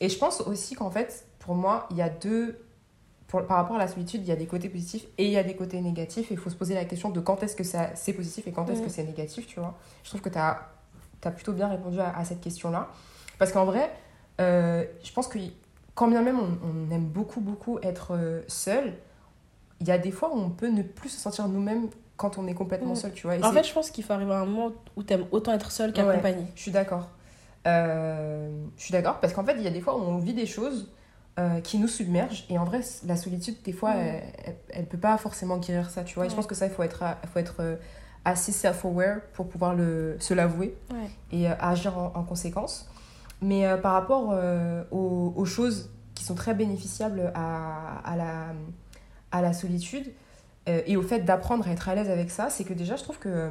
et 0.00 0.08
je 0.08 0.18
pense 0.18 0.40
aussi 0.40 0.74
qu'en 0.74 0.90
fait, 0.90 1.26
pour 1.38 1.54
moi, 1.54 1.86
il 1.90 1.96
y 1.96 2.02
a 2.02 2.08
deux. 2.08 2.58
Pour, 3.28 3.44
par 3.46 3.56
rapport 3.56 3.76
à 3.76 3.78
la 3.78 3.88
solitude, 3.88 4.20
il 4.22 4.28
y 4.28 4.32
a 4.32 4.36
des 4.36 4.46
côtés 4.46 4.68
positifs 4.68 5.06
et 5.18 5.26
il 5.26 5.32
y 5.32 5.36
a 5.36 5.42
des 5.42 5.56
côtés 5.56 5.80
négatifs. 5.80 6.30
Et 6.30 6.34
il 6.34 6.40
faut 6.40 6.50
se 6.50 6.56
poser 6.56 6.74
la 6.74 6.84
question 6.84 7.10
de 7.10 7.20
quand 7.20 7.42
est-ce 7.42 7.56
que 7.56 7.64
ça, 7.64 7.90
c'est 7.94 8.12
positif 8.12 8.46
et 8.46 8.52
quand 8.52 8.68
est-ce 8.70 8.82
que 8.82 8.88
c'est 8.88 9.04
négatif, 9.04 9.46
tu 9.46 9.60
vois. 9.60 9.76
Je 10.02 10.10
trouve 10.10 10.20
que 10.20 10.28
tu 10.28 10.38
as, 10.38 10.68
plutôt 11.34 11.52
bien 11.52 11.68
répondu 11.68 12.00
à, 12.00 12.16
à 12.16 12.24
cette 12.24 12.40
question-là. 12.40 12.88
Parce 13.44 13.52
qu'en 13.52 13.66
vrai, 13.66 13.90
euh, 14.40 14.84
je 15.02 15.12
pense 15.12 15.28
que 15.28 15.38
quand 15.94 16.08
bien 16.08 16.22
même 16.22 16.38
on, 16.40 16.56
on 16.66 16.90
aime 16.90 17.04
beaucoup, 17.04 17.42
beaucoup 17.42 17.78
être 17.82 18.12
euh, 18.14 18.40
seul, 18.48 18.94
il 19.80 19.86
y 19.86 19.90
a 19.90 19.98
des 19.98 20.12
fois 20.12 20.34
où 20.34 20.38
on 20.38 20.48
peut 20.48 20.68
ne 20.70 20.80
plus 20.82 21.10
se 21.10 21.20
sentir 21.20 21.46
nous-mêmes 21.46 21.88
quand 22.16 22.38
on 22.38 22.46
est 22.46 22.54
complètement 22.54 22.92
Mm. 22.94 22.96
seul, 22.96 23.12
tu 23.12 23.26
vois. 23.26 23.36
En 23.46 23.52
fait 23.52 23.64
je 23.64 23.72
pense 23.74 23.90
qu'il 23.90 24.02
faut 24.02 24.14
arriver 24.14 24.32
à 24.32 24.38
un 24.38 24.46
moment 24.46 24.72
où 24.96 25.02
t'aimes 25.02 25.26
autant 25.30 25.52
être 25.52 25.70
seul 25.70 25.90
Ouais. 25.90 25.94
qu'accompagné 25.94 26.46
je 26.54 26.62
suis 26.62 26.70
d'accord. 26.70 27.10
Euh, 27.66 28.48
je 28.78 28.82
suis 28.82 28.92
d'accord 28.92 29.20
parce 29.20 29.34
qu'en 29.34 29.44
fait, 29.44 29.56
il 29.58 29.62
y 29.62 29.66
a 29.66 29.70
des 29.70 29.82
fois 29.82 29.94
où 29.96 30.00
on 30.00 30.16
vit 30.18 30.32
des 30.34 30.46
choses 30.46 30.90
euh, 31.38 31.60
qui 31.60 31.78
nous 31.78 31.88
submergent 31.88 32.46
et 32.48 32.58
en 32.58 32.64
vrai, 32.64 32.80
la 33.04 33.16
solitude, 33.16 33.56
des 33.62 33.72
fois, 33.72 33.92
Mm. 33.92 33.98
elle, 34.46 34.54
elle, 34.70 34.86
peut 34.86 34.96
pas 34.98 35.18
forcément 35.18 35.58
guérir 35.58 35.90
ça, 35.90 36.02
tu 36.02 36.14
vois. 36.14 36.24
Et 36.24 36.28
je 36.28 36.32
Ouais. 36.32 36.36
pense 36.36 36.46
que 36.46 36.54
ça, 36.54 36.64
il 36.66 36.72
faut 36.72 36.82
être, 36.82 37.02
il 37.22 37.28
faut 37.28 37.38
être 37.40 37.78
assez 38.24 38.52
self-aware 38.52 39.20
pour 39.34 39.48
pouvoir 39.48 39.74
le, 39.74 40.16
se 40.18 40.32
l'avouer 40.32 40.74
ouais. 40.92 41.10
et 41.30 41.46
agir 41.46 41.98
en, 41.98 42.12
en 42.14 42.22
conséquence. 42.22 42.88
Mais 43.44 43.66
euh, 43.66 43.76
par 43.76 43.92
rapport 43.92 44.30
euh, 44.32 44.84
aux, 44.90 45.34
aux 45.36 45.44
choses 45.44 45.90
qui 46.14 46.24
sont 46.24 46.34
très 46.34 46.54
bénéficiables 46.54 47.30
à, 47.34 47.98
à, 47.98 48.16
la, 48.16 48.54
à 49.32 49.42
la 49.42 49.52
solitude 49.52 50.10
euh, 50.66 50.80
et 50.86 50.96
au 50.96 51.02
fait 51.02 51.20
d'apprendre 51.20 51.68
à 51.68 51.70
être 51.72 51.90
à 51.90 51.94
l'aise 51.94 52.08
avec 52.08 52.30
ça, 52.30 52.48
c'est 52.48 52.64
que 52.64 52.72
déjà, 52.72 52.96
je 52.96 53.02
trouve 53.02 53.18
que 53.18 53.50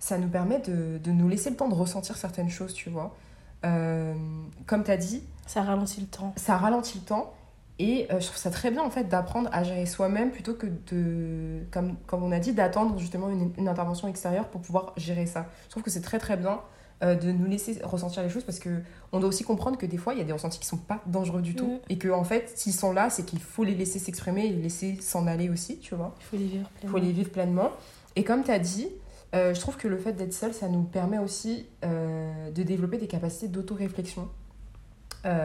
ça 0.00 0.18
nous 0.18 0.26
permet 0.26 0.58
de, 0.58 0.98
de 0.98 1.12
nous 1.12 1.28
laisser 1.28 1.50
le 1.50 1.56
temps 1.56 1.68
de 1.68 1.74
ressentir 1.74 2.16
certaines 2.16 2.50
choses, 2.50 2.74
tu 2.74 2.90
vois. 2.90 3.14
Comme 3.62 4.84
tu 4.84 4.90
as 4.90 4.96
dit, 4.96 5.22
ça 5.46 5.62
ralentit 5.62 6.00
le 6.00 6.06
temps. 6.08 6.32
ça 6.36 6.56
ralentit 6.56 6.98
le 6.98 7.04
temps 7.04 7.32
et 7.80 8.06
je 8.10 8.24
trouve 8.26 8.36
ça 8.36 8.50
très 8.50 8.70
bien 8.70 8.82
en 8.82 8.90
fait 8.90 9.04
d'apprendre 9.04 9.48
à 9.52 9.62
gérer 9.64 9.86
soi-même 9.86 10.30
plutôt 10.30 10.54
que 10.54 10.66
de 10.90 11.64
comme, 11.72 11.96
comme 12.06 12.22
on 12.22 12.30
a 12.30 12.38
dit 12.38 12.52
d'attendre 12.52 12.96
justement 12.98 13.28
une, 13.28 13.52
une 13.58 13.68
intervention 13.68 14.06
extérieure 14.06 14.48
pour 14.48 14.60
pouvoir 14.60 14.92
gérer 14.96 15.26
ça. 15.26 15.46
Je 15.66 15.70
trouve 15.70 15.82
que 15.82 15.90
c'est 15.90 16.00
très 16.00 16.18
très 16.18 16.36
bien 16.36 16.60
euh, 17.02 17.14
de 17.14 17.30
nous 17.30 17.46
laisser 17.46 17.78
ressentir 17.84 18.22
les 18.22 18.28
choses 18.30 18.44
parce 18.44 18.58
que 18.58 18.70
on 19.12 19.20
doit 19.20 19.28
aussi 19.28 19.44
comprendre 19.44 19.78
que 19.78 19.86
des 19.86 19.96
fois 19.98 20.14
il 20.14 20.18
y 20.18 20.22
a 20.22 20.24
des 20.24 20.32
ressentis 20.32 20.58
qui 20.58 20.66
sont 20.66 20.76
pas 20.78 21.00
dangereux 21.06 21.42
du 21.42 21.54
tout 21.54 21.66
Mhm. 21.66 21.78
et 21.90 21.98
que 21.98 22.08
en 22.08 22.24
fait 22.24 22.50
s'ils 22.56 22.72
sont 22.72 22.92
là 22.92 23.08
c'est 23.10 23.24
qu'il 23.24 23.40
faut 23.40 23.62
les 23.64 23.74
laisser 23.74 23.98
s'exprimer 23.98 24.46
et 24.46 24.50
les 24.50 24.62
laisser 24.62 24.96
s'en 25.00 25.26
aller 25.28 25.48
aussi 25.48 25.78
tu 25.78 25.94
vois 25.94 26.14
il 26.20 26.24
faut 26.24 26.36
les 26.36 26.44
vivre 26.46 26.68
pleinement 26.68 26.90
faut 26.98 27.04
les 27.04 27.12
vivre 27.12 27.30
pleinement. 27.30 27.70
Et 28.16 28.24
comme 28.24 28.42
tu 28.42 28.50
as 28.50 28.58
dit, 28.58 28.88
euh, 29.34 29.54
je 29.54 29.60
trouve 29.60 29.76
que 29.76 29.86
le 29.86 29.96
fait 29.98 30.12
d'être 30.12 30.32
seul, 30.34 30.52
ça 30.52 30.68
nous 30.68 30.82
permet 30.82 31.18
aussi 31.18 31.66
euh, 31.84 32.50
de 32.50 32.62
développer 32.64 32.98
des 32.98 33.06
capacités 33.06 33.46
d'autoréflexion, 33.46 34.28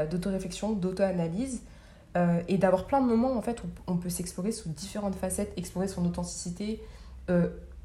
d'autoréflexion, 0.09 0.71
d'auto-analyse, 0.73 1.61
et 2.47 2.57
d'avoir 2.59 2.85
plein 2.85 3.01
de 3.01 3.07
moments 3.07 3.35
en 3.35 3.41
fait 3.41 3.63
où 3.63 3.67
on 3.87 3.97
peut 3.97 4.09
s'explorer 4.09 4.51
sous 4.51 4.69
différentes 4.69 5.15
facettes, 5.15 5.51
explorer 5.57 5.87
son 5.87 6.05
authenticité, 6.05 6.79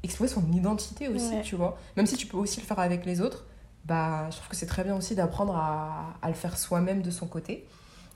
explorer 0.03 0.29
son 0.29 0.43
identité 0.51 1.07
aussi, 1.07 1.33
Ouais. 1.33 1.41
tu 1.41 1.55
vois. 1.55 1.77
Même 1.97 2.05
si 2.05 2.15
tu 2.15 2.27
peux 2.27 2.37
aussi 2.37 2.59
le 2.61 2.65
faire 2.65 2.79
avec 2.79 3.05
les 3.05 3.21
autres, 3.21 3.45
bah, 3.89 4.27
je 4.29 4.37
trouve 4.37 4.47
que 4.47 4.55
c'est 4.55 4.65
très 4.67 4.83
bien 4.85 4.95
aussi 4.95 5.15
d'apprendre 5.15 5.55
à, 5.57 6.13
à 6.21 6.27
le 6.29 6.33
faire 6.35 6.57
soi-même 6.57 7.01
de 7.01 7.11
son 7.11 7.27
côté. 7.27 7.65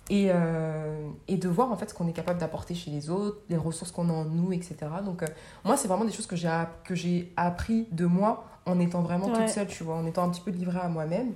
Et, 0.10 0.28
euh, 0.34 1.08
et 1.30 1.38
de 1.38 1.48
voir 1.48 1.72
en 1.72 1.78
fait 1.78 1.90
ce 1.90 1.94
qu'on 1.94 2.10
est 2.10 2.14
capable 2.14 2.38
d'apporter 2.38 2.76
chez 2.76 2.92
les 2.92 3.10
autres, 3.10 3.38
les 3.50 3.56
ressources 3.56 3.92
qu'on 3.94 4.10
a 4.10 4.14
en 4.14 4.26
nous, 4.26 4.52
etc. 4.52 4.76
Donc 5.06 5.24
euh, 5.24 5.28
moi, 5.64 5.78
c'est 5.78 5.88
vraiment 5.88 6.04
des 6.04 6.12
choses 6.12 6.28
que 6.28 6.36
j'ai 6.36 6.52
que 6.84 6.94
j'ai 6.94 7.32
appris 7.38 7.88
de 7.92 8.06
moi 8.06 8.44
en 8.66 8.80
étant 8.82 9.02
vraiment 9.02 9.28
Ouais. 9.28 9.34
toute 9.40 9.50
seule, 9.50 9.68
tu 9.68 9.84
vois, 9.86 9.96
en 9.96 10.06
étant 10.06 10.24
un 10.26 10.30
petit 10.30 10.42
peu 10.42 10.52
livrée 10.52 10.80
à 10.82 10.90
moi-même. 10.90 11.32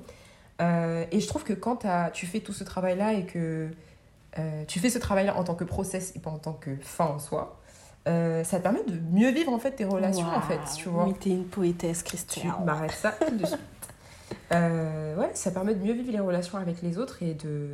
Euh, 0.62 1.06
et 1.12 1.20
je 1.22 1.28
trouve 1.28 1.44
que 1.46 1.54
quand 1.54 1.86
tu 2.12 2.26
fais 2.26 2.42
tout 2.42 2.52
ce 2.54 2.64
travail-là 2.66 3.14
et 3.14 3.26
que 3.26 3.70
tu 4.68 4.80
fais 4.80 4.90
ce 4.90 5.00
travail-là 5.00 5.36
en 5.38 5.44
tant 5.46 5.56
que 5.56 5.64
process 5.64 6.14
et 6.16 6.20
pas 6.20 6.30
en 6.30 6.38
tant 6.38 6.54
que 6.54 6.76
fin 6.82 7.06
en 7.06 7.20
soi, 7.20 7.58
euh, 8.08 8.44
ça 8.44 8.58
te 8.58 8.64
permet 8.64 8.84
de 8.84 9.00
mieux 9.12 9.32
vivre 9.32 9.52
en 9.54 9.60
fait 9.60 9.72
tes 9.72 9.86
relations 9.86 10.28
en 10.28 10.42
fait, 10.42 10.60
tu 10.76 10.90
vois. 10.90 11.06
mais 11.08 11.14
t'es 11.14 11.30
une 11.32 11.46
poétesse 11.46 12.00
Tu 12.04 12.10
Christian 12.16 12.64
m'arrêtes 12.66 12.92
ça 12.92 13.12
tout 13.14 13.36
de 13.36 13.46
suite. 13.46 13.60
Euh, 14.52 15.16
ouais, 15.16 15.32
ça 15.34 15.52
permet 15.52 15.76
de 15.76 15.84
mieux 15.84 15.94
vivre 15.94 16.12
les 16.12 16.20
relations 16.20 16.58
avec 16.58 16.82
les 16.82 16.98
autres 16.98 17.24
et 17.24 17.34
de 17.34 17.70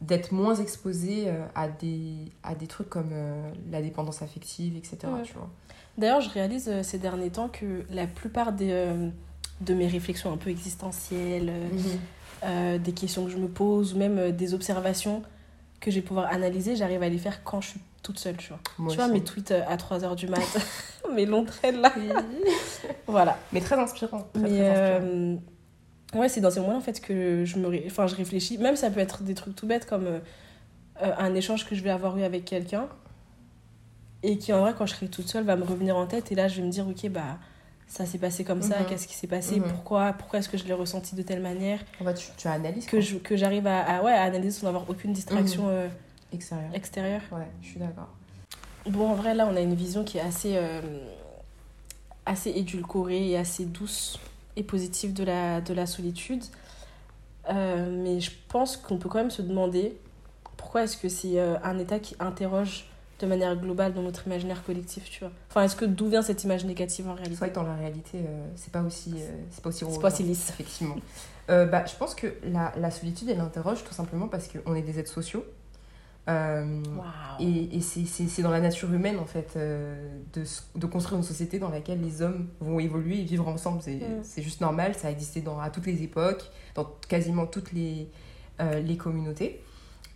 d'être 0.00 0.32
moins 0.32 0.54
exposé 0.54 1.24
euh, 1.26 1.44
à 1.54 1.68
des, 1.68 2.14
à 2.42 2.54
des 2.54 2.66
trucs 2.66 2.88
comme 2.88 3.10
euh, 3.12 3.50
la 3.70 3.82
dépendance 3.82 4.22
affective, 4.22 4.74
etc. 4.74 4.96
Ouais. 5.04 5.22
Tu 5.24 5.34
vois. 5.34 5.50
D'ailleurs, 5.98 6.22
je 6.22 6.30
réalise 6.30 6.72
ces 6.80 6.98
derniers 6.98 7.28
temps 7.28 7.48
que 7.48 7.84
la 7.90 8.06
plupart 8.06 8.54
des, 8.54 8.88
de 9.60 9.74
mes 9.74 9.86
réflexions 9.86 10.32
un 10.32 10.38
peu 10.38 10.48
existentielles, 10.48 11.52
euh, 12.42 12.78
des 12.78 12.92
questions 12.92 13.24
que 13.26 13.30
je 13.30 13.36
me 13.36 13.48
pose, 13.48 13.94
ou 13.94 13.98
même 13.98 14.18
euh, 14.18 14.32
des 14.32 14.54
observations 14.54 15.22
que 15.80 15.90
je 15.90 15.96
vais 15.96 16.02
pouvoir 16.02 16.26
analyser, 16.32 16.74
j'arrive 16.74 17.02
à 17.02 17.08
les 17.08 17.18
faire 17.18 17.44
quand 17.44 17.60
je 17.60 17.68
suis 17.70 17.80
toute 18.02 18.18
seule, 18.18 18.36
tu 18.36 18.48
vois. 18.48 18.60
Moi 18.78 18.90
tu 18.90 18.96
vois, 18.96 19.06
aussi. 19.06 19.14
mes 19.14 19.24
tweets 19.24 19.50
euh, 19.50 19.62
à 19.68 19.76
3h 19.76 20.14
du 20.16 20.26
mat, 20.26 20.40
mes 21.14 21.26
longs 21.26 21.44
traits 21.44 21.76
là. 21.76 21.92
voilà. 23.06 23.36
Mais 23.52 23.60
très 23.60 23.78
inspirant. 23.78 24.26
Très, 24.32 24.42
Mais 24.42 24.48
très 24.48 24.96
inspirant. 24.96 25.42
Ouais, 26.14 26.28
c'est 26.28 26.40
dans 26.40 26.50
ces 26.50 26.60
moments 26.60 26.76
en 26.76 26.80
fait 26.80 27.00
que 27.00 27.44
je 27.44 27.58
me 27.58 27.66
ré- 27.68 27.84
enfin, 27.86 28.06
je 28.06 28.14
réfléchis. 28.14 28.58
Même 28.58 28.76
ça 28.76 28.90
peut 28.90 29.00
être 29.00 29.22
des 29.22 29.34
trucs 29.34 29.56
tout 29.56 29.66
bêtes 29.66 29.86
comme 29.86 30.06
euh, 30.06 30.18
euh, 31.02 31.12
un 31.18 31.34
échange 31.34 31.66
que 31.66 31.74
je 31.74 31.82
vais 31.82 31.90
avoir 31.90 32.16
eu 32.18 32.22
avec 32.22 32.44
quelqu'un 32.44 32.88
et 34.22 34.36
qui 34.38 34.52
en 34.52 34.60
vrai 34.60 34.74
quand 34.76 34.86
je 34.86 34.94
serai 34.94 35.08
toute 35.08 35.28
seule 35.28 35.44
va 35.44 35.56
me 35.56 35.64
revenir 35.64 35.96
en 35.96 36.06
tête 36.06 36.30
et 36.30 36.34
là 36.34 36.46
je 36.48 36.60
vais 36.60 36.66
me 36.66 36.70
dire 36.70 36.86
ok 36.86 37.08
bah 37.08 37.38
ça 37.86 38.06
s'est 38.06 38.18
passé 38.18 38.44
comme 38.44 38.62
ça, 38.62 38.80
Mhm. 38.80 38.86
qu'est-ce 38.86 39.08
qui 39.08 39.14
s'est 39.14 39.26
passé, 39.26 39.58
Mhm. 39.58 39.66
pourquoi, 39.66 40.12
pourquoi 40.12 40.38
est-ce 40.38 40.48
que 40.48 40.56
je 40.56 40.64
l'ai 40.64 40.72
ressenti 40.74 41.16
de 41.16 41.22
telle 41.22 41.40
manière, 41.42 41.80
En 42.00 42.04
fait, 42.04 42.14
tu, 42.14 42.28
tu 42.36 42.46
analyses 42.46 42.86
que 42.86 43.00
je- 43.00 43.16
que 43.16 43.36
j'arrive 43.36 43.66
à, 43.66 43.80
à, 43.80 44.02
ouais, 44.04 44.12
à 44.12 44.22
analyser 44.22 44.60
sans 44.60 44.68
avoir 44.68 44.88
aucune 44.88 45.12
distraction 45.12 45.68
euh, 45.68 45.88
extérieur. 46.32 46.72
extérieure. 46.72 47.22
Ouais, 47.32 47.48
je 47.62 47.66
suis 47.66 47.80
d'accord. 47.80 48.08
Bon, 48.86 49.08
en 49.10 49.14
vrai, 49.14 49.34
là, 49.34 49.48
on 49.50 49.56
a 49.56 49.60
une 49.60 49.74
vision 49.74 50.04
qui 50.04 50.18
est 50.18 50.20
assez, 50.20 50.52
euh, 50.54 50.80
assez 52.26 52.50
édulcorée 52.50 53.30
et 53.30 53.36
assez 53.36 53.64
douce 53.64 54.20
et 54.60 54.64
positive 54.64 55.12
de 55.12 55.24
la, 55.24 55.60
de 55.60 55.74
la 55.74 55.86
solitude. 55.86 56.44
Euh, 57.48 57.90
mais 57.90 58.20
je 58.20 58.30
pense 58.48 58.76
qu'on 58.76 58.98
peut 58.98 59.08
quand 59.08 59.18
même 59.18 59.30
se 59.30 59.42
demander 59.42 59.96
pourquoi 60.56 60.84
est-ce 60.84 60.96
que 60.96 61.08
c'est 61.08 61.40
euh, 61.40 61.56
un 61.64 61.78
état 61.78 61.98
qui 61.98 62.14
interroge 62.20 62.86
de 63.20 63.26
manière 63.26 63.56
globale 63.56 63.92
dans 63.92 64.02
notre 64.02 64.26
imaginaire 64.26 64.64
collectif, 64.64 65.10
tu 65.10 65.20
vois. 65.20 65.32
Enfin, 65.50 65.62
est-ce 65.62 65.76
que 65.76 65.84
d'où 65.84 66.08
vient 66.08 66.22
cette 66.22 66.42
image 66.44 66.64
négative 66.64 67.08
en 67.08 67.12
C'est 67.14 67.20
réalité 67.20 67.38
vrai 67.38 67.50
que 67.50 67.54
dans 67.54 67.62
la 67.62 67.74
réalité, 67.74 68.18
euh, 68.18 68.46
c'est 68.56 68.72
pas 68.72 68.82
aussi, 68.82 69.14
euh, 69.16 69.26
c'est 69.50 69.62
pas 69.62 69.68
aussi 69.68 69.80
C'est 69.80 69.84
rose, 69.84 69.98
pas 69.98 70.08
hein, 70.08 70.22
lisse. 70.22 70.48
Effectivement. 70.50 70.96
Euh, 71.50 71.66
bah, 71.66 71.84
je 71.86 71.94
pense 71.96 72.14
que 72.14 72.34
la, 72.44 72.72
la 72.76 72.90
solitude, 72.90 73.28
elle 73.28 73.40
interroge 73.40 73.84
tout 73.84 73.92
simplement 73.92 74.28
parce 74.28 74.48
qu'on 74.48 74.74
est 74.74 74.82
des 74.82 74.98
êtres 74.98 75.12
sociaux. 75.12 75.44
Euh, 76.30 76.82
et 77.40 77.76
et 77.76 77.80
c'est- 77.80 78.42
dans 78.42 78.50
la 78.50 78.60
nature 78.60 78.92
humaine, 78.92 79.18
en 79.18 79.24
fait, 79.26 79.54
euh, 79.56 79.96
de, 80.32 80.44
de 80.76 80.86
construire 80.86 81.18
une 81.18 81.24
société 81.24 81.58
dans 81.58 81.70
laquelle 81.70 82.00
les 82.00 82.22
hommes 82.22 82.48
vont 82.60 82.78
évoluer 82.78 83.18
et 83.20 83.24
vivre 83.24 83.48
ensemble. 83.48 83.80
C'est 83.82 83.94
Mm. 83.96 84.22
c'est 84.22 84.42
juste 84.42 84.60
normal, 84.60 84.94
ça 84.94 85.08
a 85.08 85.10
existé 85.10 85.40
dans, 85.40 85.58
à 85.58 85.70
toutes 85.70 85.86
les 85.86 86.02
époques, 86.02 86.50
dans 86.74 86.86
quasiment 87.08 87.46
toutes 87.46 87.72
les, 87.72 88.08
euh, 88.60 88.80
les 88.80 88.96
communautés. 88.96 89.62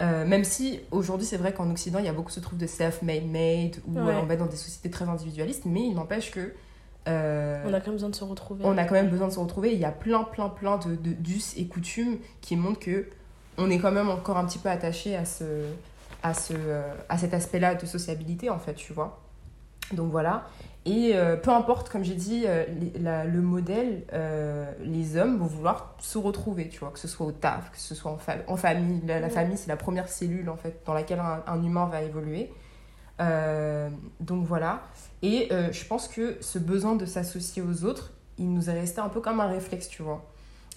Même 0.00 0.44
si 0.44 0.80
aujourd'hui, 0.90 1.26
c'est 1.26 1.38
vrai 1.38 1.54
qu'en 1.54 1.70
Occident, 1.70 1.98
il 1.98 2.04
y 2.04 2.08
a 2.08 2.12
beaucoup 2.12 2.30
se 2.30 2.40
trouve 2.40 2.58
de 2.58 2.66
self-made 2.66 3.24
made, 3.26 3.76
où 3.86 3.94
Ouais. 3.98 4.14
on 4.22 4.26
va 4.26 4.36
dans 4.36 4.44
des 4.44 4.56
sociétés 4.56 4.90
très 4.90 5.06
individualistes, 5.08 5.62
mais 5.64 5.86
il 5.86 5.94
n'empêche 5.94 6.30
que. 6.30 6.52
euh, 7.08 7.62
On 7.66 7.72
a 7.72 7.80
quand 7.80 7.86
même 7.86 7.94
besoin 7.94 8.10
de 8.10 8.14
se 8.14 8.24
retrouver. 8.24 8.64
on 8.66 8.76
a 8.76 8.84
quand 8.84 8.94
même 8.94 9.08
besoin 9.08 9.28
de 9.28 9.32
se 9.32 9.38
retrouver. 9.38 9.72
Il 9.72 9.78
y 9.78 9.84
a 9.86 9.92
plein, 9.92 10.24
plein, 10.24 10.50
plein 10.50 10.76
de, 10.78 10.94
de 10.96 11.12
d'us 11.14 11.54
et 11.56 11.66
coutumes 11.68 12.18
qui 12.42 12.54
montrent 12.56 12.80
que 12.80 13.06
on 13.56 13.70
est 13.70 13.78
quand 13.78 13.92
même 13.92 14.10
encore 14.10 14.36
un 14.36 14.44
petit 14.44 14.58
peu 14.58 14.68
attaché 14.68 15.16
à, 15.16 15.24
ce, 15.24 15.44
à, 16.24 16.34
ce, 16.34 16.54
euh, 16.56 16.92
à 17.08 17.18
cet 17.18 17.32
aspect-là 17.34 17.76
de 17.76 17.86
sociabilité, 17.86 18.50
en 18.50 18.58
fait, 18.58 18.74
tu 18.74 18.92
vois. 18.92 19.20
Donc 19.92 20.10
voilà. 20.10 20.44
Et 20.86 21.12
euh, 21.14 21.36
peu 21.36 21.50
importe, 21.50 21.88
comme 21.90 22.02
j'ai 22.04 22.14
dit, 22.14 22.44
euh, 22.46 22.64
la- 23.00 23.24
le 23.24 23.40
modèle, 23.42 24.02
euh, 24.12 24.70
les 24.80 25.16
hommes 25.16 25.36
vont 25.38 25.46
vouloir 25.46 25.94
se 26.00 26.16
retrouver, 26.18 26.68
tu 26.68 26.80
vois, 26.80 26.90
que 26.90 26.98
ce 26.98 27.06
soit 27.08 27.26
au 27.26 27.32
taf, 27.32 27.70
que 27.70 27.78
ce 27.78 27.94
soit 27.94 28.10
en, 28.10 28.16
fa- 28.18 28.38
en 28.48 28.56
famille. 28.56 29.00
La, 29.06 29.20
la 29.20 29.26
Ouais. 29.28 29.32
famille, 29.32 29.56
c'est 29.58 29.68
la 29.68 29.76
première 29.76 30.08
cellule, 30.08 30.48
en 30.50 30.56
fait, 30.56 30.80
dans 30.86 30.94
laquelle 30.94 31.20
un, 31.20 31.42
un 31.46 31.62
humain 31.62 31.86
va 31.86 32.02
évoluer. 32.02 32.50
Donc 34.20 34.46
voilà. 34.46 34.82
Et 35.22 35.48
je 35.50 35.84
pense 35.86 36.08
que 36.08 36.36
ce 36.40 36.58
besoin 36.58 36.96
de 36.96 37.06
s'associer 37.06 37.62
aux 37.62 37.84
autres, 37.84 38.12
il 38.38 38.52
nous 38.52 38.68
est 38.70 38.72
resté 38.80 39.00
un 39.00 39.08
peu 39.08 39.20
comme 39.20 39.40
un 39.40 39.46
réflexe, 39.48 39.88
tu 39.88 40.02
vois. 40.02 40.24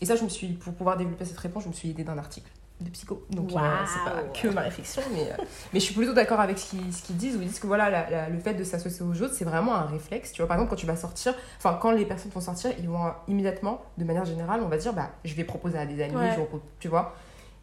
Et 0.02 0.06
ça, 0.06 0.16
je 0.16 0.24
me 0.24 0.30
suis, 0.30 0.50
pour 0.54 0.74
pouvoir 0.74 0.96
développer 0.98 1.26
cette 1.26 1.40
réponse, 1.40 1.64
je 1.64 1.70
me 1.70 1.74
suis 1.74 1.90
aidée 1.90 2.04
d'un 2.04 2.18
article 2.20 2.52
de 2.80 2.90
psycho. 2.92 3.26
Donc, 3.32 3.52
euh, 3.54 3.60
c'est 3.88 4.04
pas 4.12 4.22
que 4.40 4.48
ma 4.50 4.62
réflexion, 4.62 5.02
mais, 5.12 5.24
euh, 5.32 5.44
mais 5.74 5.80
je 5.80 5.86
suis 5.86 5.96
plutôt 5.96 6.14
d'accord 6.14 6.40
avec 6.40 6.60
ce 6.60 6.70
qu'ils, 6.70 6.88
disent, 7.18 7.36
où 7.36 7.42
ils 7.42 7.48
disent 7.48 7.60
que 7.60 7.66
voilà, 7.68 7.90
la- 7.90 8.10
la- 8.10 8.30
le 8.30 8.38
fait 8.40 8.54
de 8.54 8.64
s'associer 8.64 9.04
aux 9.04 9.22
autres, 9.22 9.34
c'est 9.34 9.46
vraiment 9.46 9.76
un 9.76 9.86
réflexe. 9.86 10.32
Tu 10.32 10.42
vois, 10.42 10.48
par 10.48 10.58
exemple, 10.58 10.70
quand 10.70 10.76
tu 10.76 10.86
vas 10.86 10.96
sortir, 10.96 11.34
enfin, 11.58 11.78
quand 11.82 11.92
les 11.92 12.06
personnes 12.06 12.32
vont 12.32 12.42
sortir, 12.42 12.72
ils 12.78 12.88
vont 12.88 13.06
euh, 13.06 13.10
immédiatement, 13.28 13.82
de 13.98 14.04
manière 14.06 14.26
générale, 14.26 14.62
on 14.64 14.68
va 14.68 14.78
dire, 14.78 14.94
bah, 14.94 15.10
je 15.26 15.34
vais 15.34 15.44
proposer 15.44 15.78
à 15.80 15.86
des 15.86 16.02
amis, 16.04 16.16
Ouais. 16.16 16.36
je 16.38 16.58
tu 16.80 16.88
vois. 16.88 17.16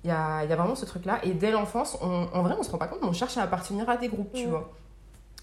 Il 0.03 0.09
y 0.09 0.11
a, 0.13 0.45
y 0.45 0.53
a 0.53 0.57
vraiment 0.57 0.75
ce 0.75 0.85
truc-là. 0.85 1.21
Et 1.23 1.31
dès 1.33 1.51
l'enfance, 1.51 1.97
en 2.03 2.43
vrai, 2.43 2.55
on 2.59 2.63
se 2.63 2.71
rend 2.71 2.79
pas 2.79 2.89
compte, 2.89 2.99
mais 3.01 3.09
on 3.09 3.13
cherche 3.13 3.37
à 3.39 3.43
appartenir 3.43 3.89
à 3.89 3.97
des 3.97 4.09
groupes, 4.09 4.33
tu 4.35 4.47
Mm. 4.47 4.51
vois. 4.51 4.71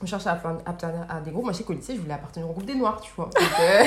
On 0.03 0.05
cherche 0.05 0.27
à 0.27 0.33
appar- 0.35 0.59
appartenir 0.65 1.05
à 1.09 1.19
des 1.21 1.31
groupes. 1.31 1.43
Moi, 1.45 1.53
je 1.53 1.59
sais 1.59 1.63
qu'au 1.63 1.73
lycée, 1.73 1.95
je 1.95 2.01
voulais 2.01 2.13
appartenir 2.13 2.47
au 2.49 2.51
groupe 2.51 2.65
des 2.65 2.75
Noirs, 2.75 2.99
tu 3.01 3.11
vois. 3.15 3.25
Donc, 3.39 3.43
euh, 3.61 3.83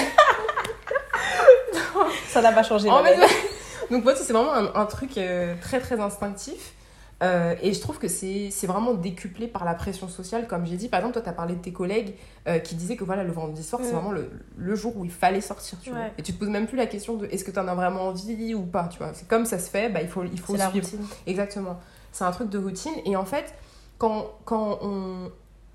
Ça 2.28 2.40
n'a 2.42 2.52
pas 2.52 2.62
changé. 2.62 2.88
en 2.90 3.02
ma. 3.02 3.10
donc 3.90 4.04
moi, 4.04 4.14
c'est 4.16 4.32
vraiment 4.32 4.52
un, 4.52 4.74
un 4.74 4.86
truc 4.86 5.16
euh, 5.18 5.54
très 5.60 5.80
très 5.80 6.00
instinctif. 6.00 6.74
Euh, 7.22 7.54
et 7.62 7.72
je 7.72 7.80
trouve 7.80 7.98
que 7.98 8.08
c'est 8.08 8.50
vraiment 8.66 8.92
décuplé 8.92 9.46
par 9.46 9.64
la 9.64 9.74
pression 9.74 10.08
sociale, 10.08 10.46
comme 10.48 10.66
j'ai 10.66 10.76
dit. 10.76 10.88
Par 10.88 10.98
exemple, 10.98 11.14
toi, 11.14 11.22
tu 11.22 11.28
as 11.28 11.32
parlé 11.32 11.54
de 11.54 11.60
tes 11.60 11.72
collègues 11.72 12.14
euh, 12.48 12.58
qui 12.58 12.74
disaient 12.74 12.96
que 12.96 13.04
voilà, 13.04 13.22
le 13.22 13.32
vendredi 13.32 13.62
soir, 13.62 13.80
c'est 13.84 13.92
vraiment 13.92 14.10
le, 14.10 14.30
le 14.58 14.74
jour 14.74 14.94
où 14.96 15.04
il 15.04 15.10
fallait 15.12 15.40
sortir. 15.40 15.78
Tu 15.80 15.90
vois. 15.90 16.00
Ouais. 16.00 16.12
Et 16.18 16.22
tu 16.22 16.32
te 16.34 16.38
poses 16.38 16.50
même 16.50 16.66
plus 16.66 16.76
la 16.76 16.86
question 16.86 17.14
de 17.16 17.26
est-ce 17.26 17.44
que 17.44 17.50
tu 17.52 17.58
en 17.58 17.68
as 17.68 17.74
vraiment 17.74 18.08
envie 18.08 18.52
ou 18.54 18.62
pas. 18.64 18.88
Tu 18.90 18.98
vois. 18.98 19.12
C'est 19.14 19.28
comme 19.28 19.46
ça 19.46 19.58
se 19.58 19.70
fait, 19.70 19.88
bah, 19.88 20.02
il 20.02 20.08
faut, 20.08 20.24
il 20.24 20.38
faut 20.40 20.52
C'est 20.54 20.58
la 20.58 20.70
suivre. 20.70 20.86
routine. 20.86 21.06
Exactement. 21.26 21.78
C'est 22.12 22.24
un 22.24 22.32
truc 22.32 22.50
de 22.50 22.58
routine. 22.58 22.92
Et 23.06 23.16
en 23.16 23.24
fait, 23.24 23.54
quand, 23.96 24.26
quand 24.44 24.80
on, 24.82 25.30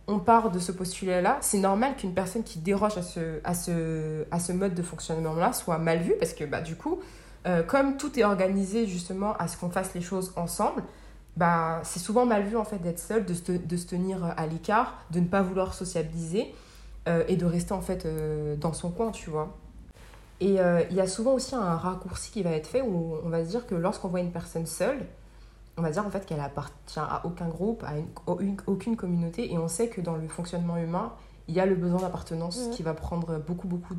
on 0.07 0.19
part 0.19 0.51
de 0.51 0.59
ce 0.59 0.71
postulat-là, 0.73 1.37
c'est 1.41 1.57
normal 1.59 1.95
qu'une 1.95 2.13
personne 2.13 2.43
qui 2.43 2.59
déroge 2.59 2.97
à 2.97 3.01
ce, 3.01 3.39
à 3.43 3.53
ce, 3.55 4.25
à 4.29 4.39
ce 4.39 4.51
mode 4.51 4.75
de 4.75 4.83
fonctionnement-là 4.83 5.53
soit 5.53 5.77
mal 5.79 5.99
vue 5.99 6.13
parce 6.19 6.33
que 6.33 6.43
bah, 6.43 6.61
du 6.61 6.75
coup, 6.75 6.99
euh, 7.47 7.63
comme 7.63 7.97
tout 7.97 8.19
est 8.19 8.23
organisé 8.23 8.85
justement 8.87 9.33
à 9.37 9.47
ce 9.47 9.57
qu'on 9.57 9.69
fasse 9.69 9.93
les 9.93 10.01
choses 10.01 10.33
ensemble, 10.35 10.83
bah, 11.37 11.79
c'est 11.83 11.99
souvent 11.99 12.25
mal 12.25 12.43
vu 12.43 12.57
en 12.57 12.65
fait 12.65 12.79
d'être 12.79 12.99
seul, 12.99 13.25
de 13.25 13.33
se, 13.33 13.51
de 13.53 13.77
se 13.77 13.87
tenir 13.87 14.23
à 14.37 14.45
l'écart, 14.47 14.95
de 15.11 15.19
ne 15.19 15.25
pas 15.27 15.41
vouloir 15.41 15.73
sociabiliser 15.73 16.53
euh, 17.07 17.23
et 17.27 17.37
de 17.37 17.45
rester 17.45 17.71
en 17.73 17.81
fait 17.81 18.05
euh, 18.05 18.55
dans 18.57 18.73
son 18.73 18.91
coin, 18.91 19.11
tu 19.11 19.29
vois. 19.29 19.55
Et 20.41 20.59
euh, 20.59 20.81
il 20.89 20.95
y 20.95 21.01
a 21.01 21.07
souvent 21.07 21.33
aussi 21.33 21.55
un 21.55 21.75
raccourci 21.77 22.31
qui 22.31 22.43
va 22.43 22.51
être 22.51 22.67
fait 22.67 22.81
où 22.81 23.15
on 23.23 23.29
va 23.29 23.43
se 23.45 23.49
dire 23.49 23.67
que 23.67 23.75
lorsqu'on 23.75 24.07
voit 24.09 24.19
une 24.21 24.31
personne 24.31 24.65
seule, 24.65 25.05
on 25.77 25.81
va 25.81 25.91
dire 25.91 26.05
en 26.05 26.09
fait 26.09 26.25
qu'elle 26.25 26.39
appartient 26.41 26.99
à 26.99 27.21
aucun 27.25 27.47
groupe, 27.47 27.83
à 27.85 27.97
une- 27.97 28.57
aucune, 28.67 28.95
communauté, 28.97 29.51
et 29.53 29.57
on 29.57 29.67
sait 29.69 29.87
que 29.87 30.01
dans 30.01 30.15
le 30.15 30.27
fonctionnement 30.27 30.75
humain, 30.77 31.13
il 31.47 31.55
y 31.55 31.59
a 31.61 31.65
le 31.65 31.75
besoin 31.75 31.99
d'appartenance 32.01 32.67
qui 32.71 32.83
va 32.83 32.93
prendre 32.93 33.37
beaucoup, 33.39 33.67
beaucoup 33.67 33.95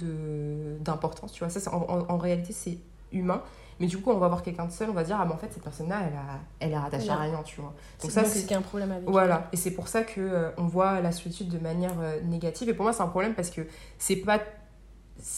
d'importance. 0.80 1.32
Tu 1.32 1.40
vois, 1.44 1.48
ça, 1.50 1.74
en- 1.74 2.04
en 2.08 2.18
réalité, 2.18 2.52
c'est 2.52 2.78
humain. 3.12 3.42
Mais 3.80 3.86
du 3.86 3.98
coup, 3.98 4.10
on 4.10 4.18
va 4.18 4.28
voir 4.28 4.42
quelqu'un 4.42 4.66
de 4.66 4.72
seul, 4.72 4.90
on 4.90 4.92
va 4.92 5.04
dire, 5.04 5.16
ah, 5.18 5.24
mais 5.24 5.32
en 5.32 5.38
fait, 5.38 5.50
cette 5.50 5.62
personne-là, 5.62 6.02
elle, 6.06 6.14
a, 6.14 6.38
elle 6.60 6.72
est 6.72 6.78
rattachée 6.78 7.08
à 7.08 7.16
rien, 7.16 7.42
tu 7.42 7.62
vois. 7.62 7.72
Donc, 8.02 8.10
ça, 8.10 8.24
c'est 8.24 8.30
c'est 8.30 8.40
qu'il 8.42 8.50
y 8.50 8.54
a 8.54 8.58
un 8.58 8.62
problème 8.62 8.92
avec. 8.92 9.08
voilà, 9.08 9.48
et 9.52 9.56
c'est 9.56 9.70
pour 9.70 9.88
ça 9.88 10.02
que 10.02 10.20
euh, 10.20 10.50
on 10.58 10.66
voit 10.66 11.00
la 11.00 11.12
solitude 11.12 11.48
de 11.48 11.58
manière 11.58 11.94
euh, 11.98 12.20
négative. 12.20 12.68
Et 12.68 12.74
pour 12.74 12.82
moi, 12.82 12.92
c'est 12.92 13.02
un 13.02 13.06
problème 13.08 13.32
parce 13.32 13.48
que 13.48 13.62
c'est 13.98 14.16
pas, 14.16 14.38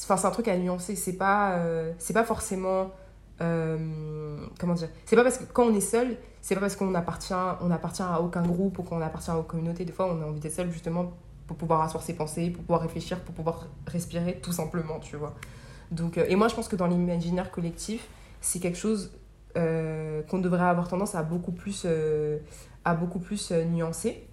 enfin, 0.02 0.16
c'est 0.16 0.26
un 0.26 0.32
truc 0.32 0.48
à 0.48 0.56
nuancer. 0.56 0.96
C'est 0.96 1.12
pas, 1.12 1.52
euh, 1.52 1.92
c'est 1.98 2.14
pas 2.14 2.24
forcément, 2.24 2.90
comment 3.38 4.74
dire, 4.74 4.88
c'est 5.04 5.16
pas 5.16 5.22
parce 5.22 5.38
que 5.38 5.44
quand 5.44 5.66
on 5.66 5.74
est 5.74 5.80
seul, 5.80 6.16
c'est 6.40 6.56
pas 6.56 6.62
parce 6.62 6.74
qu'on 6.74 6.94
appartient, 6.96 7.35
on 7.61 7.70
appartient 7.70 8.02
à 8.02 8.20
aucun 8.20 8.42
groupe 8.42 8.76
ou 8.80 8.82
qu'on 8.82 9.00
appartient 9.00 9.30
à 9.30 9.38
aucune 9.38 9.61
communauté. 9.61 9.85
Des 9.85 9.92
fois, 9.92 10.12
on 10.12 10.20
a 10.20 10.26
envie 10.26 10.40
d'être 10.40 10.52
seul 10.52 10.70
justement 10.72 11.12
pour 11.46 11.56
pouvoir 11.56 11.82
asseoir 11.82 12.02
ses 12.02 12.14
pensées, 12.14 12.50
pour 12.50 12.64
pouvoir 12.64 12.80
réfléchir, 12.80 13.20
pour 13.20 13.35
pouvoir 13.35 13.66
respirer, 13.87 14.40
tout 14.42 14.52
simplement, 14.52 14.98
tu 14.98 15.16
vois. 15.16 15.35
Donc, 15.92 16.18
euh, 16.18 16.24
et 16.28 16.37
moi, 16.37 16.48
je 16.48 16.55
pense 16.55 16.68
que 16.68 16.76
dans 16.76 16.87
l'imaginaire 16.88 17.50
collectif, 17.50 18.09
c'est 18.40 18.59
quelque 18.59 18.78
chose 18.78 19.12
euh, 19.57 20.22
qu'on 20.22 20.38
devrait 20.38 20.64
avoir 20.64 20.88
tendance 20.88 21.14
à 21.14 21.22
beaucoup 21.22 21.52
plus, 21.52 21.85
euh, 21.85 22.38
à 22.85 22.94
beaucoup 22.94 23.20
plus 23.20 23.52
nuancer. 23.52 24.26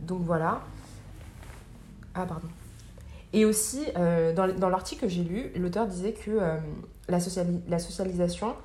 Donc 0.00 0.22
voilà. 0.22 0.60
Ah, 2.14 2.26
pardon. 2.26 2.48
Et 3.32 3.44
aussi, 3.44 3.86
dans, 3.94 4.52
dans 4.58 4.68
l'article 4.68 5.02
que 5.02 5.08
j'ai 5.08 5.22
lu, 5.22 5.52
l'auteur 5.56 5.86
disait 5.86 6.12
que 6.12 6.32
la, 7.08 7.20
sociali- 7.20 7.62
la 7.68 7.78
socialisation 7.78 8.56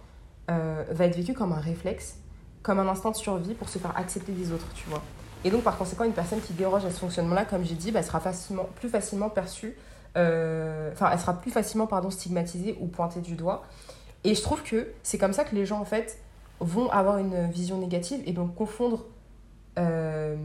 va 0.48 1.06
être 1.06 1.16
vécue 1.16 1.34
comme 1.34 1.54
un 1.54 1.60
réflexe, 1.60 2.18
comme 2.64 2.80
un 2.80 2.88
instant 2.88 3.12
de 3.12 3.16
survie 3.16 3.54
pour 3.54 3.70
se 3.70 3.78
faire 3.78 3.96
accepter 3.96 4.32
des 4.32 4.52
autres, 4.52 4.68
tu 4.74 4.90
vois. 4.90 5.04
Et 5.44 5.52
donc, 5.52 5.62
par 5.62 5.78
conséquent, 5.78 6.04
une 6.04 6.14
personne 6.14 6.42
qui 6.42 6.54
déroge 6.54 6.84
à 6.84 6.90
ce 6.90 6.98
fonctionnement-là, 6.98 7.46
comme 7.46 7.64
j'ai 7.64 7.76
dit, 7.76 7.92
bah, 7.92 8.02
sera 8.02 8.20
facilement, 8.20 8.68
plus 8.80 8.90
facilement 8.90 9.30
perçue, 9.30 9.76
enfin, 10.16 11.10
elle 11.12 11.20
sera 11.20 11.34
plus 11.40 11.52
facilement 11.52 11.88
pardon, 11.88 12.10
stigmatisée 12.10 12.78
ou 12.80 12.88
pointée 12.88 13.20
du 13.22 13.36
doigt. 13.36 13.64
Et 14.24 14.34
je 14.36 14.42
trouve 14.42 14.64
que 14.64 14.88
c'est 15.04 15.18
comme 15.18 15.34
ça 15.34 15.44
que 15.44 15.54
les 15.56 15.66
gens, 15.66 15.80
en 15.80 15.86
fait, 15.86 16.18
vont 16.60 16.90
avoir 16.90 17.18
une 17.18 17.50
vision 17.52 17.78
négative 17.78 18.22
et 18.26 18.32
donc 18.32 18.56
confondre 18.56 19.06
euh, 19.78 20.36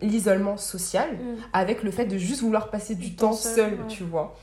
l'isolement 0.00 0.56
social 0.56 1.10
Mm. 1.12 1.36
avec 1.52 1.82
le 1.82 1.90
fait 1.90 2.06
de 2.06 2.16
juste 2.16 2.40
vouloir 2.40 2.70
passer 2.70 2.94
du 2.94 3.14
temps 3.14 3.32
seul, 3.34 3.54
seul, 3.54 3.72
ouais. 3.74 3.86
tu 3.88 4.04
vois. 4.04 4.36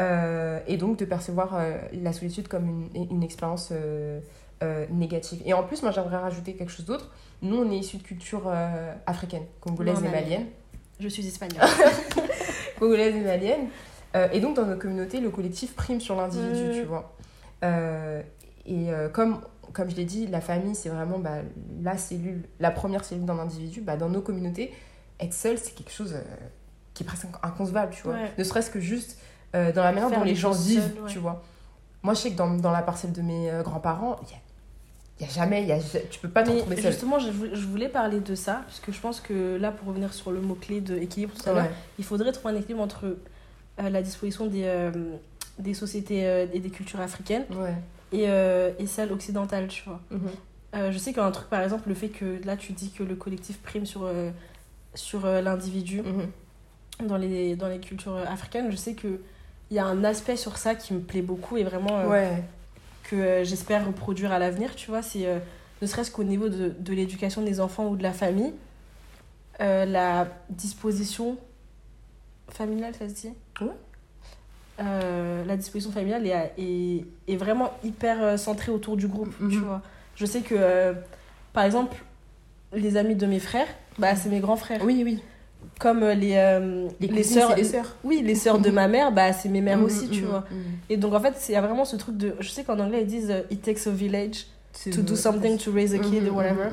Euh, 0.00 0.58
et 0.66 0.78
donc 0.78 0.98
de 0.98 1.04
percevoir 1.04 1.54
euh, 1.54 1.76
la 1.92 2.14
solitude 2.14 2.48
comme 2.48 2.88
une, 2.94 3.08
une 3.10 3.22
expérience 3.22 3.68
euh, 3.72 4.18
euh, 4.62 4.86
négative. 4.90 5.42
Et 5.44 5.52
en 5.52 5.62
plus, 5.62 5.82
moi 5.82 5.90
j'aimerais 5.92 6.16
rajouter 6.16 6.54
quelque 6.54 6.72
chose 6.72 6.86
d'autre. 6.86 7.10
Nous, 7.42 7.56
on 7.56 7.70
est 7.70 7.76
issus 7.76 7.98
de 7.98 8.02
culture 8.02 8.44
euh, 8.46 8.94
africaine, 9.06 9.42
congolaise 9.60 9.96
Non, 10.00 10.08
et 10.08 10.10
mais- 10.12 10.20
malienne. 10.22 10.46
Je 10.98 11.08
suis 11.08 11.26
espagnole. 11.26 11.60
Congolaise 12.78 13.14
et 13.16 13.20
malienne. 13.20 13.68
Euh, 14.16 14.28
et 14.32 14.40
donc 14.40 14.56
dans 14.56 14.66
nos 14.66 14.76
communautés, 14.76 15.20
le 15.20 15.30
collectif 15.30 15.74
prime 15.74 16.00
sur 16.00 16.16
l'individu, 16.16 16.64
Mhm. 16.64 16.72
tu 16.72 16.82
vois. 16.84 17.14
Euh, 17.64 18.22
et 18.66 18.92
euh, 18.92 19.08
comme, 19.08 19.40
comme 19.72 19.88
je 19.90 19.96
l'ai 19.96 20.04
dit, 20.04 20.26
la 20.26 20.40
famille, 20.40 20.74
c'est 20.74 20.88
vraiment 20.90 21.18
bah, 21.18 21.36
la 21.82 21.96
cellule, 21.96 22.42
la 22.60 22.70
première 22.70 23.04
cellule 23.04 23.24
d'un 23.24 23.38
individu. 23.38 23.80
Bah, 23.80 23.96
dans 23.96 24.08
nos 24.08 24.20
communautés, 24.20 24.72
être 25.20 25.32
seul, 25.34 25.56
c'est 25.58 25.74
quelque 25.74 25.92
chose 25.92 26.14
qui 26.94 27.04
est 27.04 27.06
presque 27.06 27.26
inconcevable, 27.42 27.92
tu 27.94 28.02
vois. 28.02 28.14
Ouais. 28.14 28.32
Ne 28.36 28.44
serait-ce 28.44 28.70
que 28.70 28.80
juste 28.80 29.18
dans 29.54 29.60
la 29.82 29.92
manière 29.92 30.08
Faire 30.08 30.18
dont 30.18 30.24
les 30.24 30.34
gens 30.34 30.52
vivent, 30.52 30.82
ouais. 31.02 31.08
tu 31.10 31.18
vois. 31.18 31.42
Moi, 32.02 32.14
je 32.14 32.20
sais 32.20 32.30
que 32.32 32.36
dans, 32.36 32.50
dans 32.54 32.72
la 32.72 32.82
parcelle 32.82 33.12
de 33.12 33.22
mes 33.22 33.50
grands-parents, 33.62 34.16
il 34.24 34.30
y 34.30 35.24
a, 35.24 35.26
y 35.26 35.30
a 35.30 35.32
jamais, 35.32 35.64
y 35.64 35.72
a, 35.72 35.78
tu 36.10 36.18
peux 36.20 36.28
pas 36.28 36.42
te 36.42 36.48
Mais 36.50 36.56
retrouver 36.56 36.76
seul. 36.82 36.90
justement, 36.92 37.18
je 37.18 37.30
voulais, 37.30 37.54
je 37.54 37.66
voulais 37.66 37.88
parler 37.88 38.20
de 38.20 38.34
ça, 38.34 38.62
parce 38.66 38.80
que 38.80 38.90
je 38.92 39.00
pense 39.00 39.20
que 39.20 39.56
là, 39.56 39.70
pour 39.70 39.88
revenir 39.88 40.12
sur 40.12 40.32
le 40.32 40.40
mot-clé 40.40 40.80
de 40.80 40.96
équilibre 40.96 41.32
tout 41.34 41.48
Ouais. 41.50 41.70
il 41.98 42.04
faudrait 42.04 42.32
trouver 42.32 42.54
un 42.54 42.58
équilibre 42.58 42.82
entre 42.82 43.16
la 43.78 44.02
disposition 44.02 44.46
des, 44.46 44.64
euh, 44.64 44.90
des 45.58 45.74
sociétés 45.74 46.26
euh, 46.26 46.46
et 46.52 46.60
des 46.60 46.70
cultures 46.70 47.00
africaines 47.00 47.44
Ouais. 47.50 47.74
et, 48.12 48.24
euh, 48.28 48.70
et 48.78 48.86
celles 48.86 49.12
occidentales, 49.12 49.68
tu 49.68 49.82
vois. 49.86 50.00
Mhm. 50.10 50.20
Euh, 50.74 50.92
je 50.92 50.98
sais 50.98 51.12
qu'un 51.12 51.30
truc, 51.30 51.48
par 51.48 51.62
exemple, 51.62 51.88
le 51.88 51.94
fait 51.94 52.08
que 52.08 52.40
là, 52.44 52.56
tu 52.56 52.72
dis 52.72 52.90
que 52.90 53.02
le 53.02 53.14
collectif 53.14 53.58
prime 53.58 53.84
sur, 53.86 54.02
euh, 54.04 54.30
sur 54.94 55.24
euh, 55.26 55.40
l'individu 55.42 56.02
Mhm. 56.02 57.06
dans, 57.08 57.16
les, 57.16 57.56
dans 57.56 57.68
les 57.68 57.78
cultures 57.78 58.16
euh, 58.16 58.24
africaines, 58.26 58.70
je 58.70 58.76
sais 58.76 58.94
qu'il 58.94 59.18
y 59.70 59.78
a 59.78 59.84
un 59.84 60.02
aspect 60.04 60.36
sur 60.36 60.56
ça 60.58 60.74
qui 60.74 60.94
me 60.94 61.00
plaît 61.00 61.22
beaucoup 61.22 61.56
et 61.56 61.64
vraiment 61.64 61.98
euh, 61.98 62.08
Ouais. 62.08 62.42
que 63.04 63.16
euh, 63.16 63.44
j'espère 63.44 63.86
reproduire 63.86 64.32
à 64.32 64.38
l'avenir, 64.38 64.74
tu 64.74 64.88
vois, 64.90 65.02
c'est 65.02 65.26
euh, 65.26 65.38
ne 65.82 65.86
serait-ce 65.86 66.10
qu'au 66.10 66.24
niveau 66.24 66.48
de, 66.48 66.68
de 66.78 66.92
l'éducation 66.94 67.42
des 67.42 67.60
enfants 67.60 67.88
ou 67.88 67.96
de 67.96 68.02
la 68.02 68.12
famille, 68.12 68.52
euh, 69.60 69.84
la 69.84 70.28
disposition 70.48 71.36
familiale, 72.54 72.94
ça 72.98 73.08
se 73.08 73.14
dit 73.14 73.30
Ouais? 73.60 73.66
Euh, 74.80 75.44
la 75.44 75.56
disposition 75.56 75.92
familiale 75.92 76.26
est, 76.26 76.52
est, 76.58 77.04
est 77.28 77.36
vraiment 77.36 77.72
hyper 77.84 78.22
euh, 78.22 78.36
centrée 78.36 78.72
autour 78.72 78.96
du 78.96 79.06
groupe, 79.06 79.32
tu 79.38 79.44
Mhm. 79.58 79.64
vois. 79.64 79.82
Je 80.16 80.26
sais 80.26 80.40
que, 80.40 80.54
euh, 80.56 80.92
par 81.52 81.64
exemple, 81.64 82.02
les 82.72 82.96
amis 82.96 83.14
de 83.14 83.26
mes 83.26 83.38
frères, 83.38 83.66
bah, 83.98 84.16
c'est 84.16 84.28
mes 84.30 84.40
grands 84.40 84.56
frères. 84.56 84.80
Oui, 84.84 85.02
oui. 85.04 85.22
Comme 85.78 86.00
les, 86.04 86.34
euh, 86.36 86.88
Les, 87.00 87.22
sœurs. 87.22 87.54
les 87.54 87.64
sœurs. 87.64 87.96
Oui, 88.02 88.22
les 88.24 88.34
sœurs 88.34 88.58
de 88.58 88.70
ma 88.70 88.88
mère, 88.88 89.12
bah, 89.12 89.32
c'est 89.32 89.48
mes 89.48 89.60
mères 89.60 89.78
Mhm, 89.78 89.84
aussi, 89.84 90.08
tu 90.08 90.22
vois. 90.22 90.44
Et 90.88 90.96
donc, 90.96 91.12
en 91.14 91.20
fait, 91.20 91.34
il 91.48 91.52
y 91.52 91.56
a 91.56 91.60
vraiment 91.60 91.84
ce 91.84 91.96
truc 91.96 92.16
de. 92.16 92.34
Je 92.40 92.48
sais 92.48 92.64
qu'en 92.64 92.78
anglais, 92.78 93.02
ils 93.02 93.06
disent 93.06 93.30
euh, 93.30 93.42
It 93.50 93.62
takes 93.62 93.86
a 93.86 93.90
village 93.90 94.46
to 94.90 95.02
do 95.02 95.14
something 95.16 95.58
to 95.58 95.70
raise 95.70 95.94
a 95.94 95.98
kid, 95.98 96.26
or 96.28 96.36
whatever. 96.36 96.70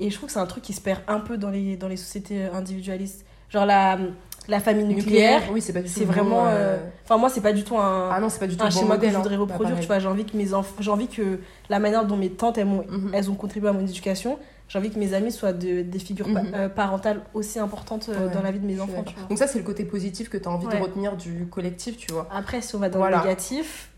Et 0.00 0.10
je 0.10 0.14
trouve 0.16 0.26
que 0.28 0.32
c'est 0.32 0.40
un 0.40 0.46
truc 0.46 0.62
qui 0.64 0.72
se 0.72 0.80
perd 0.80 1.00
un 1.08 1.20
peu 1.20 1.38
dans 1.38 1.50
les, 1.50 1.76
dans 1.76 1.88
les 1.88 1.96
sociétés 1.96 2.44
individualistes. 2.44 3.24
Genre 3.48 3.64
la, 3.66 3.98
la 4.48 4.60
famille 4.60 4.84
nucléaire, 4.84 5.42
oui, 5.52 5.60
c'est 5.60 5.72
pas 5.72 5.80
du 5.80 5.86
tout 5.88 5.92
c'est 5.94 6.00
le 6.00 6.06
bon, 6.06 6.12
vraiment. 6.12 6.46
euh, 6.46 6.50
euh, 6.50 6.76
Enfin, 7.04 7.16
moi, 7.16 7.28
c'est 7.30 7.40
pas 7.40 7.52
du 7.52 7.64
tout 7.64 7.76
un, 7.78 8.10
Ah 8.12 8.20
non, 8.20 8.28
c'est 8.28 8.38
pas 8.40 8.46
du 8.46 8.56
tout 8.56 8.62
un 8.62 8.68
bon 8.68 8.72
schéma 8.72 8.94
modèle. 8.94 9.08
que 9.10 9.14
je 9.14 9.18
voudrais 9.20 9.34
hein. 9.36 9.38
reproduire. 9.38 9.74
Bah, 9.76 9.80
tu 9.80 9.86
vois, 9.86 9.98
j'ai 9.98 10.08
envie 10.08 10.24
que 10.24 10.36
mes 10.36 10.52
enfants, 10.54 10.74
j'ai 10.80 10.90
envie 10.90 11.08
que 11.08 11.40
la 11.70 11.78
manière 11.78 12.04
dont 12.04 12.16
mes 12.16 12.30
tantes 12.30 12.58
elles, 12.58 12.66
m'ont- 12.66 12.84
Mhm. 12.88 13.10
elles 13.14 13.30
ont 13.30 13.34
contribué 13.34 13.68
à 13.68 13.72
mon 13.72 13.80
éducation, 13.80 14.38
j'ai 14.68 14.78
envie 14.78 14.90
que 14.90 14.98
mes 14.98 15.12
amis 15.14 15.32
soient 15.32 15.52
de- 15.52 15.82
des 15.82 15.98
figures 15.98 16.32
pa- 16.32 16.42
Mhm. 16.42 16.52
euh, 16.54 16.68
parentales 16.68 17.22
aussi 17.34 17.58
importantes 17.58 18.08
euh, 18.08 18.28
Ouais, 18.28 18.34
dans 18.34 18.42
la 18.42 18.50
vie 18.50 18.58
de 18.58 18.66
mes 18.66 18.80
enfants. 18.80 18.92
d'accord. 18.98 19.04
tu 19.12 19.18
vois. 19.18 19.28
Donc 19.28 19.38
ça, 19.38 19.46
c'est 19.46 19.58
le 19.58 19.64
côté 19.64 19.84
positif 19.84 20.28
que 20.30 20.36
tu 20.38 20.48
as 20.48 20.50
envie 20.50 20.66
Ouais. 20.66 20.76
de 20.78 20.82
retenir 20.82 21.16
du 21.16 21.46
collectif, 21.50 21.96
tu 21.96 22.12
vois. 22.12 22.26
Après, 22.34 22.60
si 22.60 22.74
on 22.74 22.78
va 22.78 22.88
dans 22.88 22.98
Voilà. 22.98 23.18
le 23.18 23.22
négatif, 23.24 23.90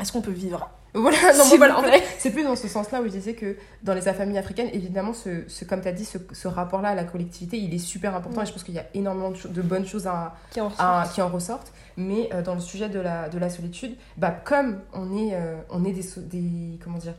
est-ce 0.00 0.12
qu'on 0.12 0.22
peut 0.22 0.30
vivre 0.30 0.70
Voilà, 0.94 1.16
non, 1.38 1.44
voilà, 1.56 1.78
en 1.78 1.82
fait, 1.82 2.02
c'est 2.18 2.30
plus 2.30 2.44
dans 2.44 2.54
ce 2.56 2.68
sens-là 2.68 3.00
où 3.00 3.04
je 3.04 3.10
disais 3.10 3.34
que 3.34 3.56
dans 3.82 3.94
les 3.94 4.02
familles 4.02 4.36
africaines, 4.38 4.68
évidemment, 4.72 5.14
ce, 5.14 5.44
ce, 5.48 5.64
comme 5.64 5.80
tu 5.80 5.88
as 5.88 5.92
dit, 5.92 6.04
ce, 6.04 6.18
ce 6.32 6.48
rapport-là 6.48 6.90
à 6.90 6.94
la 6.94 7.04
collectivité, 7.04 7.56
il 7.56 7.72
est 7.74 7.78
super 7.78 8.14
important 8.14 8.42
et 8.42 8.46
je 8.46 8.52
pense 8.52 8.62
qu'il 8.62 8.74
y 8.74 8.78
a 8.78 8.84
énormément 8.94 9.30
de, 9.30 9.62
bonnes 9.62 9.86
choses 9.86 10.06
à, 10.06 10.34
qui 10.50 10.60
en 10.60 10.66
à- 10.78 11.00
ressortent 11.02 11.14
qui 11.14 11.22
en 11.22 11.28
ressortent. 11.28 11.72
Mais 11.96 12.28
euh, 12.34 12.42
dans 12.42 12.54
le 12.54 12.60
sujet 12.60 12.88
de 12.88 13.00
la, 13.00 13.28
de 13.30 13.38
la 13.38 13.48
solitude, 13.48 13.96
bah, 14.18 14.30
comme 14.30 14.80
on 14.92 15.16
est, 15.16 15.30
euh, 15.34 15.56
on 15.70 15.84
est 15.84 15.92
des, 15.92 16.04
des, 16.22 16.78
comment 16.84 16.98
dire, 16.98 17.14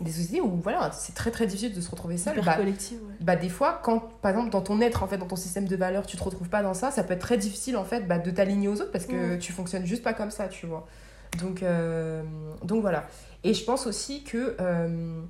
des 0.00 0.12
sociétés 0.12 0.40
où 0.40 0.60
voilà, 0.62 0.90
c'est 0.92 1.14
très 1.14 1.30
très 1.32 1.46
difficile 1.46 1.74
de 1.74 1.80
se 1.80 1.90
retrouver 1.90 2.16
seul, 2.18 2.36
bah, 2.36 2.52
ouais. 2.94 3.14
bah 3.20 3.34
des 3.34 3.48
fois 3.48 3.80
quand 3.82 3.98
par 4.22 4.30
exemple 4.30 4.50
dans 4.50 4.60
ton 4.60 4.80
être 4.80 5.02
en 5.02 5.08
fait 5.08 5.18
dans 5.18 5.26
ton 5.26 5.34
système 5.34 5.66
de 5.66 5.74
valeurs 5.74 6.06
tu 6.06 6.16
te 6.16 6.22
retrouves 6.22 6.48
pas 6.48 6.62
dans 6.62 6.72
ça 6.72 6.92
ça 6.92 7.02
peut 7.02 7.14
être 7.14 7.20
très 7.20 7.36
difficile 7.36 7.76
en 7.76 7.82
fait 7.84 8.06
bah, 8.06 8.18
de 8.18 8.30
t'aligner 8.30 8.68
aux 8.68 8.74
autres 8.80 8.92
parce 8.92 9.06
que 9.06 9.34
Mm. 9.34 9.38
tu 9.40 9.50
fonctionnes 9.52 9.84
juste 9.86 10.04
pas 10.04 10.12
comme 10.14 10.30
ça 10.30 10.46
tu 10.46 10.66
vois 10.66 10.86
donc 11.40 11.62
euh, 11.62 12.22
donc 12.64 12.80
voilà 12.80 13.06
et 13.44 13.54
je 13.54 13.64
pense 13.64 13.86
aussi 13.86 14.24
que 14.24 14.56
euh, 14.60 15.20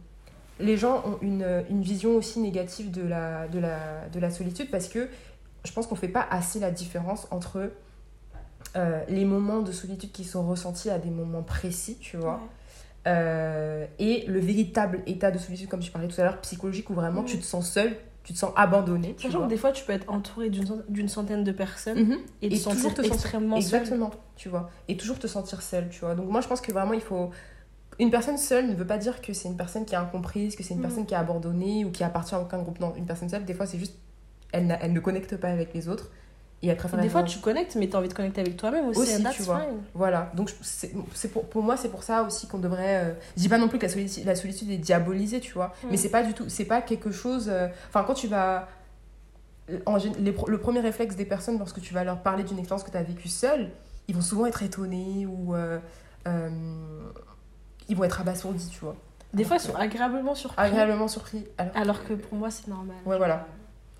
les 0.60 0.76
gens 0.76 1.02
ont 1.06 1.18
une, 1.22 1.64
une 1.70 1.82
vision 1.82 2.16
aussi 2.16 2.40
négative 2.40 2.90
de 2.90 3.02
la, 3.02 3.48
de, 3.48 3.58
la, 3.58 4.08
de 4.12 4.20
la 4.20 4.30
solitude 4.30 4.70
parce 4.70 4.88
que 4.88 5.08
je 5.64 5.72
pense 5.72 5.86
qu'on 5.86 5.96
fait 5.96 6.08
pas 6.08 6.26
assez 6.30 6.60
la 6.60 6.70
différence 6.70 7.26
entre 7.30 7.72
euh, 8.76 9.02
les 9.08 9.24
moments 9.24 9.60
de 9.60 9.72
solitude 9.72 10.12
qui 10.12 10.24
sont 10.24 10.46
ressentis 10.46 10.90
à 10.90 10.98
des 10.98 11.10
moments 11.10 11.42
précis 11.42 11.98
tu 12.00 12.16
vois 12.16 12.40
euh, 13.06 13.86
et 13.98 14.24
le 14.26 14.38
véritable 14.38 15.02
état 15.06 15.30
de 15.30 15.38
solitude, 15.38 15.68
comme 15.68 15.82
je 15.82 15.90
parlais 15.90 16.08
tout 16.08 16.20
à 16.20 16.24
l'heure, 16.24 16.40
psychologique, 16.40 16.90
où 16.90 16.94
vraiment 16.94 17.22
Mm. 17.22 17.26
tu 17.26 17.38
te 17.38 17.44
sens 17.44 17.70
seul, 17.70 17.96
tu 18.28 18.34
te 18.34 18.38
sens 18.38 18.52
abandonné. 18.56 19.16
Sachant 19.18 19.44
que 19.44 19.48
des 19.48 19.56
fois, 19.56 19.72
tu 19.72 19.82
peux 19.86 19.94
être 19.94 20.04
entouré 20.12 20.50
d'une 20.50 20.66
cent- 20.66 20.82
d'une 20.90 21.08
centaine 21.08 21.44
de 21.44 21.50
personnes 21.52 22.18
et 22.42 22.50
te 22.50 22.54
Et 22.54 22.58
sentir 22.58 22.92
te 22.92 23.00
sentir- 23.00 23.12
extrêmement 23.14 23.56
seul. 23.58 23.80
Exactement, 23.80 24.10
tu 24.36 24.50
vois. 24.50 24.68
Et 24.86 24.98
toujours 24.98 25.18
te 25.18 25.26
sentir 25.26 25.62
seul, 25.62 25.88
tu 25.88 26.00
vois. 26.00 26.14
Donc 26.14 26.28
moi, 26.28 26.42
je 26.42 26.46
pense 26.48 26.60
que 26.60 26.70
vraiment, 26.70 26.92
il 26.92 27.00
faut... 27.00 27.30
Une 27.98 28.10
personne 28.10 28.36
seule 28.36 28.68
ne 28.68 28.74
veut 28.74 28.86
pas 28.86 28.98
dire 28.98 29.22
que 29.22 29.32
c'est 29.32 29.48
une 29.48 29.56
personne 29.56 29.86
qui 29.86 29.94
est 29.94 29.98
incomprise, 29.98 30.56
que 30.56 30.62
c'est 30.62 30.74
une 30.74 30.80
Mm. 30.80 30.82
personne 30.82 31.06
qui 31.06 31.14
est 31.14 31.16
abandonnée 31.16 31.86
ou 31.86 31.90
qui 31.90 32.04
appartient 32.04 32.34
à 32.34 32.40
aucun 32.42 32.58
groupe. 32.58 32.80
Non, 32.80 32.92
une 32.96 33.06
personne 33.06 33.30
seule, 33.30 33.46
des 33.46 33.54
fois, 33.54 33.64
c'est 33.64 33.78
juste... 33.78 33.96
Elle, 34.52 34.76
elle 34.82 34.92
ne 34.92 35.00
connecte 35.00 35.34
pas 35.38 35.48
avec 35.48 35.72
les 35.72 35.88
autres 35.88 36.10
et. 36.62 36.74
Des 37.02 37.08
fois, 37.08 37.22
tu 37.22 37.38
connectes, 37.38 37.76
mais 37.76 37.88
t'as 37.88 37.98
envie 37.98 38.08
de 38.08 38.14
connecter 38.14 38.40
avec 38.40 38.56
toi-même 38.56 38.88
aussi. 38.88 39.00
Aussi, 39.00 39.24
tu 39.32 39.42
vois. 39.42 39.60
fine. 39.60 39.78
Voilà, 39.94 40.30
donc 40.34 40.50
c'est 40.62 41.28
pour, 41.32 41.44
pour 41.48 41.62
moi 41.62 41.76
c'est 41.76 41.88
pour 41.88 42.02
ça 42.02 42.22
aussi 42.24 42.46
qu'on 42.48 42.58
devrait. 42.58 43.04
euh, 43.04 43.12
je 43.36 43.42
dis 43.42 43.48
pas 43.48 43.58
non 43.58 43.68
plus 43.68 43.78
que 43.78 43.86
la 43.86 43.92
solitude, 43.92 44.24
la 44.24 44.34
solitude 44.34 44.70
est 44.70 44.78
diabolisée, 44.78 45.38
tu 45.40 45.52
vois, 45.52 45.72
Mm. 45.84 45.86
mais 45.90 45.96
c'est 45.96 46.08
pas 46.10 46.22
du 46.24 46.34
tout, 46.34 46.44
c'est 46.48 46.64
pas 46.64 46.82
quelque 46.82 47.10
chose. 47.12 47.48
euh, 47.48 47.68
Enfin, 47.88 48.02
quand 48.04 48.14
tu 48.14 48.26
vas. 48.26 48.68
En, 49.84 49.98
gé- 49.98 50.16
les 50.18 50.34
le 50.46 50.58
premier 50.58 50.80
réflexe 50.80 51.14
des 51.14 51.26
personnes 51.26 51.58
lorsque 51.58 51.80
tu 51.82 51.92
vas 51.92 52.02
leur 52.02 52.22
parler 52.22 52.42
d'une 52.42 52.58
expérience 52.58 52.84
que 52.84 52.90
tu 52.90 52.96
as 52.96 53.02
vécue 53.02 53.28
seule, 53.28 53.70
ils 54.08 54.14
vont 54.14 54.22
souvent 54.22 54.46
être 54.46 54.62
étonnés 54.62 55.26
ou. 55.26 55.54
euh, 55.54 55.78
euh, 56.26 56.48
ils 57.90 57.96
vont 57.96 58.04
être 58.04 58.20
abasourdis, 58.20 58.68
tu 58.70 58.80
vois. 58.80 58.96
Des 59.34 59.44
fois, 59.44 59.56
ils 59.56 59.60
sont 59.60 59.74
agréablement 59.74 60.34
surpris. 60.34 60.62
Agréablement 60.62 61.06
surpris. 61.08 61.44
Alors, 61.58 61.76
Alors 61.76 62.04
que 62.04 62.14
pour 62.14 62.38
moi, 62.38 62.50
c'est 62.50 62.66
normal. 62.68 62.96
Ouais, 63.04 63.18
voilà. 63.18 63.46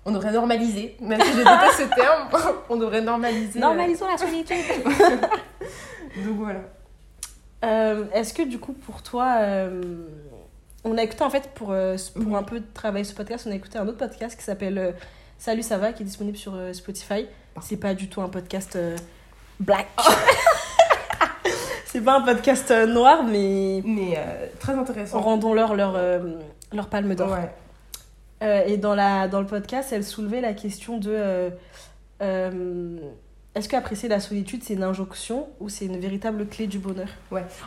On 0.05 0.11
devrait 0.11 0.31
normaliser, 0.31 0.95
même 1.01 1.21
si 1.21 1.31
je 1.31 1.37
déteste 1.37 1.77
ce 1.89 1.95
terme, 1.95 2.29
on 2.69 2.75
devrait 2.77 3.01
normaliser. 3.01 3.59
euh, 3.59 3.61
Normalisons 3.61 4.07
la 4.07 4.17
solitude. 4.17 4.55
Donc 6.25 6.35
voilà. 6.37 6.59
Euh, 7.65 8.05
Est-ce 8.13 8.33
que 8.33 8.43
du 8.43 8.57
coup, 8.59 8.73
pour 8.73 9.01
toi, 9.03 9.35
euh, 9.39 9.81
on 10.83 10.97
a 10.97 11.03
écouté 11.03 11.23
en 11.23 11.29
fait 11.29 11.49
pour, 11.53 11.71
euh, 11.71 11.97
pour 12.23 12.37
un 12.37 12.43
peu 12.43 12.61
travailler 12.73 13.03
ce 13.03 13.13
podcast, 13.13 13.45
on 13.47 13.51
a 13.51 13.55
écouté 13.55 13.77
un 13.77 13.87
autre 13.87 13.97
podcast 13.97 14.37
qui 14.37 14.43
s'appelle 14.43 14.77
euh, 14.77 14.91
Salut, 15.37 15.61
ça 15.63 15.77
va, 15.77 15.93
qui 15.93 16.03
est 16.03 16.05
disponible 16.05 16.37
sur 16.37 16.53
euh, 16.55 16.73
Spotify. 16.73 17.27
C'est 17.61 17.77
pas 17.77 17.93
du 17.93 18.07
tout 18.09 18.21
un 18.21 18.29
podcast 18.29 18.75
euh, 18.77 18.95
black. 19.59 19.87
C'est 21.85 22.01
pas 22.01 22.17
un 22.17 22.21
podcast 22.21 22.69
euh, 22.71 22.85
noir, 22.85 23.23
mais 23.23 23.81
Mais 23.83 24.13
euh, 24.17 24.45
très 24.59 24.73
intéressant. 24.73 25.19
rendons-leur 25.21 25.75
leur, 25.75 25.93
euh, 25.95 26.19
leur 26.71 26.87
palme 26.87 27.15
d'or. 27.15 27.31
Ouais. 27.31 27.49
Euh, 28.41 28.63
et 28.65 28.77
dans, 28.77 28.95
la, 28.95 29.27
dans 29.27 29.41
le 29.41 29.47
podcast, 29.47 29.91
elle 29.91 30.03
soulevait 30.03 30.41
la 30.41 30.53
question 30.53 30.97
de 30.97 31.11
euh, 31.11 31.49
euh, 32.21 32.97
est-ce 33.55 33.67
qu'apprécier 33.67 34.07
la 34.07 34.19
solitude, 34.19 34.63
c'est 34.63 34.75
une 34.75 34.83
injonction 34.83 35.49
ou 35.59 35.67
c'est 35.67 35.85
une 35.85 35.99
véritable 35.99 36.47
clé 36.47 36.67
du 36.67 36.79
bonheur? 36.79 37.09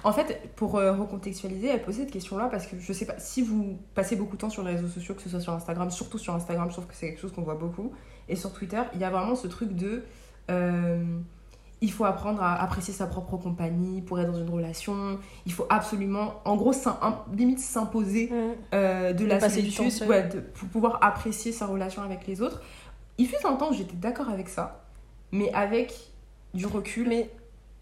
En 0.05 0.13
fait, 0.13 0.41
pour 0.57 0.73
recontextualiser, 0.73 1.69
elle 1.69 1.83
posait 1.83 2.03
cette 2.03 2.13
question-là 2.13 2.49
parce 2.51 2.67
que 2.67 2.77
je 2.79 2.93
sais 2.93 3.05
pas, 3.05 3.19
si 3.19 3.43
vous 3.43 3.77
passez 3.95 4.17
beaucoup 4.17 4.37
de 4.37 4.41
temps 4.41 4.51
sur 4.51 4.63
les 4.63 4.73
réseaux 4.73 4.89
sociaux, 4.89 5.15
que 5.15 5.23
ce 5.23 5.29
soit 5.29 5.41
sur 5.41 5.53
Instagram, 5.53 5.91
surtout 5.91 6.19
sur 6.19 6.35
Instagram, 6.35 6.69
je 6.69 6.75
trouve 6.75 6.87
que 6.87 6.95
c'est 6.95 7.09
quelque 7.09 7.21
chose 7.21 7.33
qu'on 7.33 7.43
voit 7.43 7.57
beaucoup, 7.57 7.93
et 8.29 8.37
sur 8.37 8.53
Twitter, 8.53 8.81
il 8.95 9.01
y 9.01 9.05
a 9.05 9.11
vraiment 9.11 9.35
ce 9.35 9.49
truc 9.49 9.75
de. 9.75 10.05
Il 11.83 11.91
faut 11.93 12.05
apprendre 12.05 12.43
à 12.43 12.63
apprécier 12.63 12.95
sa 12.95 13.07
propre 13.07 13.37
compagnie 13.37 14.01
pour 14.03 14.19
être 14.21 14.31
dans 14.31 14.39
une 14.39 14.49
relation. 14.49 15.19
Il 15.47 15.53
faut 15.53 15.67
absolument, 15.69 16.41
en 16.45 16.57
gros, 16.57 16.73
limite 17.37 17.59
s'imposer 17.59 18.33
euh, 18.73 19.13
de 19.13 19.19
De 19.19 19.27
la 19.27 19.41
solitude 19.51 19.99
temps 19.99 20.07
ouais, 20.07 20.29
de- 20.29 20.41
pour 20.41 20.69
pouvoir 20.69 20.99
apprécier 21.03 21.51
sa 21.53 21.67
relation 21.67 22.01
avec 22.03 22.27
les 22.27 22.41
autres. 22.41 22.63
Il 23.19 23.27
fut 23.27 23.45
un 23.45 23.55
temps 23.57 23.71
où 23.71 23.75
j'étais 23.75 23.97
d'accord 23.97 24.29
avec 24.31 24.49
ça, 24.49 24.85
mais 25.33 25.53
avec 25.53 25.93
du 26.55 26.67
recul. 26.67 27.09
Mais 27.09 27.31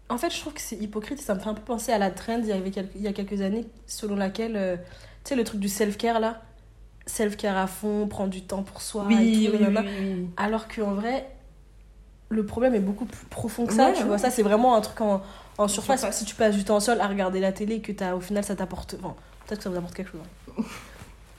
en 0.09 0.17
fait, 0.17 0.33
je 0.33 0.39
trouve 0.39 0.53
que 0.53 0.61
c'est 0.61 0.77
hypocrite. 0.77 1.21
Ça 1.21 1.35
me 1.35 1.39
fait 1.39 1.49
un 1.49 1.53
peu 1.53 1.61
penser 1.61 1.91
à 1.91 1.99
la 1.99 2.09
trend 2.09 2.39
il 2.39 2.47
y, 2.47 2.51
avait 2.51 2.71
quelques, 2.71 2.95
il 2.95 3.01
y 3.03 3.07
a 3.07 3.13
quelques 3.13 3.41
années, 3.41 3.67
selon 3.85 4.15
laquelle, 4.15 4.57
euh, 4.57 4.77
tu 5.23 5.29
sais, 5.29 5.35
le 5.35 5.43
truc 5.43 5.59
du 5.59 5.69
self-care 5.69 6.19
là, 6.19 6.41
self-care 7.05 7.55
à 7.57 7.67
fond, 7.67 8.07
prendre 8.07 8.29
du 8.31 8.41
temps 8.41 8.63
pour 8.63 8.81
soi. 8.81 9.05
oui, 9.07 9.45
et 9.45 9.49
tout, 9.51 9.57
oui. 10.01 10.27
Alors 10.37 10.67
qu'en 10.67 10.93
vrai, 10.95 11.29
le 12.31 12.45
problème 12.45 12.73
est 12.73 12.79
beaucoup 12.79 13.05
plus 13.05 13.25
profond 13.27 13.65
que 13.67 13.73
ça. 13.73 13.87
Ouais, 13.87 13.93
tu 13.93 13.99
ouais. 14.01 14.07
vois, 14.07 14.17
ça, 14.17 14.29
c'est 14.31 14.41
vraiment 14.43 14.75
un 14.75 14.81
truc 14.81 14.99
en, 15.01 15.21
en 15.57 15.67
surface. 15.67 15.99
surface. 15.99 16.17
Si 16.17 16.25
tu 16.25 16.33
passes 16.35 16.55
du 16.55 16.63
temps 16.63 16.79
seul 16.79 16.99
à 17.01 17.07
regarder 17.07 17.39
la 17.39 17.51
télé 17.51 17.75
et 17.75 17.81
que 17.81 17.91
as, 18.03 18.15
au 18.15 18.21
final 18.21 18.43
ça 18.43 18.55
t'apporte. 18.55 18.95
Bon, 18.99 19.13
peut-être 19.45 19.59
que 19.59 19.63
ça 19.63 19.69
vous 19.69 19.77
apporte 19.77 19.93
quelque 19.93 20.11
chose. 20.11 20.21
hein. 20.57 20.63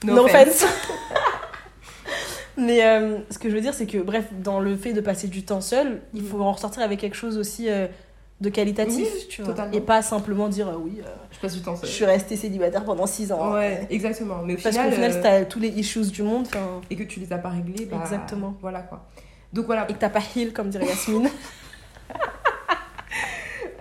No, 0.05 0.25
offense. 0.25 0.65
Mais 2.57 2.85
euh, 2.85 3.17
ce 3.31 3.39
que 3.39 3.49
je 3.49 3.55
veux 3.55 3.61
dire, 3.61 3.73
c'est 3.73 3.87
que, 3.87 3.97
bref, 3.97 4.25
dans 4.31 4.59
le 4.59 4.75
fait 4.77 4.93
de 4.93 5.01
passer 5.01 5.27
du 5.27 5.43
temps 5.43 5.61
seul, 5.61 6.01
il 6.13 6.23
faut 6.23 6.39
en 6.41 6.51
ressortir 6.51 6.83
avec 6.83 6.99
quelque 6.99 7.15
chose 7.15 7.37
aussi 7.37 7.67
euh, 7.69 7.87
de 8.41 8.49
qualitatif, 8.49 9.07
Oui, 9.11 9.25
tu 9.29 9.41
vois. 9.41 9.51
totalement. 9.53 9.73
Et 9.73 9.81
pas 9.81 10.01
simplement 10.03 10.49
dire, 10.49 10.67
euh, 10.67 10.75
oui, 10.77 10.99
euh, 11.03 11.07
Je 11.31 11.39
passe 11.39 11.55
du 11.55 11.61
temps 11.61 11.75
je 11.75 11.81
seul. 11.81 11.89
suis 11.89 12.05
restée 12.05 12.35
célibataire 12.35 12.83
pendant 12.85 13.07
6 13.07 13.31
ans. 13.31 13.53
Ouais, 13.53 13.87
exactement. 13.89 14.41
Mais 14.45 14.53
au 14.53 14.57
Parce 14.57 14.75
final, 14.75 14.89
qu'au 14.89 14.95
final, 14.95 15.13
si 15.13 15.21
t'as 15.21 15.45
tous 15.45 15.59
les 15.59 15.69
issues 15.69 16.01
du 16.11 16.21
monde, 16.21 16.45
enfin, 16.47 16.81
et 16.91 16.95
que 16.95 17.03
tu 17.03 17.19
les 17.19 17.33
as 17.33 17.39
pas 17.39 17.49
réglés, 17.49 17.85
bah, 17.85 17.97
Exactement. 18.03 18.55
Voilà 18.61 18.81
quoi. 18.81 19.07
Donc 19.53 19.65
voilà. 19.67 19.89
et 19.89 19.93
que 19.93 19.99
t'as 19.99 20.09
pas 20.09 20.21
heal, 20.35 20.51
comme 20.53 20.69
dirait 20.69 20.85
Yasmine. 20.87 21.29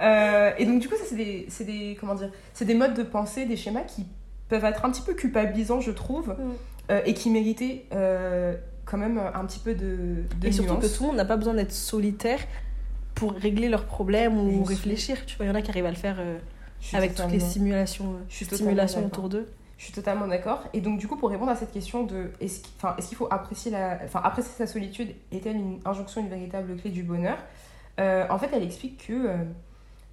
Euh, 0.00 0.50
et 0.58 0.66
donc 0.66 0.80
du 0.80 0.88
coup, 0.88 0.96
ça 0.96 1.04
c'est 1.06 1.14
des, 1.14 1.46
c'est 1.48 1.62
des, 1.64 1.96
comment 2.00 2.16
dire, 2.16 2.30
c'est 2.54 2.64
des 2.64 2.74
modes 2.74 2.94
de 2.94 3.04
pensée, 3.04 3.46
des 3.46 3.56
schémas 3.56 3.82
qui 3.82 4.04
peuvent 4.48 4.64
être 4.64 4.84
un 4.84 4.90
petit 4.90 5.02
peu 5.02 5.14
culpabilisants, 5.14 5.80
je 5.80 5.92
trouve, 5.92 6.30
Mm. 6.30 6.52
euh, 6.90 7.00
et 7.06 7.14
qui 7.14 7.30
méritaient 7.30 7.84
euh, 7.92 8.56
quand 8.84 8.98
même 8.98 9.20
un 9.32 9.44
petit 9.46 9.60
peu 9.60 9.74
de, 9.74 10.24
de 10.40 10.48
et 10.48 10.50
surtout 10.50 10.76
que 10.76 10.86
tout 10.86 11.02
le 11.04 11.08
monde 11.08 11.16
n'a 11.18 11.24
pas 11.24 11.36
besoin 11.36 11.54
d'être 11.54 11.70
solitaire 11.72 12.40
pour 13.14 13.32
régler 13.32 13.68
leurs 13.68 13.84
problèmes 13.84 14.36
ou 14.38 14.64
réfléchir. 14.64 15.24
Tu 15.24 15.36
vois, 15.36 15.46
il 15.46 15.50
y 15.50 15.52
en 15.52 15.54
a 15.54 15.62
qui 15.62 15.70
arrivent 15.70 15.86
à 15.86 15.90
le 15.90 15.96
faire 15.96 16.18
avec 16.94 17.14
toutes 17.14 17.30
les 17.30 17.38
simulations, 17.38 18.16
stimulations 18.28 19.06
autour 19.06 19.28
d'eux. 19.28 19.46
Je 19.82 19.86
suis 19.86 19.94
totalement 19.94 20.28
d'accord. 20.28 20.62
Et 20.74 20.80
donc, 20.80 21.00
du 21.00 21.08
coup, 21.08 21.16
pour 21.16 21.28
répondre 21.28 21.50
à 21.50 21.56
cette 21.56 21.72
question 21.72 22.04
de 22.04 22.30
est-ce 22.40 22.60
qu'il 22.60 22.72
enfin, 22.76 22.94
est 22.96 23.02
qu'il 23.02 23.16
faut 23.16 23.26
apprécier, 23.32 23.72
la, 23.72 23.98
enfin, 24.04 24.20
apprécier 24.22 24.52
sa 24.56 24.68
solitude 24.68 25.08
est-elle 25.32 25.56
une 25.56 25.80
injonction, 25.84 26.20
une 26.20 26.28
véritable 26.28 26.76
clé 26.76 26.90
du 26.92 27.02
bonheur? 27.02 27.36
Euh, 27.98 28.24
En 28.30 28.38
fait, 28.38 28.48
elle 28.52 28.62
explique 28.62 29.08
que 29.08 29.12
euh, 29.12 29.36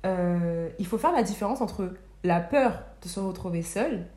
euh, 0.08 0.70
il 0.80 0.88
faut 0.88 0.98
faire 0.98 1.12
la 1.12 1.22
différence 1.22 1.62
entre 1.62 1.94
la 2.24 2.40
peur 2.40 2.82
de 3.04 3.08
se 3.08 3.20
retrouver 3.20 3.62
seul 3.62 4.08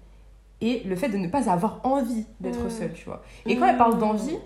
et 0.62 0.80
le 0.86 0.96
fait 0.96 1.10
de 1.10 1.18
ne 1.18 1.28
pas 1.28 1.50
avoir 1.50 1.80
envie 1.84 2.24
d'être 2.40 2.64
Mm. 2.64 2.70
seul, 2.70 2.92
tu 2.94 3.04
vois. 3.04 3.22
Et 3.44 3.58
quand 3.58 3.66
elle 3.66 3.76
parle 3.76 3.98
d'envie, 3.98 4.38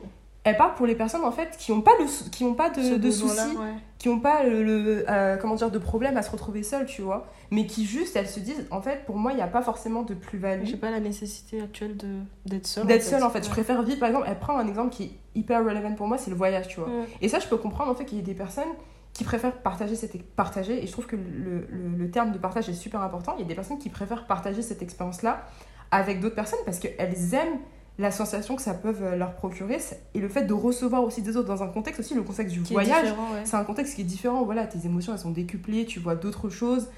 elle 0.47 0.57
parle 0.57 0.75
pour 0.75 0.87
les 0.87 0.95
personnes 0.95 1.25
en 1.25 1.33
fait 1.33 1.57
qui 1.59 1.73
n'ont 1.73 1.81
pas 1.83 1.91
de, 1.99 2.31
qui 2.31 2.45
ont 2.45 2.55
pas 2.55 2.71
de, 2.71 3.11
soucis, 3.11 3.57
ouais. 3.57 3.75
qui 3.99 4.09
n'ont 4.09 4.21
pas 4.21 4.45
le, 4.45 4.63
le, 4.63 5.05
euh, 5.11 5.37
comment 5.37 5.57
dire, 5.57 5.73
de 5.73 5.79
problème 5.79 6.17
à 6.17 6.23
se 6.23 6.31
retrouver 6.31 6.63
seules, 6.63 6.87
tu 6.87 7.03
vois. 7.03 7.27
Mais 7.51 7.67
qui 7.67 7.85
juste, 7.85 8.15
elles 8.15 8.29
se 8.29 8.39
disent, 8.39 8.65
en 8.71 8.81
fait, 8.81 9.05
pour 9.07 9.17
moi, 9.17 9.33
il 9.33 9.37
n'y 9.37 9.43
a 9.43 9.49
pas 9.49 9.61
forcément 9.63 10.03
de 10.03 10.15
plus-value. 10.15 10.65
J'ai 10.65 10.77
pas 10.77 10.93
la 10.93 11.01
nécessité 11.01 11.61
actuelle 11.61 11.97
de 11.97 12.21
d'être 12.47 12.69
seule. 12.69 12.87
D'être 12.87 13.03
seule 13.03 13.25
en 13.25 13.31
fait, 13.31 13.41
je 13.43 13.49
Ouais. 13.49 13.55
préfère 13.55 13.83
vivre 13.83 13.99
par 13.99 14.09
exemple, 14.09 14.27
elle 14.31 14.39
prend 14.39 14.57
un 14.57 14.69
exemple 14.69 14.91
qui 14.91 15.03
est 15.03 15.11
hyper 15.35 15.65
relevant 15.65 15.93
pour 15.95 16.07
moi, 16.07 16.17
c'est 16.17 16.31
le 16.31 16.37
voyage, 16.37 16.69
tu 16.69 16.79
vois. 16.79 16.89
Ouais. 16.89 17.07
Et 17.21 17.29
ça, 17.29 17.41
je 17.41 17.49
peux 17.49 17.57
comprendre 17.57 17.91
en 17.91 17.95
fait 17.97 18.05
qu'il 18.05 18.17
y 18.19 18.21
ait 18.21 18.25
des 18.25 18.35
personnes 18.35 18.73
qui 19.15 19.25
préfèrent 19.25 19.57
partager 19.63 19.97
cette 19.97 20.23
partager 20.37 20.81
et 20.81 20.87
je 20.87 20.93
trouve 20.93 21.07
que 21.07 21.17
le, 21.17 21.67
le, 21.71 21.89
le 21.99 22.11
terme 22.11 22.31
de 22.31 22.39
partage 22.39 22.69
est 22.69 22.75
super 22.75 23.03
important. 23.03 23.35
Il 23.37 23.41
y 23.41 23.45
a 23.45 23.49
des 23.49 23.55
personnes 23.57 23.79
qui 23.79 23.89
préfèrent 23.89 24.27
partager 24.29 24.63
cette 24.63 24.83
expérience-là 24.83 25.45
avec 25.91 26.21
d'autres 26.21 26.35
personnes 26.37 26.59
parce 26.65 26.79
qu'elles 26.79 27.35
aiment 27.35 27.59
la 27.99 28.11
sensation 28.11 28.57
que 28.57 28.63
ça 28.63 28.75
peut 28.75 28.95
euh, 29.01 29.17
leur 29.17 29.35
procurer 29.35 29.79
et 30.15 30.19
le 30.21 30.29
fait 30.29 30.43
de 30.43 30.53
recevoir 30.53 31.03
aussi 31.03 31.23
des 31.23 31.37
autres 31.37 31.49
dans 31.49 31.63
un 31.63 31.69
contexte 31.69 32.01
aussi, 32.01 32.15
le 32.15 32.23
contexte 32.23 32.53
du 32.55 32.63
Qui 32.63 32.75
voyage, 32.75 33.07
ouais. 33.11 33.41
c'est 33.45 33.57
un 33.57 33.65
contexte 33.65 33.95
qui 33.95 34.03
est 34.03 34.05
différent. 34.05 34.45
Voilà, 34.45 34.67
tes 34.67 34.85
émotions 34.87 35.13
elles 35.15 35.19
sont 35.19 35.31
décuplées, 35.31 35.87
tu 35.87 35.99
vois 35.99 36.15
d'autres 36.15 36.51
choses. 36.51 36.89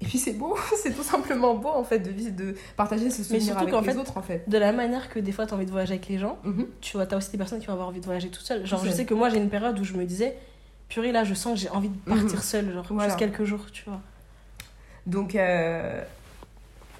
Et 0.00 0.04
puis 0.04 0.18
c'est 0.18 0.34
beau, 0.34 0.56
c'est 0.82 0.92
tout 0.94 1.02
simplement 1.02 1.54
beau 1.54 1.70
en 1.70 1.82
fait 1.82 1.98
de, 2.00 2.30
de 2.30 2.54
partager 2.76 3.10
ce 3.10 3.24
souvenir 3.24 3.42
surtout 3.42 3.74
avec 3.74 3.86
les 3.86 3.92
fait, 3.94 3.98
autres 3.98 4.18
en 4.18 4.22
fait. 4.22 4.48
De 4.48 4.58
la 4.58 4.70
manière 4.72 5.08
que 5.08 5.18
des 5.18 5.32
fois 5.32 5.46
t'as 5.46 5.56
envie 5.56 5.64
de 5.66 5.70
voyager 5.70 5.94
avec 5.94 6.06
les 6.08 6.18
gens, 6.18 6.38
Mhm. 6.44 6.66
tu 6.80 6.96
vois, 6.96 7.06
t'as 7.06 7.16
aussi 7.16 7.30
des 7.32 7.38
personnes 7.38 7.58
qui 7.60 7.66
vont 7.66 7.72
avoir 7.72 7.88
envie 7.88 8.00
de 8.00 8.04
voyager 8.04 8.28
toute 8.28 8.44
seule. 8.44 8.64
Genre, 8.66 8.84
je 8.84 8.90
sais 8.90 9.04
que 9.06 9.14
moi 9.14 9.30
j'ai 9.30 9.38
une 9.38 9.48
période 9.48 9.76
où 9.80 9.84
je 9.84 9.94
me 9.94 10.04
disais, 10.04 10.36
purée, 10.88 11.10
là 11.12 11.24
je 11.24 11.34
sens 11.34 11.54
que 11.54 11.58
j'ai 11.60 11.70
envie 11.70 11.88
de 11.88 11.96
partir 12.08 12.36
Mhm. 12.36 12.38
seule, 12.42 12.72
genre, 12.72 12.86
Voilà. 12.90 13.08
juste 13.08 13.18
quelques 13.18 13.44
jours, 13.44 13.66
tu 13.72 13.84
vois. 13.86 14.00
Donc, 15.06 15.34
euh, 15.34 16.02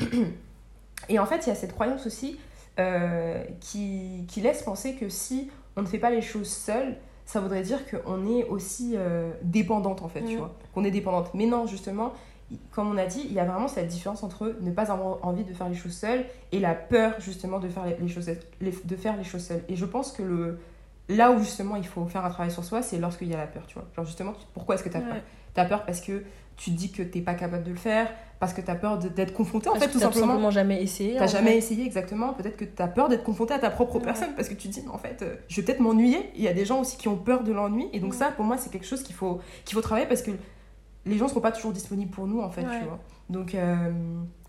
et 1.09 1.19
en 1.19 1.27
fait, 1.27 1.47
il 1.47 1.49
y 1.49 1.53
a 1.53 1.55
cette 1.55 1.73
croyance 1.73 2.07
aussi 2.07 2.39
euh, 2.79 3.43
qui, 3.61 4.25
qui 4.29 4.41
laisse 4.41 4.63
penser 4.63 4.95
que 4.95 5.09
si 5.09 5.51
on 5.77 5.83
ne 5.83 5.87
fait 5.87 5.99
pas 5.99 6.11
les 6.11 6.23
choses 6.23 6.49
seul, 6.51 6.97
ça 7.25 7.41
voudrait 7.41 7.63
dire 7.63 7.81
qu'on 7.91 8.27
est 8.39 8.45
aussi 8.45 8.93
euh, 8.97 9.31
dépendante, 9.43 10.03
en 10.03 10.09
fait, 10.09 10.23
tu 10.23 10.33
Mhm. 10.33 10.39
vois. 10.39 10.55
Qu'on 10.75 10.85
est 10.85 10.91
dépendante. 10.91 11.31
Mais 11.35 11.47
non, 11.47 11.67
justement, 11.67 12.13
comme 12.71 12.89
on 12.93 12.97
a 12.97 13.07
dit, 13.07 13.23
il 13.25 13.33
y 13.33 13.41
a 13.41 13.45
vraiment 13.45 13.67
cette 13.67 13.89
différence 13.89 14.23
entre 14.23 14.55
ne 14.61 14.71
pas 14.71 14.93
avoir 14.93 15.25
envie 15.27 15.43
de 15.43 15.53
faire 15.53 15.69
les 15.69 15.75
choses 15.75 15.95
seul 15.97 16.25
et 16.53 16.61
la 16.61 16.75
peur, 16.75 17.15
justement, 17.19 17.59
de 17.59 17.69
faire 17.69 17.85
les, 18.01 18.09
choses, 18.09 18.31
les- 18.61 18.75
de 18.85 18.97
faire 18.97 19.17
les 19.17 19.25
choses 19.25 19.43
seul. 19.45 19.63
Et 19.69 19.75
je 19.75 19.85
pense 19.85 20.13
que 20.13 20.23
le, 20.23 20.61
là 21.09 21.33
où, 21.33 21.39
justement, 21.41 21.75
il 21.77 21.87
faut 21.87 22.05
faire 22.07 22.25
un 22.25 22.31
travail 22.31 22.53
sur 22.53 22.63
soi, 22.63 22.83
c'est 22.83 22.99
lorsqu'il 22.99 23.29
y 23.29 23.35
a 23.35 23.39
la 23.39 23.47
peur, 23.49 23.67
tu 23.67 23.75
vois. 23.75 23.87
Genre, 23.97 24.05
justement, 24.05 24.33
tu- 24.33 24.47
pourquoi 24.55 24.77
est-ce 24.77 24.85
que 24.85 24.89
tu 24.89 24.97
as 24.97 25.01
peur? 25.01 25.15
Ouais. 25.15 25.23
T'as 25.55 25.65
peur 25.65 25.85
parce 25.85 26.01
que 26.01 26.23
tu 26.57 26.71
te 26.71 26.77
dis 26.77 26.91
que 26.91 27.03
t'es 27.03 27.21
pas 27.21 27.35
capable 27.35 27.65
de 27.65 27.71
le 27.71 27.77
faire, 27.77 28.11
parce 28.41 28.53
que 28.53 28.61
t'as 28.61 28.75
peur 28.75 28.99
de- 28.99 29.09
d'être 29.09 29.33
confronté, 29.33 29.69
en 29.69 29.73
Parce 29.73 29.85
fait, 29.85 29.89
que 29.91 29.95
tout 29.95 30.01
t'as 30.01 30.13
simplement. 30.13 30.51
jamais 30.51 30.83
essayé. 30.83 31.17
T'as 31.19 31.27
jamais 31.27 31.53
fait. 31.53 31.59
essayé 31.59 31.85
exactement, 31.85 32.33
peut-être 32.33 32.57
que 32.57 32.65
t'as 32.65 32.89
peur 32.89 33.09
d'être 33.09 33.25
confronté 33.25 33.55
à 33.55 33.59
ta 33.59 33.71
propre 33.71 33.97
Ouais. 33.97 34.03
personne, 34.03 34.35
parce 34.35 34.49
que 34.49 34.55
tu 34.55 34.69
te 34.69 34.73
dis, 34.75 34.83
mais 34.85 34.91
en 34.93 34.99
fait, 34.99 35.23
euh, 35.23 35.37
je 35.49 35.57
vais 35.61 35.67
peut-être 35.67 35.81
m'ennuyer. 35.81 36.31
Il 36.35 36.43
y 36.43 36.49
a 36.49 36.53
des 36.55 36.65
gens 36.65 36.81
aussi 36.81 36.97
qui 36.97 37.09
ont 37.09 37.17
peur 37.17 37.43
de 37.45 37.53
l'ennui, 37.53 37.89
et 37.93 38.01
donc 38.01 38.13
Ouais. 38.13 38.19
ça, 38.19 38.31
pour 38.31 38.45
moi, 38.45 38.57
c'est 38.59 38.71
quelque 38.71 38.87
chose 38.87 39.03
qu'il 39.03 39.15
faut, 39.15 39.41
qu'il 39.65 39.75
faut 39.75 39.81
travailler, 39.83 40.07
parce 40.07 40.23
que 40.23 40.31
les 41.05 41.19
gens 41.19 41.29
seront 41.29 41.41
pas 41.41 41.53
toujours 41.53 41.73
disponibles 41.73 42.11
pour 42.11 42.27
nous, 42.27 42.41
en 42.41 42.51
fait, 42.51 42.63
Ouais. 42.63 42.79
tu 42.81 42.85
vois. 42.87 42.99
Donc, 43.29 43.55
euh, 43.55 43.91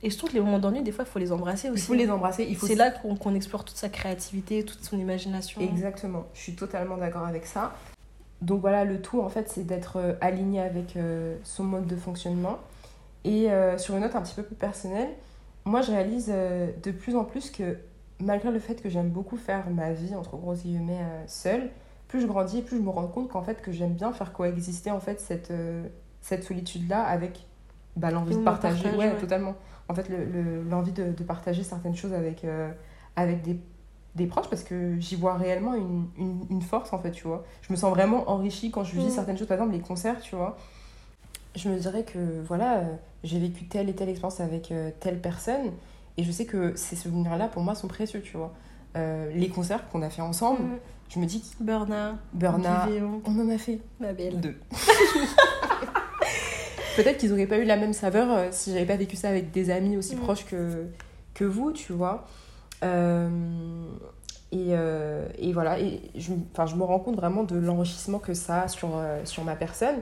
Et 0.03 0.09
je 0.11 0.17
trouve 0.17 0.29
que 0.29 0.35
les 0.35 0.41
moments 0.41 0.59
d'ennui, 0.59 0.83
des 0.83 0.91
fois, 0.91 1.03
il 1.07 1.11
faut 1.11 1.17
les 1.19 1.31
embrasser 1.31 1.67
il 1.67 1.73
aussi. 1.73 1.85
faut 1.87 1.93
les 1.95 2.09
embrasser, 2.11 2.45
il 2.47 2.55
faut 2.55 2.67
C'est 2.67 2.75
là 2.75 2.91
qu'on 2.91 3.15
qu'on 3.15 3.33
explore 3.33 3.65
toute 3.65 3.77
sa 3.77 3.89
créativité, 3.89 4.63
toute 4.63 4.83
son 4.83 4.97
imagination. 4.99 5.59
Exactement, 5.61 6.25
je 6.35 6.41
suis 6.41 6.55
totalement 6.55 6.97
d'accord 6.97 7.25
avec 7.25 7.45
ça. 7.47 7.73
Donc 8.41 8.61
voilà, 8.61 8.85
le 8.85 9.01
tout 9.01 9.21
en 9.21 9.29
fait, 9.29 9.49
c'est 9.49 9.63
d'être 9.65 9.97
euh, 9.97 10.13
aligné 10.21 10.61
avec 10.61 10.95
euh, 10.95 11.35
son 11.43 11.63
mode 11.63 11.87
de 11.87 11.95
fonctionnement. 11.95 12.57
Et 13.23 13.51
euh, 13.51 13.77
sur 13.77 13.95
une 13.95 14.01
note 14.01 14.15
un 14.15 14.21
petit 14.21 14.35
peu 14.35 14.43
plus 14.43 14.55
personnelle, 14.55 15.09
moi 15.65 15.81
je 15.81 15.91
réalise 15.91 16.27
de 16.29 16.91
plus 16.91 17.15
en 17.15 17.23
plus 17.25 17.49
que 17.49 17.77
malgré 18.19 18.51
le 18.51 18.59
fait 18.59 18.81
que 18.81 18.89
j'aime 18.89 19.09
beaucoup 19.09 19.37
faire 19.37 19.69
ma 19.69 19.91
vie, 19.91 20.15
entre 20.15 20.37
gros 20.37 20.53
guillemets, 20.53 21.01
seule, 21.27 21.69
plus 22.07 22.21
je 22.21 22.27
grandis, 22.27 22.61
plus 22.61 22.77
je 22.77 22.81
me 22.81 22.89
rends 22.89 23.07
compte 23.07 23.27
qu'en 23.29 23.41
fait 23.41 23.61
que 23.61 23.71
j'aime 23.71 23.93
bien 23.93 24.13
faire 24.13 24.31
coexister 24.33 24.91
en 24.91 24.99
fait 25.01 25.19
cette, 25.19 25.51
cette 26.21 26.43
solitude-là 26.45 27.03
avec 27.03 27.45
bah, 27.97 28.11
l'envie 28.11 28.33
Le 28.33 28.39
de 28.39 28.43
partager. 28.45 28.83
partage, 28.83 28.97
ouais, 28.99 29.11
ouais. 29.13 29.17
totalement. 29.19 29.55
En 29.89 29.93
fait, 29.93 30.07
le- 30.09 30.23
le- 30.25 30.63
l'envie 30.63 30.91
de, 30.93 31.11
de 31.11 31.23
partager 31.23 31.63
certaines 31.63 31.95
choses 31.95 32.13
avec, 32.13 32.45
euh, 32.45 32.71
avec 33.17 33.41
des 33.41 33.59
des 34.17 34.25
proches 34.27 34.49
parce 34.49 34.63
que 34.63 34.99
j'y 34.99 35.15
vois 35.15 35.35
réellement 35.35 35.73
une, 35.75 36.07
une, 36.17 36.45
une 36.49 36.61
force 36.61 36.91
en 36.91 36.99
fait, 36.99 37.11
tu 37.11 37.25
vois. 37.27 37.45
Je 37.61 37.71
me 37.71 37.77
sens 37.77 37.91
vraiment 37.91 38.29
enrichie 38.29 38.69
quand 38.71 38.83
je 38.83 38.95
vis 38.95 39.05
Mm. 39.07 39.09
certaines 39.11 39.37
choses, 39.37 39.47
par 39.47 39.55
exemple 39.57 39.73
les 39.73 39.79
concerts, 39.81 40.19
tu 40.19 40.35
vois. 40.35 40.57
Je 41.55 41.69
me 41.69 41.77
dirais 41.79 42.03
que 42.03 42.41
voilà, 42.45 42.77
euh, 42.79 42.83
j'ai 43.23 43.39
vécu 43.39 43.65
telle 43.65 43.89
et 43.89 43.93
telle 43.95 44.09
expérience 44.09 44.39
avec 44.41 44.71
euh, 44.71 44.91
telle 44.99 45.19
personne 45.21 45.71
et 46.17 46.23
je 46.23 46.31
sais 46.31 46.45
que 46.45 46.75
ces 46.75 46.95
souvenirs-là 46.95 47.47
pour 47.47 47.63
moi 47.63 47.73
sont 47.75 47.87
précieux, 47.87 48.21
tu 48.21 48.35
vois. 48.37 48.53
Euh, 48.95 49.31
les 49.33 49.49
concerts 49.49 49.87
qu'on 49.89 50.01
a 50.01 50.09
fait 50.09 50.21
ensemble, 50.21 50.61
Mhm. 50.63 50.77
je 51.09 51.19
me 51.19 51.25
dis, 51.25 51.43
Berna, 51.59 52.17
Burna, 52.33 52.85
Vivéon, 52.87 53.21
on 53.25 53.39
en 53.39 53.49
a 53.49 53.57
fait 53.57 53.79
ma 53.99 54.13
belle. 54.13 54.39
deux. 54.41 54.55
Peut-être 56.95 57.17
qu'ils 57.19 57.29
n'auraient 57.29 57.45
pas 57.45 57.59
eu 57.59 57.63
la 57.65 57.77
même 57.77 57.93
saveur 57.93 58.27
euh, 58.31 58.47
si 58.51 58.71
j'avais 58.73 58.85
pas 58.87 58.95
vécu 58.95 59.15
ça 59.15 59.29
avec 59.29 59.51
des 59.51 59.69
amis 59.69 59.97
aussi 59.97 60.15
Mm. 60.15 60.19
proches 60.19 60.45
que, 60.45 60.87
que 61.35 61.43
vous, 61.45 61.71
tu 61.71 61.93
vois. 61.93 62.25
Euh, 62.83 63.29
et, 64.51 64.67
euh, 64.69 65.27
et 65.37 65.51
voilà, 65.51 65.79
et 65.79 66.01
je, 66.15 66.31
enfin, 66.53 66.65
je 66.65 66.75
me 66.75 66.83
rends 66.83 66.99
compte 66.99 67.15
vraiment 67.15 67.43
de 67.43 67.57
l'enrichissement 67.57 68.19
que 68.19 68.33
ça 68.33 68.63
a 68.63 68.67
sur, 68.67 68.89
euh, 68.95 69.21
sur 69.25 69.43
ma 69.43 69.55
personne. 69.55 69.97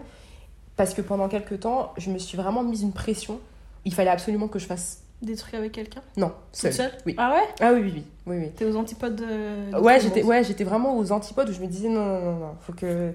Parce 0.76 0.94
que 0.94 1.02
pendant 1.02 1.28
quelques 1.30 1.62
temps, 1.62 1.94
je 1.98 2.12
me 2.12 2.18
suis 2.18 2.38
vraiment 2.38 2.62
mise 2.64 2.82
une 2.84 2.92
pression. 2.92 3.40
Il 3.86 3.94
fallait 3.94 4.10
absolument 4.10 4.48
que 4.48 4.60
je 4.60 4.66
fasse. 4.66 5.02
Des 5.22 5.36
trucs 5.36 5.54
avec 5.54 5.72
quelqu'un 5.72 6.02
Non, 6.18 6.34
seule. 6.52 6.74
seule 6.74 6.92
Oui. 7.06 7.16
Ah 7.18 7.32
ouais 7.34 7.48
Ah 7.62 7.72
oui, 7.74 7.80
oui, 7.84 7.92
oui. 7.96 8.06
oui, 8.28 8.38
oui. 8.38 8.52
T'es 8.56 8.66
aux 8.66 8.76
antipodes 8.76 9.16
de. 9.16 9.72
de 9.72 9.78
Ouais, 9.80 9.98
tout 9.98 10.04
j'étais 10.04 10.24
ouais, 10.24 10.44
vraiment 10.66 10.98
aux 10.98 11.12
antipodes 11.14 11.50
où 11.50 11.54
je 11.54 11.62
me 11.62 11.68
disais 11.68 11.88
non, 11.88 12.06
non, 12.06 12.20
non, 12.20 12.40
non, 12.40 12.56
faut 12.60 12.74
que, 12.74 13.14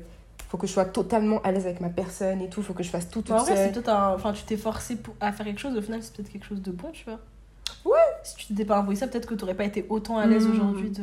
faut 0.48 0.56
que 0.56 0.66
je 0.66 0.72
sois 0.72 0.86
totalement 0.86 1.42
à 1.42 1.52
l'aise 1.52 1.66
avec 1.66 1.80
ma 1.80 1.90
personne 1.90 2.40
et 2.40 2.48
tout, 2.48 2.62
faut 2.62 2.72
que 2.72 2.82
je 2.82 2.88
fasse 2.88 3.10
tout 3.10 3.20
toute 3.20 3.28
Bah, 3.36 3.42
en 3.42 3.44
vrai, 3.44 3.54
c'est 3.54 3.72
peut-être 3.72 3.90
un. 3.90 4.14
Enfin, 4.14 4.32
tu 4.32 4.42
t'es 4.44 4.56
forcé 4.56 4.96
pour... 4.96 5.14
à 5.20 5.30
faire 5.32 5.44
quelque 5.44 5.60
chose, 5.60 5.76
au 5.76 5.82
final, 5.82 6.02
c'est 6.02 6.16
peut-être 6.16 6.30
quelque 6.32 6.46
chose 6.46 6.62
de 6.62 6.72
bon, 6.72 6.88
tu 6.92 7.04
vois. 7.04 7.20
Ouais. 7.84 7.92
Si 8.24 8.36
tu 8.36 8.46
t'étais 8.46 8.64
pas 8.64 8.78
envoyé 8.80 8.98
ça, 8.98 9.06
peut-être 9.06 9.26
que 9.26 9.34
t'aurais 9.34 9.54
pas 9.54 9.64
été 9.64 9.86
autant 9.88 10.18
à 10.18 10.26
l'aise 10.26 10.46
Mm. 10.46 10.50
aujourd'hui 10.52 10.90
de. 10.90 11.02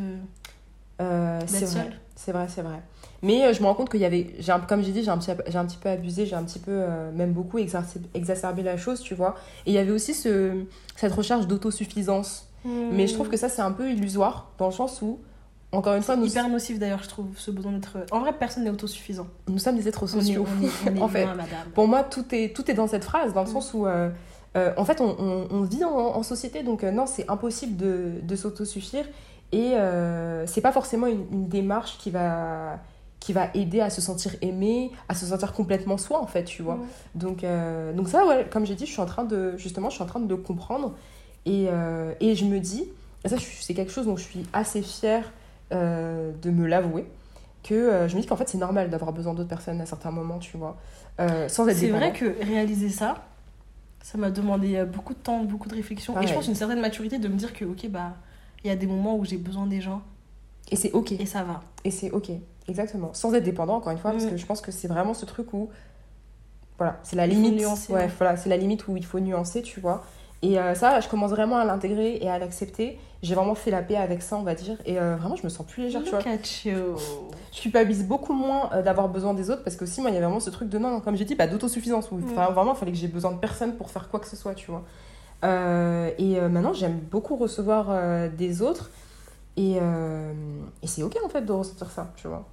Euh, 1.01 1.39
c'est 1.45 1.65
vrai, 1.65 1.89
c'est 2.15 2.31
vrai, 2.31 2.47
c'est 2.49 2.61
vrai. 2.61 2.81
Mais 3.23 3.43
euh, 3.45 3.53
je 3.53 3.61
me 3.61 3.65
rends 3.67 3.73
compte 3.75 3.89
qu'il 3.89 3.99
y 3.99 4.05
avait, 4.05 4.33
j'ai 4.39 4.53
comme 4.67 4.83
j'ai 4.83 4.91
dit, 4.91 5.03
j'ai 5.03 5.09
un, 5.09 5.17
petit, 5.17 5.31
j'ai 5.47 5.57
un 5.57 5.65
petit 5.65 5.77
peu 5.77 5.89
abusé, 5.89 6.25
j'ai 6.25 6.35
un 6.35 6.43
petit 6.43 6.59
peu, 6.59 6.71
euh, 6.71 7.11
même 7.11 7.33
beaucoup 7.33 7.57
exacerbé, 7.57 8.07
exacerbé 8.13 8.63
la 8.63 8.77
chose, 8.77 9.01
tu 9.01 9.13
vois. 9.15 9.35
Et 9.65 9.71
il 9.71 9.73
y 9.73 9.77
avait 9.79 9.91
aussi 9.91 10.13
ce, 10.13 10.63
cette 10.95 11.13
recherche 11.13 11.47
d'autosuffisance. 11.47 12.43
Mais 12.65 13.07
je 13.07 13.13
trouve 13.13 13.29
que 13.29 13.37
ça, 13.37 13.47
c'est 13.47 13.61
un 13.61 13.71
peu 13.71 13.89
illusoire, 13.89 14.49
dans 14.57 14.65
le 14.65 14.73
sens 14.73 15.01
où, 15.01 15.19
encore 15.71 15.93
une 15.95 16.01
fois, 16.03 16.17
nous, 16.17 16.25
hyper 16.25 16.49
nocif 16.49 16.77
d'ailleurs, 16.79 17.01
je 17.01 17.07
trouve, 17.07 17.27
ce 17.37 17.49
besoin 17.49 17.71
d'être. 17.71 17.97
En 18.11 18.19
vrai, 18.19 18.33
personne 18.33 18.65
n'est 18.65 18.69
autosuffisant. 18.69 19.27
nous 19.47 19.57
sommes 19.59 19.77
des 19.77 19.87
êtres 19.87 20.03
On 20.03 20.07
est, 20.19 20.21
sociaux. 20.21 20.45
on 20.59 20.65
est, 20.65 20.69
on 20.91 20.95
est 20.97 21.01
En 21.01 21.07
fait. 21.07 21.27
Pour 21.73 21.87
moi, 21.87 22.03
tout 22.03 22.25
est, 22.35 22.53
tout 22.53 22.69
est 22.69 22.73
dans 22.73 22.87
cette 22.87 23.05
phrase, 23.05 23.33
dans 23.33 23.43
le 23.43 23.49
Mm. 23.49 23.53
sens 23.53 23.73
où, 23.73 23.85
euh, 24.55 24.73
en 24.77 24.85
fait, 24.85 25.01
on, 25.01 25.15
on- 25.19 25.47
on 25.51 25.61
vit 25.61 25.83
en, 25.83 25.89
en 25.95 26.23
société, 26.23 26.63
donc 26.63 26.83
euh, 26.83 26.91
non, 26.91 27.05
c'est 27.05 27.29
impossible 27.29 27.75
de, 27.77 28.13
de 28.21 28.35
s'autosuffire. 28.35 29.05
Et 29.51 29.73
euh, 29.75 30.45
c'est 30.47 30.61
pas 30.61 30.71
forcément 30.71 31.07
une, 31.07 31.25
une 31.31 31.47
démarche 31.47 31.97
qui 31.99 32.09
va, 32.11 32.79
qui 33.19 33.31
va 33.33 33.49
aider 33.53 33.79
à 33.81 33.89
se 33.89 34.01
sentir 34.01 34.35
aimé, 34.41 34.91
à 35.09 35.13
se 35.15 35.25
sentir 35.25 35.53
complètement 35.53 35.97
soi, 35.97 36.21
en 36.21 36.27
fait, 36.27 36.43
tu 36.43 36.61
vois. 36.63 36.79
Donc, 37.15 37.43
euh, 37.43 37.93
donc 37.93 38.09
ça, 38.09 38.25
ouais, 38.25 38.45
comme 38.51 38.65
j'ai 38.65 38.75
dit, 38.75 38.85
je 38.85 38.91
suis 38.91 39.01
en 39.01 39.05
train 39.05 39.23
de, 39.23 39.55
justement, 39.57 39.89
je 39.89 39.95
suis 39.95 40.03
en 40.03 40.07
train 40.07 40.19
de 40.19 40.27
le 40.27 40.37
comprendre. 40.37 40.93
Et, 41.45 41.67
et 42.19 42.35
je 42.35 42.43
me 42.43 42.59
dis, 42.59 42.89
et 43.23 43.29
ça, 43.29 43.37
c'est 43.61 43.73
quelque 43.73 43.91
chose 43.91 44.05
dont 44.05 44.17
je 44.17 44.23
suis 44.23 44.45
assez 44.51 44.81
fière 44.81 45.31
de 45.71 46.49
me 46.51 46.65
l'avouer, 46.67 47.05
que 47.63 47.73
euh, 47.73 48.07
je 48.07 48.15
me 48.15 48.21
dis 48.21 48.27
qu'en 48.27 48.35
fait, 48.35 48.47
c'est 48.49 48.57
normal 48.57 48.89
d'avoir 48.89 49.11
besoin 49.13 49.33
d'autres 49.33 49.49
personnes 49.49 49.79
à 49.81 49.85
certains 49.85 50.11
moments, 50.11 50.39
tu 50.39 50.57
vois, 50.57 50.77
euh, 51.19 51.47
sans 51.49 51.67
être 51.67 51.77
C'est 51.77 51.87
vrai 51.89 52.11
que 52.13 52.43
réaliser 52.45 52.89
ça, 52.89 53.25
ça 54.09 54.17
m'a 54.17 54.31
demandé 54.31 54.77
euh, 54.77 54.85
beaucoup 54.85 55.13
de 55.13 55.19
temps, 55.19 55.43
beaucoup 55.43 55.67
de 55.67 55.75
réflexion. 55.75 56.19
Et 56.21 56.27
je 56.27 56.33
pense 56.33 56.47
une 56.47 56.55
certaine 56.55 56.79
maturité 56.79 57.19
de 57.19 57.27
me 57.27 57.35
dire 57.35 57.51
que, 57.51 57.65
ok, 57.65 57.89
bah, 57.89 58.13
il 58.63 58.67
y 58.67 58.69
a 58.69 58.75
des 58.77 58.87
moments 58.87 59.17
où 59.17 59.25
j'ai 59.25 59.35
besoin 59.37 59.67
des 59.67 59.81
gens 59.81 60.01
Et 60.71 60.77
c'est 60.77 60.93
ok. 60.93 61.11
et 61.11 61.25
ça 61.25 61.43
va. 61.43 61.61
Et 61.83 61.91
c'est 61.91 62.11
ok. 62.11 62.29
Exactement. 62.69 63.13
Sans 63.13 63.33
être 63.33 63.43
dépendant, 63.43 63.75
encore 63.75 63.91
une 63.91 63.97
fois, 63.97 64.11
parce 64.11 64.23
Mm. 64.25 64.29
que 64.29 64.37
je 64.37 64.45
pense 64.45 64.61
que 64.61 64.71
c'est 64.71 64.87
vraiment 64.87 65.13
ce 65.13 65.25
truc 65.25 65.53
où. 65.53 65.69
Voilà, 66.77 66.99
c'est 67.03 67.15
la 67.17 67.25
Il 67.27 67.35
faut 67.35 67.41
limite. 67.41 67.59
nuancer, 67.59 67.91
ouais, 67.91 67.99
ouais. 68.03 68.09
voilà, 68.17 68.37
c'est 68.37 68.49
la 68.49 68.55
limite 68.57 68.87
où 68.87 68.95
il 68.95 69.03
faut 69.05 69.19
nuancer, 69.19 69.61
tu 69.61 69.79
vois. 69.81 70.05
Et 70.43 70.59
euh, 70.59 70.75
ça, 70.75 70.99
je 70.99 71.07
commence 71.09 71.31
vraiment 71.31 71.57
à 71.57 71.65
l'intégrer 71.65 72.17
et 72.21 72.29
à 72.29 72.37
l'accepter. 72.37 72.99
J'ai 73.23 73.33
vraiment 73.33 73.55
fait 73.55 73.71
la 73.71 73.81
paix 73.81 73.95
avec 73.95 74.21
ça, 74.21 74.37
on 74.37 74.43
va 74.43 74.53
dire. 74.53 74.77
Et 74.85 74.99
euh, 74.99 75.15
vraiment, 75.15 75.35
je 75.35 75.43
me 75.43 75.49
sens 75.49 75.65
plus 75.65 75.83
légère, 75.83 76.03
tu 76.03 76.11
vois. 76.11 76.19
At 76.19 76.65
you. 76.65 76.95
Je 77.51 77.61
culpabilise 77.61 78.05
beaucoup 78.05 78.33
moins 78.33 78.69
euh, 78.73 78.83
d'avoir 78.83 79.09
besoin 79.09 79.33
des 79.33 79.49
autres 79.49 79.63
parce 79.63 79.75
que 79.75 79.83
aussi, 79.85 79.99
moi, 80.01 80.11
il 80.11 80.13
y 80.13 80.17
avait 80.17 80.25
vraiment 80.25 80.39
ce 80.39 80.51
truc 80.51 80.69
de 80.69 80.77
non, 80.77 80.91
non, 80.91 80.99
comme 80.99 81.15
j'ai 81.15 81.25
dit, 81.25 81.33
bah, 81.33 81.47
d'autosuffisance. 81.47 82.11
Où, 82.11 82.17
Mm. 82.17 82.25
enfin, 82.31 82.51
Vraiment, 82.51 82.73
il 82.73 82.77
fallait 82.77 82.91
que 82.91 82.97
j'ai 82.99 83.07
besoin 83.07 83.31
de 83.31 83.39
personne 83.39 83.75
pour 83.75 83.89
faire 83.89 84.09
quoi 84.09 84.19
que 84.19 84.27
ce 84.27 84.35
soit, 84.35 84.53
tu 84.53 84.69
vois. 84.69 84.83
Euh, 85.43 86.11
et 86.19 86.39
maintenant, 86.41 86.73
j'aime 86.73 86.99
beaucoup 86.99 87.35
recevoir 87.35 87.87
des 88.29 88.61
autres. 88.61 88.91
Et, 89.55 89.77
et 89.77 90.87
c'est 90.87 91.01
ok, 91.01 91.17
en 91.25 91.29
fait, 91.29 91.41
de 91.41 91.51
ressentir 91.51 91.89
ça, 91.89 92.11
tu 92.15 92.27
vois. 92.27 92.45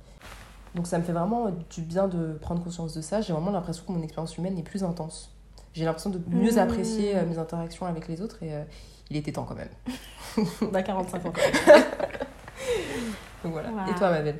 Donc, 0.75 0.87
ça 0.87 0.99
me 0.99 1.05
fait 1.05 1.13
vraiment 1.13 1.51
du 1.71 1.83
bien 1.83 2.09
de 2.09 2.33
prendre 2.41 2.65
conscience 2.65 2.95
de 2.95 3.03
ça. 3.03 3.21
J'ai 3.21 3.35
vraiment 3.35 3.51
l'impression 3.51 3.85
que 3.87 3.93
mon 3.93 4.03
expérience 4.03 4.39
humaine 4.39 4.59
est 4.59 4.63
plus 4.63 4.83
intense. 4.85 5.34
J'ai 5.75 5.85
l'impression 5.85 6.11
de 6.11 6.21
mieux 6.31 6.53
Mm. 6.53 6.59
apprécier 6.59 7.17
euh, 7.17 7.27
mes 7.27 7.37
interactions 7.39 7.85
avec 7.87 8.09
les 8.09 8.21
autres 8.23 8.43
et 8.43 8.55
euh, 8.55 8.63
il 9.11 9.17
était 9.17 9.33
temps 9.33 9.45
quand 9.45 9.57
même. 9.57 9.69
On 10.63 10.73
a 10.75 10.83
45 10.83 11.27
ans 11.27 11.33
quand 11.35 11.43
même. 11.43 11.85
Donc 13.45 13.53
voilà. 13.53 13.71
Wow. 13.71 13.91
Et 13.91 13.95
toi, 13.99 14.11
ma 14.11 14.23
belle 14.23 14.39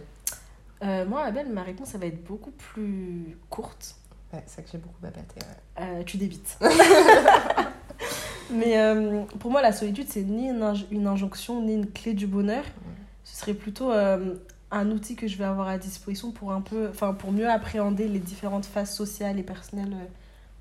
Euh, 0.83 1.05
moi, 1.07 1.23
Abel, 1.25 1.49
ma 1.51 1.63
réponse, 1.63 1.89
ça 1.89 1.99
va 1.99 2.07
être 2.07 2.25
beaucoup 2.25 2.51
plus 2.53 3.37
courte. 3.51 3.97
Ouais, 4.33 4.43
c'est 4.47 4.57
ça 4.57 4.63
que 4.63 4.69
j'ai 4.73 4.79
beaucoup 4.79 5.01
babatté. 5.03 5.37
Ouais. 5.37 5.85
Euh, 5.85 6.03
tu 6.05 6.17
débites. 6.17 6.59
Mais 8.51 8.79
euh, 8.79 9.23
pour 9.41 9.51
moi, 9.51 9.63
la 9.63 9.73
solitude, 9.73 10.07
c'est 10.09 10.23
ni 10.23 10.49
une, 10.49 10.61
inj- 10.63 10.87
une 10.91 11.07
injonction, 11.07 11.63
ni 11.63 11.75
une 11.75 11.91
clé 11.91 12.15
du 12.15 12.27
bonheur. 12.27 12.65
Ce 13.25 13.37
serait 13.41 13.55
plutôt 13.55 13.91
un 13.91 14.91
outil 14.91 15.17
que 15.17 15.27
je 15.27 15.37
vais 15.39 15.45
avoir 15.45 15.69
à 15.69 15.79
disposition 15.79 16.31
pour 16.31 16.53
un 16.53 16.61
peu, 16.61 16.91
pour 17.19 17.33
mieux 17.33 17.49
appréhender 17.49 18.07
les 18.09 18.19
différentes 18.19 18.67
phases 18.67 18.93
sociales 18.95 19.39
et 19.39 19.43
personnelles 19.43 19.95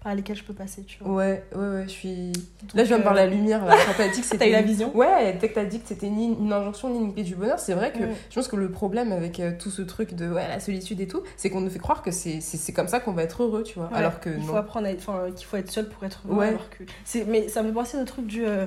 par 0.04 0.14
lesquelles 0.16 0.36
je 0.36 0.44
peux 0.44 0.54
passer, 0.54 0.84
tu 0.84 0.98
vois. 1.02 1.14
Ouais, 1.16 1.44
ouais, 1.56 1.68
ouais, 1.68 1.84
je 1.86 1.90
suis. 1.90 2.32
Donc, 2.34 2.74
Là, 2.74 2.84
je 2.84 2.90
viens 2.90 2.98
de 2.98 3.04
voir 3.04 3.14
euh, 3.14 3.18
la 3.18 3.28
lumière. 3.28 3.64
Là, 3.66 3.76
quand 3.86 3.94
t'as 3.98 4.10
dit 4.10 4.20
que 4.22 4.26
c'était. 4.28 4.50
Eu 4.50 4.52
la 4.52 4.62
vision 4.62 4.96
Ouais, 4.96 5.38
dès 5.40 5.50
que 5.50 5.56
t'as 5.56 5.64
dit 5.66 5.80
que 5.80 5.88
c'était 5.88 6.10
ni 6.10 6.26
une 6.28 6.52
injonction 6.52 6.90
ni 6.90 7.00
une 7.00 7.14
clé 7.14 7.24
du 7.24 7.36
bonheur, 7.36 7.58
c'est 7.60 7.74
vrai 7.74 7.92
que 7.94 8.00
Ouais. 8.00 8.14
je 8.30 8.36
pense 8.36 8.48
que 8.50 8.56
le 8.58 8.70
problème 8.70 9.12
avec 9.14 9.40
euh, 9.40 9.52
tout 9.58 9.70
ce 9.72 9.82
truc 9.82 10.14
de 10.14 10.30
ouais, 10.30 10.48
la 10.48 10.60
solitude 10.60 11.00
et 11.00 11.08
tout, 11.08 11.24
c'est 11.38 11.50
qu'on 11.50 11.62
nous 11.62 11.70
fait 11.70 11.80
croire 11.80 12.02
que 12.02 12.12
c'est 12.12 12.42
comme 12.76 12.88
ça 12.90 13.00
qu'on 13.00 13.14
va 13.14 13.24
être 13.24 13.44
heureux, 13.44 13.64
tu 13.64 13.80
vois. 13.80 13.88
Ouais, 13.90 13.98
Alors 13.98 14.20
que 14.20 14.30
il 14.30 14.42
faut 14.42 14.52
non. 14.54 14.58
apprendre 14.58 14.88
à 14.88 14.92
être, 14.92 15.08
enfin, 15.08 15.32
qu'il 15.32 15.46
faut 15.48 15.58
être 15.58 15.72
seul 15.72 15.88
pour 15.88 16.04
être 16.04 16.22
heureux. 16.28 16.38
Ouais. 16.40 16.48
alors 16.50 16.70
que 16.70 16.84
c'est, 17.06 17.26
mais 17.26 17.48
ça 17.48 17.62
me 17.64 17.70
fait 17.70 17.74
penser 17.74 17.98
au 17.98 18.04
truc 18.04 18.28
du 18.28 18.46
euh, 18.46 18.66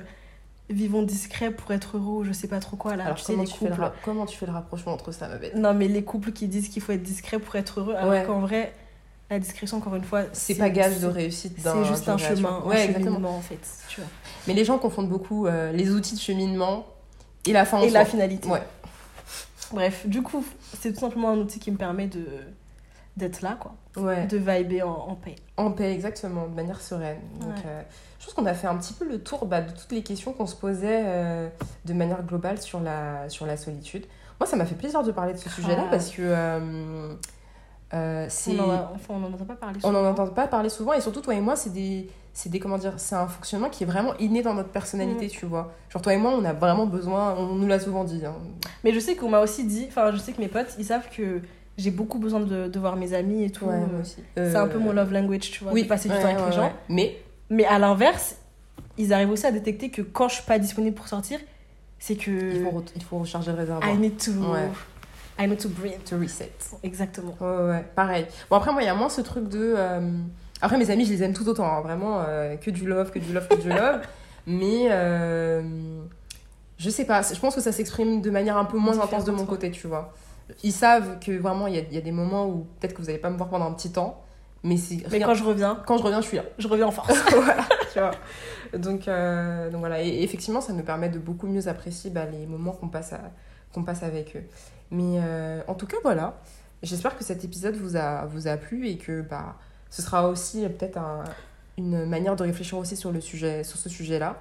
vivons 0.71 1.03
discret 1.03 1.51
pour 1.53 1.71
être 1.73 1.97
heureux, 1.97 2.25
je 2.25 2.33
sais 2.33 2.49
pas 2.49 2.59
trop 2.61 2.77
quoi 2.77 2.97
là. 2.97 3.05
Alors 3.05 3.17
tu 3.17 3.23
sais 3.25 3.33
comment 3.35 3.45
les 3.45 3.49
tu, 3.51 3.59
fais 3.59 3.65
le 3.67 3.71
couples. 3.73 3.83
ra- 3.83 3.93
comment 4.03 4.27
tu 4.27 4.37
fais 4.37 4.47
le 4.47 4.53
rapprochement 4.53 4.93
entre 4.95 5.13
ça, 5.13 5.29
ma 5.29 5.37
belle 5.37 5.53
Non, 5.55 5.75
mais 5.75 5.87
les 5.87 6.03
couples 6.03 6.33
qui 6.33 6.49
disent 6.49 6.69
qu'il 6.71 6.83
faut 6.83 6.93
être 6.93 7.03
discret 7.05 7.39
pour 7.39 7.55
être 7.57 7.81
heureux, 7.81 7.95
alors 7.95 8.11
Ouais. 8.11 8.25
qu'en 8.27 8.41
vrai, 8.41 8.73
la 9.31 9.39
discrétion, 9.39 9.79
encore 9.79 9.95
une 9.97 10.05
fois, 10.05 10.23
C'est 10.33 10.55
pas 10.55 10.71
gage 10.71 11.01
de 11.01 11.07
réussite. 11.07 11.57
C'est 11.61 11.85
juste 11.85 12.09
un 12.09 12.17
chemin, 12.19 12.61
Ouais, 12.65 12.77
un 12.77 12.79
exactement. 12.85 13.05
cheminement 13.07 13.37
en 13.37 13.41
fait. 13.41 13.59
Tu 13.89 14.01
vois. 14.01 14.09
Mais 14.47 14.55
les 14.55 14.65
gens 14.65 14.79
confondent 14.79 15.09
beaucoup 15.09 15.47
euh, 15.47 15.73
les 15.73 15.91
outils 15.91 16.15
de 16.15 16.21
cheminement 16.21 16.87
et 17.47 17.53
la 17.53 17.65
fin 17.65 17.79
en 17.79 17.83
Et 17.83 17.91
soi. 17.91 17.99
la 18.01 18.05
finalité. 18.05 18.49
Ouais. 18.49 18.63
Bref, 19.73 20.07
du 20.07 20.23
coup, 20.23 20.45
c'est 20.79 20.93
tout 20.93 21.01
simplement 21.01 21.31
un 21.31 21.39
outil 21.39 21.59
qui 21.59 21.71
me 21.73 21.77
permet 21.77 22.07
de 22.07 22.25
d'être 23.17 23.41
là, 23.41 23.57
quoi. 23.59 23.75
Ouais. 23.97 24.27
De 24.27 24.37
vibrer 24.37 24.83
en, 24.83 24.91
en 24.93 25.15
paix. 25.15 25.37
En 25.57 25.73
paix, 25.73 25.91
exactement, 25.93 26.47
de 26.49 26.55
manière 26.55 26.81
sereine. 26.83 27.17
Donc, 27.41 27.49
Ouais. 27.49 27.63
euh, 27.67 27.83
je 28.21 28.27
pense 28.27 28.35
qu'on 28.35 28.45
a 28.45 28.53
fait 28.53 28.67
un 28.67 28.77
petit 28.77 28.93
peu 28.93 29.09
le 29.09 29.23
tour 29.23 29.47
bah, 29.47 29.63
de 29.63 29.71
toutes 29.73 29.91
les 29.91 30.03
questions 30.03 30.35
qu'on 30.35 30.47
se 30.47 30.55
posait 30.55 31.03
euh, 31.07 31.49
de 31.87 31.93
manière 31.95 32.23
globale 32.25 32.61
sur 32.61 32.79
la, 32.79 33.27
sur 33.31 33.47
la 33.47 33.57
solitude. 33.57 34.05
Moi, 34.39 34.47
ça 34.47 34.55
m'a 34.57 34.67
fait 34.67 34.75
plaisir 34.75 35.03
de 35.03 35.13
parler 35.13 35.33
de 35.33 35.39
ce 35.39 35.49
sujet-là 35.49 35.85
Ah. 35.87 35.91
parce 35.91 36.11
que 36.11 37.17
euh, 37.95 38.27
c'est... 38.29 38.59
On 38.59 38.65
en, 38.65 38.71
a- 38.71 38.93
enfin, 38.95 39.15
on 39.15 39.25
en 39.25 39.33
entend 39.33 39.45
pas 39.45 39.55
parler 39.55 39.79
On 39.83 39.89
souvent. 39.89 40.03
n'en 40.03 40.11
entend 40.11 40.27
pas 40.29 40.47
parler 40.49 40.69
souvent 40.69 40.93
et 40.93 41.01
surtout 41.01 41.21
toi 41.21 41.35
et 41.35 41.41
moi 41.41 41.55
c'est 41.57 41.73
des 41.73 42.09
c'est 42.33 42.51
des 42.51 42.59
comment 42.59 42.77
dire 42.79 42.93
c'est 42.99 43.15
un 43.15 43.29
fonctionnement 43.29 43.71
qui 43.71 43.85
est 43.85 43.87
vraiment 43.87 44.15
inné 44.19 44.43
dans 44.43 44.53
notre 44.55 44.69
personnalité 44.71 45.27
Mm. 45.27 45.31
tu 45.31 45.47
vois 45.47 45.73
genre 45.89 46.03
toi 46.03 46.13
et 46.13 46.17
moi 46.19 46.33
on 46.37 46.45
a 46.45 46.53
vraiment 46.53 46.85
besoin 46.87 47.35
on 47.39 47.55
nous 47.55 47.67
l'a 47.67 47.79
souvent 47.81 48.05
dit 48.05 48.23
hein. 48.27 48.35
Mais 48.85 48.93
je 48.93 48.99
sais 49.01 49.15
qu'on 49.17 49.29
m'a 49.31 49.41
aussi 49.41 49.65
dit, 49.65 49.87
enfin, 49.89 50.11
je 50.13 50.19
sais 50.19 50.33
que 50.33 50.41
mes 50.41 50.49
potes, 50.49 50.75
ils 50.79 50.85
savent 50.85 51.09
que 51.11 51.41
j'ai 51.79 51.91
beaucoup 51.91 52.19
besoin 52.19 52.41
de, 52.41 52.69
de 52.69 52.79
voir 52.79 52.97
mes 52.97 53.13
amis 53.15 53.45
et 53.45 53.51
tout. 53.51 53.67
Ouais, 53.67 53.79
moi 53.79 54.01
aussi 54.01 54.17
C'est 54.35 54.57
un 54.57 54.67
peu 54.67 54.77
Euh, 54.79 54.81
mon 54.81 54.93
love 54.93 55.13
language, 55.13 55.51
tu 55.51 55.63
vois, 55.65 55.73
oui 55.73 55.83
de 55.85 55.89
passer 55.89 56.09
du 56.09 56.15
ouais, 56.15 56.21
temps 56.23 56.29
avec 56.29 56.41
ouais, 56.41 56.47
les 56.51 56.53
gens. 56.57 56.73
mais 56.89 57.17
Mais 57.51 57.65
à 57.65 57.79
l'inverse, 57.79 58.37
ils 58.99 59.13
arrivent 59.13 59.31
aussi 59.31 59.47
à 59.47 59.53
détecter 59.53 59.91
que 59.91 60.03
quand 60.03 60.29
je 60.29 60.35
suis 60.37 60.45
pas 60.45 60.59
disponible 60.59 60.95
pour 60.97 61.09
sortir, 61.09 61.39
c'est 61.99 62.17
que 62.17 62.31
il 62.31 62.63
faut 62.65 62.79
re- 62.81 62.93
il 62.97 63.03
faut 63.03 63.19
recharger 63.19 63.51
le 63.53 63.59
réservoir 63.59 63.89
I 63.91 63.97
need 63.99 64.17
to 64.19 64.31
Ouais. 64.53 64.69
I 65.39 65.47
need 65.47 65.59
to 65.59 65.69
breathe. 65.69 66.03
to 66.09 66.19
reset 66.19 66.53
Exactement. 66.83 67.35
Ouais, 67.41 67.69
ouais, 67.71 67.85
pareil. 67.95 68.27
Bon, 68.51 68.57
après, 68.57 68.73
moi, 68.73 68.83
il 68.83 68.87
y 68.87 68.89
a 68.89 68.95
moins 68.95 69.09
ce 69.11 69.21
truc 69.21 69.49
de. 69.49 69.75
euh, 69.77 70.01
Après, 70.63 70.79
mes 70.79 70.91
amis, 70.91 71.05
je 71.05 71.13
les 71.13 71.23
aime 71.23 71.35
tout 71.35 71.47
autant, 71.49 71.67
hein, 71.71 71.81
vraiment, 71.83 72.23
euh, 72.27 72.57
que 72.57 72.71
du 72.71 72.87
love, 72.87 73.11
que 73.11 73.19
du 73.19 73.33
love, 73.33 73.47
que 73.49 73.55
du 73.61 73.69
love. 73.69 74.01
Mais. 74.47 74.89
euh, 74.91 75.63
Je 76.79 76.91
sais 76.91 77.05
pas, 77.05 77.23
je 77.23 77.39
pense 77.41 77.55
que 77.55 77.61
ça 77.61 77.73
s'exprime 77.73 78.21
de 78.21 78.31
manière 78.31 78.57
un 78.57 78.65
peu 78.67 78.79
moins 78.79 78.99
intense 79.01 79.25
de 79.25 79.33
mon 79.33 79.47
côté, 79.47 79.71
tu 79.71 79.87
vois. 79.87 80.15
Ils 80.63 80.73
savent 80.73 81.19
que 81.19 81.33
vraiment, 81.39 81.67
il 81.67 81.75
y 81.75 81.79
a, 81.79 81.83
il 81.83 81.95
y 81.95 81.99
a 81.99 82.03
des 82.03 82.13
moments 82.13 82.47
où 82.47 82.67
peut-être 82.81 82.95
que 82.95 83.03
vous 83.03 83.09
allez 83.09 83.19
pas 83.19 83.31
me 83.31 83.37
voir 83.37 83.49
pendant 83.49 83.67
un 83.67 83.73
petit 83.73 83.91
temps, 83.91 84.23
mais 84.63 84.77
quand 85.21 85.35
je 85.35 85.45
reviens, 85.45 85.83
Quand 85.87 85.97
je 85.99 86.03
reviens, 86.03 86.21
je 86.21 86.27
suis 86.27 86.37
là. 86.39 86.45
je 86.59 86.69
reviens 86.69 86.87
en 86.87 86.91
force. 86.93 87.15
voilà, 87.33 87.65
tu 87.93 87.99
vois. 87.99 88.11
Donc, 88.79 89.09
euh, 89.09 89.71
donc 89.71 89.81
voilà, 89.81 90.03
et 90.03 90.23
effectivement, 90.23 90.61
ça 90.61 90.73
nous 90.73 90.83
permet 90.83 91.09
de 91.09 91.19
beaucoup 91.19 91.47
mieux 91.47 91.67
apprécier 91.69 92.11
bah, 92.11 92.25
les 92.31 92.47
moments 92.47 92.73
qu'on 92.73 92.89
passe, 92.89 93.13
à- 93.13 93.31
qu'on 93.73 93.83
passe 93.85 94.03
avec 94.03 94.37
eux. 94.37 94.45
Mais 94.91 95.19
euh, 95.23 95.61
en 95.69 95.75
tout 95.75 95.87
cas, 95.87 95.97
voilà. 96.03 96.39
J'espère 96.83 97.17
que 97.17 97.25
cet 97.25 97.45
épisode 97.45 97.75
vous 97.77 97.97
a, 97.97 98.27
vous 98.27 98.49
a 98.49 98.57
plu 98.57 98.87
et 98.89 98.99
que 98.99 99.23
bah, 99.23 99.57
ce 99.91 100.03
sera 100.03 100.29
aussi 100.29 100.65
euh, 100.65 100.69
peut-être 100.69 100.99
un- 100.99 101.25
une 101.79 102.05
manière 102.07 102.37
de 102.37 102.43
réfléchir 102.43 102.79
aussi 102.79 102.97
sur, 102.97 103.13
le 103.13 103.21
sujet, 103.21 103.65
sur 103.65 103.79
ce 103.79 103.89
sujet-là. 103.89 104.37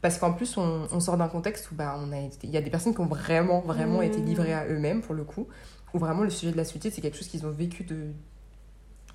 Parce 0.00 0.18
qu'en 0.18 0.32
plus, 0.32 0.56
on, 0.56 0.86
on 0.92 1.00
sort 1.00 1.16
d'un 1.16 1.28
contexte 1.28 1.70
où 1.70 1.74
bah, 1.74 1.98
on 1.98 2.12
a 2.12 2.16
il 2.44 2.50
y 2.50 2.56
a 2.56 2.60
des 2.60 2.70
personnes 2.70 2.94
qui 2.94 3.00
ont 3.00 3.06
vraiment, 3.06 3.60
vraiment 3.60 3.98
Mmh. 4.00 4.04
été 4.04 4.18
livrées 4.20 4.54
à 4.54 4.66
eux-mêmes, 4.68 5.00
pour 5.02 5.14
le 5.14 5.24
coup. 5.24 5.48
Où 5.94 5.98
vraiment 5.98 6.22
le 6.22 6.30
sujet 6.30 6.52
de 6.52 6.56
la 6.56 6.64
solitude, 6.64 6.92
c'est 6.94 7.00
quelque 7.00 7.16
chose 7.16 7.28
qu'ils 7.28 7.44
ont 7.46 7.50
vécu 7.50 7.82
de... 7.82 7.96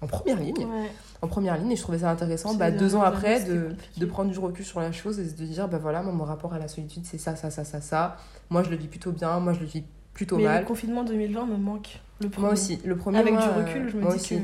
en 0.02 0.08
première 0.08 0.40
ligne 0.40 0.58
Ouais. 0.66 0.90
en 1.22 1.28
première 1.28 1.56
ligne 1.58 1.72
et 1.72 1.76
je 1.76 1.82
trouvais 1.84 2.00
ça 2.00 2.10
intéressant 2.10 2.56
bah, 2.56 2.72
deux 2.72 2.96
ans 2.96 3.04
après 3.04 3.44
de, 3.46 3.76
de 3.98 4.06
prendre 4.06 4.32
du 4.32 4.40
recul 4.40 4.66
sur 4.66 4.80
la 4.82 4.92
chose 4.92 5.20
et 5.20 5.24
de 5.24 5.46
dire 5.46 5.68
bah 5.70 5.78
voilà 5.78 6.02
moi, 6.02 6.12
mon 6.12 6.26
rapport 6.26 6.54
à 6.54 6.60
la 6.60 6.68
solitude 6.68 7.06
c'est 7.06 7.20
ça 7.20 7.36
ça 7.36 7.50
ça 7.52 7.64
ça 7.64 7.80
ça 7.80 8.18
moi 8.50 8.64
je 8.64 8.70
le 8.72 8.76
vis 8.76 8.88
plutôt 8.88 9.12
bien 9.12 9.40
moi 9.40 9.54
je 9.54 9.60
le 9.62 9.66
vis 9.68 9.84
plutôt 10.14 10.38
Mais 10.38 10.44
mal 10.44 10.62
le 10.62 10.68
confinement 10.68 11.04
2020 11.04 11.46
me 11.46 11.58
manque. 11.58 12.00
Le 12.22 12.30
premier. 12.30 12.46
moi 12.46 12.54
aussi 12.54 12.80
le 12.86 12.96
premier 12.96 13.18
Avec 13.20 13.34
du 13.34 13.48
recul, 13.48 13.90
je 13.90 13.98
me 13.98 14.10
dis 14.10 14.16
aussi. 14.16 14.36
que 14.38 14.42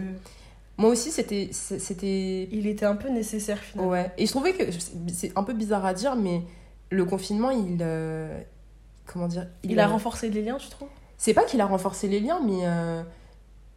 moi 0.77 0.89
aussi 0.89 1.11
c'était 1.11 1.49
il 2.51 2.67
était 2.67 2.85
un 2.85 2.95
peu 2.95 3.09
nécessaire 3.09 3.59
finalement. 3.59 3.91
ouais 3.91 4.11
et 4.17 4.25
je 4.25 4.31
trouvais 4.31 4.53
que 4.53 4.63
c'est 5.07 5.31
un 5.35 5.43
peu 5.43 5.53
bizarre 5.53 5.85
à 5.85 5.93
dire 5.93 6.15
mais 6.15 6.41
le 6.91 7.05
confinement 7.05 7.51
il 7.51 7.77
euh, 7.81 8.41
comment 9.11 9.27
dire 9.27 9.47
Il, 9.63 9.79
a 9.79 9.87
renforcé 9.87 10.29
les 10.29 10.41
liens, 10.41 10.57
tu 10.57 10.69
trouves? 10.69 10.87
C'est 11.17 11.33
pas 11.33 11.43
qu'il 11.43 11.59
a 11.61 11.65
renforcé 11.65 12.07
les 12.07 12.19
liens, 12.19 12.39
mais 12.45 12.61
euh, 12.63 13.03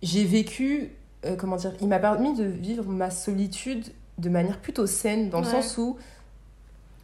j'ai 0.03 0.25
vécu, 0.25 0.93
euh, 1.25 1.37
comment 1.37 1.57
dire, 1.57 1.73
il 1.81 1.89
m'a 1.89 1.99
permis 1.99 2.35
de 2.35 2.45
vivre 2.45 2.85
ma 2.85 3.11
solitude 3.11 3.87
de 4.19 4.29
manière 4.29 4.59
plutôt 4.61 4.87
saine, 4.87 5.31
dans 5.31 5.41
le 5.41 5.47
sens 5.47 5.79
où. 5.79 5.97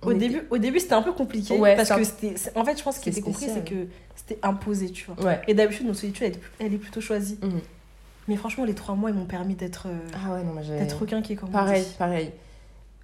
Au 0.02 0.10
était- 0.12 0.20
début, 0.28 0.42
au 0.50 0.58
début 0.58 0.78
c'était 0.80 0.94
un 0.94 1.02
peu 1.02 1.12
compliqué 1.12 1.58
Ouais, 1.58 1.74
parce 1.76 1.90
que 1.90 2.04
c'était. 2.04 2.34
En 2.54 2.64
fait, 2.64 2.78
je 2.78 2.82
pense 2.84 2.96
ce 2.96 3.00
qui 3.00 3.12
c'est 3.12 3.18
était 3.18 3.20
compris, 3.28 3.46
c'est 3.52 3.64
que 3.68 3.86
c'était 4.14 4.38
imposé, 4.42 4.90
tu 4.90 5.06
vois. 5.10 5.24
Ouais. 5.24 5.40
Et 5.48 5.54
d'habitude, 5.54 5.86
notre 5.86 5.98
solitude, 5.98 6.22
elle 6.26 6.32
est, 6.32 6.66
elle 6.66 6.74
est 6.74 6.78
plutôt 6.78 7.00
choisie. 7.00 7.38
Mhm. 7.42 7.60
Mais 8.28 8.36
franchement, 8.36 8.64
les 8.64 8.74
trois 8.74 8.94
mois, 8.94 9.10
ils 9.10 9.16
m'ont 9.16 9.24
permis 9.24 9.54
d'être 9.54 9.86
euh, 9.88 9.98
Ah 10.14 10.34
ouais, 10.34 10.42
non, 10.44 10.54
d'être 10.78 10.98
requinqué 11.00 11.34
comme 11.34 11.48
Pareil, 11.50 11.84
pareil. 11.98 12.30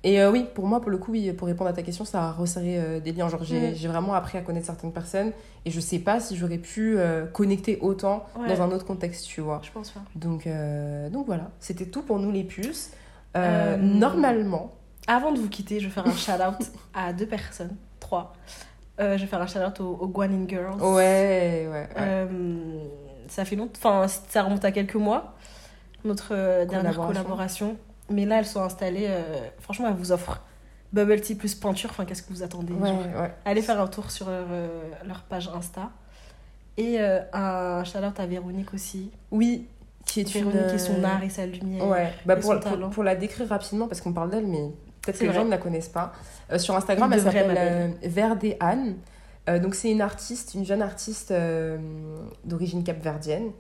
Et 0.07 0.21
euh, 0.21 0.31
oui, 0.31 0.45
pour 0.55 0.67
moi, 0.67 0.83
pour 0.83 0.91
le 0.91 0.99
coup, 0.99 1.13
oui, 1.13 1.33
pour 1.33 1.49
répondre 1.49 1.71
à 1.71 1.73
ta 1.73 1.83
question, 1.83 2.05
ça 2.05 2.25
a 2.25 2.31
resserré 2.33 2.79
euh, 2.79 3.01
des 3.01 3.13
liens. 3.13 3.29
Genre, 3.31 3.43
j'ai 3.43 3.71
Mm. 3.71 3.75
j'ai 3.75 3.89
vraiment 3.89 4.13
appris 4.13 4.37
à 4.37 4.43
connaître 4.43 4.67
certaines 4.67 4.93
personnes 4.93 5.33
et 5.65 5.71
je 5.71 5.81
sais 5.81 5.99
pas 5.99 6.21
si 6.21 6.37
j'aurais 6.37 6.59
pu 6.59 6.99
euh, 6.99 7.25
connecter 7.25 7.79
autant 7.81 8.27
Ouais. 8.39 8.49
dans 8.55 8.61
un 8.61 8.71
autre 8.71 8.85
contexte, 8.85 9.25
tu 9.25 9.41
vois. 9.41 9.63
Je 9.65 9.71
pense 9.71 9.91
pas. 9.93 10.01
Donc, 10.15 10.47
euh, 10.47 11.09
donc 11.09 11.25
voilà, 11.27 11.51
c'était 11.59 11.87
tout 11.87 12.03
pour 12.03 12.19
nous 12.19 12.31
les 12.31 12.45
puces. 12.45 12.91
Euh, 13.35 13.79
Normalement, 13.79 14.73
Avant 15.07 15.33
de 15.33 15.39
vous 15.39 15.49
quitter, 15.49 15.81
je 15.81 15.87
vais 15.87 15.91
faire 15.93 16.07
un 16.07 16.13
shout-out 16.13 16.71
à 16.95 17.13
deux 17.13 17.27
personnes, 17.27 17.77
trois. 18.01 18.33
Euh, 19.01 19.17
je 19.17 19.23
vais 19.23 19.27
faire 19.29 19.43
un 19.43 19.47
shout-out 19.47 19.81
aux, 19.81 19.99
aux 20.01 20.09
Guanin 20.09 20.47
Girls. 20.49 20.81
ouais, 20.81 21.67
ouais. 21.67 21.69
ouais. 21.69 21.89
Euh, 21.99 22.79
ça 23.29 23.45
fait 23.45 23.57
longtemps, 23.57 23.79
enfin, 23.79 24.07
ça 24.29 24.43
remonte 24.43 24.65
à 24.65 24.73
quelques 24.73 24.95
mois, 24.95 25.35
notre 26.05 26.29
euh, 26.33 26.65
dernière 26.65 26.97
Collaboration. 26.97 27.77
Mais 28.11 28.27
là, 28.27 28.39
elles 28.39 28.47
sont 28.47 28.63
installées. 28.63 29.09
franchement, 29.61 29.89
elles 29.89 29.95
vous 29.95 30.13
offrent 30.13 30.43
bubble 30.93 31.21
tea 31.23 31.35
plus 31.35 31.55
peinture. 31.55 31.89
Enfin, 31.91 32.05
qu'est-ce 32.05 32.23
que 32.23 32.33
vous 32.33 32.43
attendez 32.43 32.75
ouais, 32.75 32.91
ouais. 32.91 33.35
Allez 33.47 33.63
faire 33.63 33.81
un 33.81 33.87
tour 33.87 34.11
sur 34.11 34.29
leur, 34.29 34.47
leur 35.07 35.23
page 35.23 35.49
Insta. 35.49 35.91
Et 36.77 37.01
un 37.01 37.83
shout-out 37.85 38.21
à 38.21 38.27
Véronique 38.27 38.75
aussi. 38.75 39.11
Oui, 39.31 39.69
qui 40.05 40.21
est 40.21 40.35
une. 40.35 40.51
Véronique 40.51 40.75
et 40.75 40.79
son 40.79 41.03
art 41.03 41.23
et 41.23 41.31
sa 41.31 41.47
lumière. 41.47 41.87
Ouais, 41.87 42.13
bah 42.27 42.37
pour, 42.37 42.61
pour, 42.61 42.91
pour 42.91 43.03
la 43.03 43.17
décrire 43.17 43.49
rapidement, 43.49 43.89
parce 43.89 44.03
qu'on 44.03 44.13
parle 44.13 44.29
d'elle, 44.29 44.47
mais 44.47 44.71
peut-être 45.05 45.19
que 45.19 45.25
les 45.27 45.33
gens 45.33 45.45
ne 45.45 45.51
la 45.51 45.59
connaissent 45.59 45.89
pas. 45.89 46.13
Euh, 46.53 46.59
sur 46.59 46.75
Instagram, 46.75 47.11
Ils 47.13 47.15
elle 47.17 47.23
s'appelle 47.23 47.55
euh, 47.57 47.89
Verde 48.03 48.45
Anne. 48.61 48.97
Euh, 49.49 49.59
donc, 49.59 49.75
c'est 49.75 49.91
une 49.91 50.01
artiste, 50.01 50.55
une 50.55 50.65
jeune 50.65 50.83
artiste 50.83 51.33
d'origine 52.45 52.83
capverdienne 52.85 53.51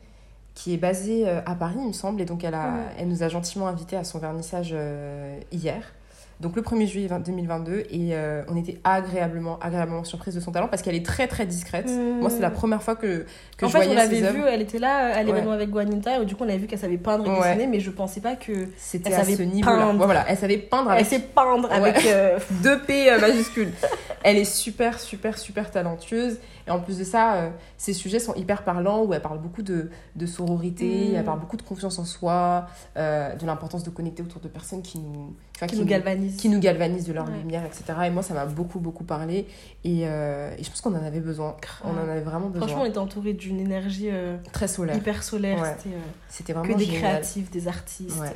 qui 0.55 0.73
est 0.73 0.79
basée 0.79 1.29
à 1.29 1.55
Paris, 1.57 1.77
il 1.81 1.89
me 1.89 1.93
semble. 1.93 2.21
Et 2.21 2.25
donc, 2.25 2.45
elle, 2.45 2.55
a, 2.55 2.67
Ouais. 2.67 2.81
elle 2.99 3.09
nous 3.09 3.23
a 3.23 3.29
gentiment 3.29 3.67
invités 3.67 3.97
à 3.97 4.05
son 4.05 4.19
vernissage 4.19 4.75
hier. 5.51 5.93
Donc, 6.41 6.57
le 6.57 6.63
1er 6.63 6.87
juillet 6.87 7.07
20 7.07 7.21
2022. 7.21 7.85
Et 7.91 8.11
euh, 8.13 8.43
on 8.49 8.57
était 8.57 8.79
agréablement, 8.85 9.59
agréablement 9.61 10.05
surprise 10.05 10.35
de 10.35 10.41
son 10.41 10.51
talent 10.53 10.69
parce 10.69 10.83
qu'elle 10.83 10.95
est 10.95 11.05
très, 11.07 11.27
très 11.27 11.47
discrète. 11.47 11.87
Mmh. 11.89 12.21
Moi, 12.21 12.31
c'est 12.31 12.41
la 12.41 12.51
première 12.51 12.83
fois 12.83 12.97
que, 12.97 13.25
que 13.57 13.65
en 13.65 13.69
je 13.69 13.73
fait, 13.73 13.79
on 13.79 13.83
voyais 13.83 13.95
l'avait 13.95 14.21
ses 14.21 14.31
vue, 14.33 14.43
elle 14.49 14.63
était 14.63 14.79
là 14.79 15.15
à 15.17 15.23
l'événement 15.23 15.51
Ouais. 15.51 15.57
avec 15.57 15.71
Guaninta, 15.71 16.21
et 16.21 16.25
du 16.25 16.35
coup, 16.35 16.45
on 16.45 16.49
avait 16.49 16.59
vu 16.59 16.67
qu'elle 16.67 16.79
savait 16.79 16.97
peindre 16.99 17.27
et 17.27 17.31
Ouais. 17.31 17.49
dessiner, 17.49 17.67
mais 17.67 17.81
je 17.81 17.91
pensais 17.91 18.21
pas 18.21 18.35
que. 18.37 18.53
C'était 18.77 19.11
Elle 19.11 19.15
à 19.15 19.19
savait 19.19 19.37
ce 19.37 19.43
peindre. 19.65 20.01
Ouais, 20.01 20.05
voilà, 20.07 20.25
elle 20.29 20.37
savait 20.37 20.59
peindre 20.59 20.91
Elle 20.91 20.97
avec 20.97 21.07
sait 21.07 21.21
peindre 21.21 21.71
avec. 21.73 22.05
euh, 22.07 22.39
deux 22.63 22.79
P 22.81 23.11
euh, 23.11 23.21
majuscules. 23.21 23.73
Elle 24.27 24.39
est 24.39 24.45
super, 24.47 24.99
super, 24.99 25.37
super 25.39 25.71
talentueuse. 25.71 26.39
Et 26.67 26.71
en 26.71 26.81
plus 26.81 26.97
de 26.99 27.05
ça, 27.05 27.35
euh, 27.35 27.51
ses 27.77 27.93
sujets 27.93 28.19
sont 28.19 28.33
hyper 28.35 28.65
parlants, 28.65 29.03
où 29.05 29.13
elle 29.13 29.21
parle 29.21 29.39
beaucoup 29.39 29.61
de, 29.63 29.91
de 30.17 30.27
sororité, 30.27 31.11
Mm. 31.11 31.15
elle 31.17 31.25
parle 31.25 31.41
beaucoup 31.41 31.59
de 31.59 31.63
confiance 31.63 31.99
en 31.99 32.07
soi, 32.07 32.67
euh, 32.97 33.35
de 33.37 33.45
l'importance 33.45 33.83
de 33.85 33.91
connecter 33.91 34.23
autour 34.23 34.41
de 34.41 34.49
personnes 34.49 34.81
qui 34.81 34.99
nous, 34.99 35.37
Qui 35.69 35.77
nous 35.77 35.85
galvanise. 35.85 36.37
qui 36.39 36.49
nous 36.49 36.59
galvanisent 36.59 37.05
de 37.07 37.13
leur 37.13 37.29
Ouais. 37.29 37.37
lumière, 37.37 37.65
etc. 37.67 37.85
Et 38.07 38.11
moi, 38.11 38.23
ça 38.23 38.33
m'a 38.33 38.47
beaucoup, 38.47 38.81
beaucoup 38.81 39.05
parlé. 39.05 39.47
Et, 39.85 40.05
euh, 40.09 40.55
et 40.57 40.65
je 40.65 40.71
pense 40.71 40.81
qu'on 40.81 40.95
en 40.95 41.05
avait 41.05 41.21
besoin. 41.21 41.55
On 41.85 41.91
en 41.91 42.09
avait 42.09 42.23
vraiment 42.23 42.49
besoin. 42.49 42.67
Franchement, 42.67 42.85
on 42.85 42.89
était 42.89 42.99
entouré 42.99 43.35
d'une 43.35 43.61
énergie 43.61 44.09
Très 44.53 44.69
solaire. 44.69 44.97
hyper 44.97 45.23
solaire. 45.23 45.61
Ouais. 45.61 45.77
C'était 46.31 46.55
vraiment 46.55 46.73
que 46.73 46.79
des 46.79 46.87
génial. 46.87 47.01
créatifs, 47.03 47.51
des 47.51 47.69
artistes. 47.69 48.19
Ouais. 48.21 48.35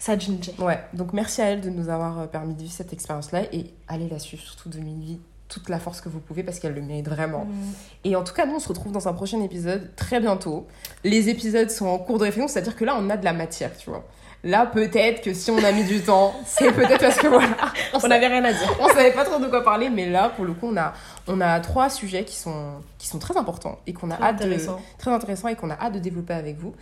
Ça, 0.00 0.16
Ginger. 0.16 0.52
Ouais, 0.60 0.78
donc 0.94 1.12
merci 1.12 1.42
à 1.42 1.46
elle 1.46 1.60
de 1.60 1.70
nous 1.70 1.88
avoir 1.88 2.28
permis 2.28 2.54
de 2.54 2.60
vivre 2.60 2.72
cette 2.72 2.92
expérience-là 2.92 3.52
et 3.52 3.66
allez 3.88 4.08
la 4.08 4.20
suivre, 4.20 4.42
surtout 4.44 4.68
de 4.68 4.78
Milly, 4.78 5.20
toute 5.48 5.68
la 5.68 5.78
force 5.78 6.00
que 6.00 6.08
vous 6.08 6.20
pouvez 6.20 6.42
parce 6.42 6.58
qu'elle 6.58 6.74
le 6.74 6.82
mérite 6.82 7.08
vraiment. 7.08 7.44
Mm. 7.46 7.72
Et 8.04 8.16
en 8.16 8.24
tout 8.24 8.34
cas, 8.34 8.46
nous 8.46 8.56
on 8.56 8.60
se 8.60 8.68
retrouve 8.68 8.92
dans 8.92 9.08
un 9.08 9.12
prochain 9.12 9.40
épisode 9.42 9.94
très 9.96 10.20
bientôt. 10.20 10.66
Les 11.04 11.28
épisodes 11.28 11.70
sont 11.70 11.86
en 11.86 11.98
cours 11.98 12.18
de 12.18 12.24
réflexion, 12.24 12.48
c'est-à-dire 12.48 12.76
que 12.76 12.84
là 12.84 12.96
on 12.98 13.10
a 13.10 13.16
de 13.16 13.24
la 13.24 13.32
matière, 13.32 13.76
tu 13.76 13.90
vois. 13.90 14.04
Là, 14.44 14.66
peut-être 14.66 15.20
que 15.20 15.34
si 15.34 15.50
on 15.50 15.58
a 15.58 15.72
mis 15.72 15.82
du 15.82 16.00
temps, 16.00 16.32
c'est 16.46 16.72
peut-être 16.72 17.00
parce 17.00 17.16
que 17.16 17.26
voilà, 17.26 17.56
on, 17.92 18.06
n'avait 18.06 18.28
rien 18.28 18.44
à 18.44 18.52
dire. 18.52 18.72
on 18.80 18.88
savait 18.88 19.12
pas 19.12 19.24
trop 19.24 19.40
de 19.40 19.48
quoi 19.48 19.64
parler, 19.64 19.90
mais 19.90 20.08
là, 20.08 20.28
pour 20.28 20.44
le 20.44 20.52
coup, 20.52 20.68
on 20.68 20.76
a, 20.76 20.92
on 21.26 21.40
a 21.40 21.58
trois 21.58 21.90
sujets 21.90 22.24
qui 22.24 22.36
sont, 22.36 22.74
qui 22.98 23.08
sont 23.08 23.18
très 23.18 23.36
importants 23.36 23.80
et 23.86 23.92
qu'on 23.92 24.10
a 24.12 24.16
Très 24.16 24.24
hâte 24.26 24.42
de, 24.46 24.56
très 24.96 25.10
intéressant 25.10 25.48
et 25.48 25.56
qu'on 25.56 25.70
a 25.70 25.74
hâte 25.74 25.94
de 25.94 25.98
développer 25.98 26.34
avec 26.34 26.56
vous. 26.56 26.72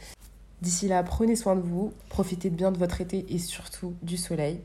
D'ici 0.60 0.88
là, 0.88 1.02
prenez 1.02 1.34
soin 1.34 1.56
de 1.56 1.62
vous, 1.62 1.94
profitez 2.10 2.50
bien 2.50 2.72
de 2.72 2.78
votre 2.78 3.00
été 3.00 3.26
et 3.30 3.38
surtout 3.38 3.94
du 4.02 4.18
soleil. 4.18 4.60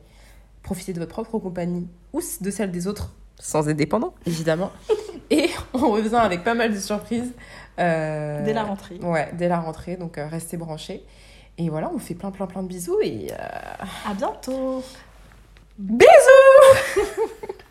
Profitez 0.62 0.92
de 0.92 0.98
votre 0.98 1.12
propre 1.12 1.38
compagnie 1.38 1.88
ou 2.12 2.20
de 2.40 2.50
celle 2.50 2.70
des 2.70 2.86
autres, 2.86 3.14
sans 3.44 3.68
être 3.68 3.76
dépendant, 3.76 4.14
évidemment. 4.24 4.70
et 5.30 5.50
on 5.74 5.90
revient 5.90 6.14
avec 6.14 6.44
pas 6.44 6.54
mal 6.54 6.72
de 6.72 6.78
surprises. 6.78 7.32
euh, 7.80 8.44
Dès 8.44 8.52
la 8.52 8.62
rentrée. 8.62 8.98
Ouais, 9.02 9.28
dès 9.32 9.48
la 9.48 9.58
rentrée, 9.58 9.96
donc 9.96 10.16
euh, 10.16 10.26
restez 10.28 10.56
branchés. 10.56 11.04
Et 11.58 11.68
voilà, 11.68 11.88
on 11.88 11.94
vous 11.94 11.98
fait 11.98 12.14
plein 12.14 12.30
plein 12.30 12.46
plein 12.46 12.62
de 12.62 12.68
bisous 12.68 12.98
et 13.02 13.30
euh, 13.32 13.36
À 14.08 14.14
bientôt. 14.14 14.82
bisous 15.78 16.06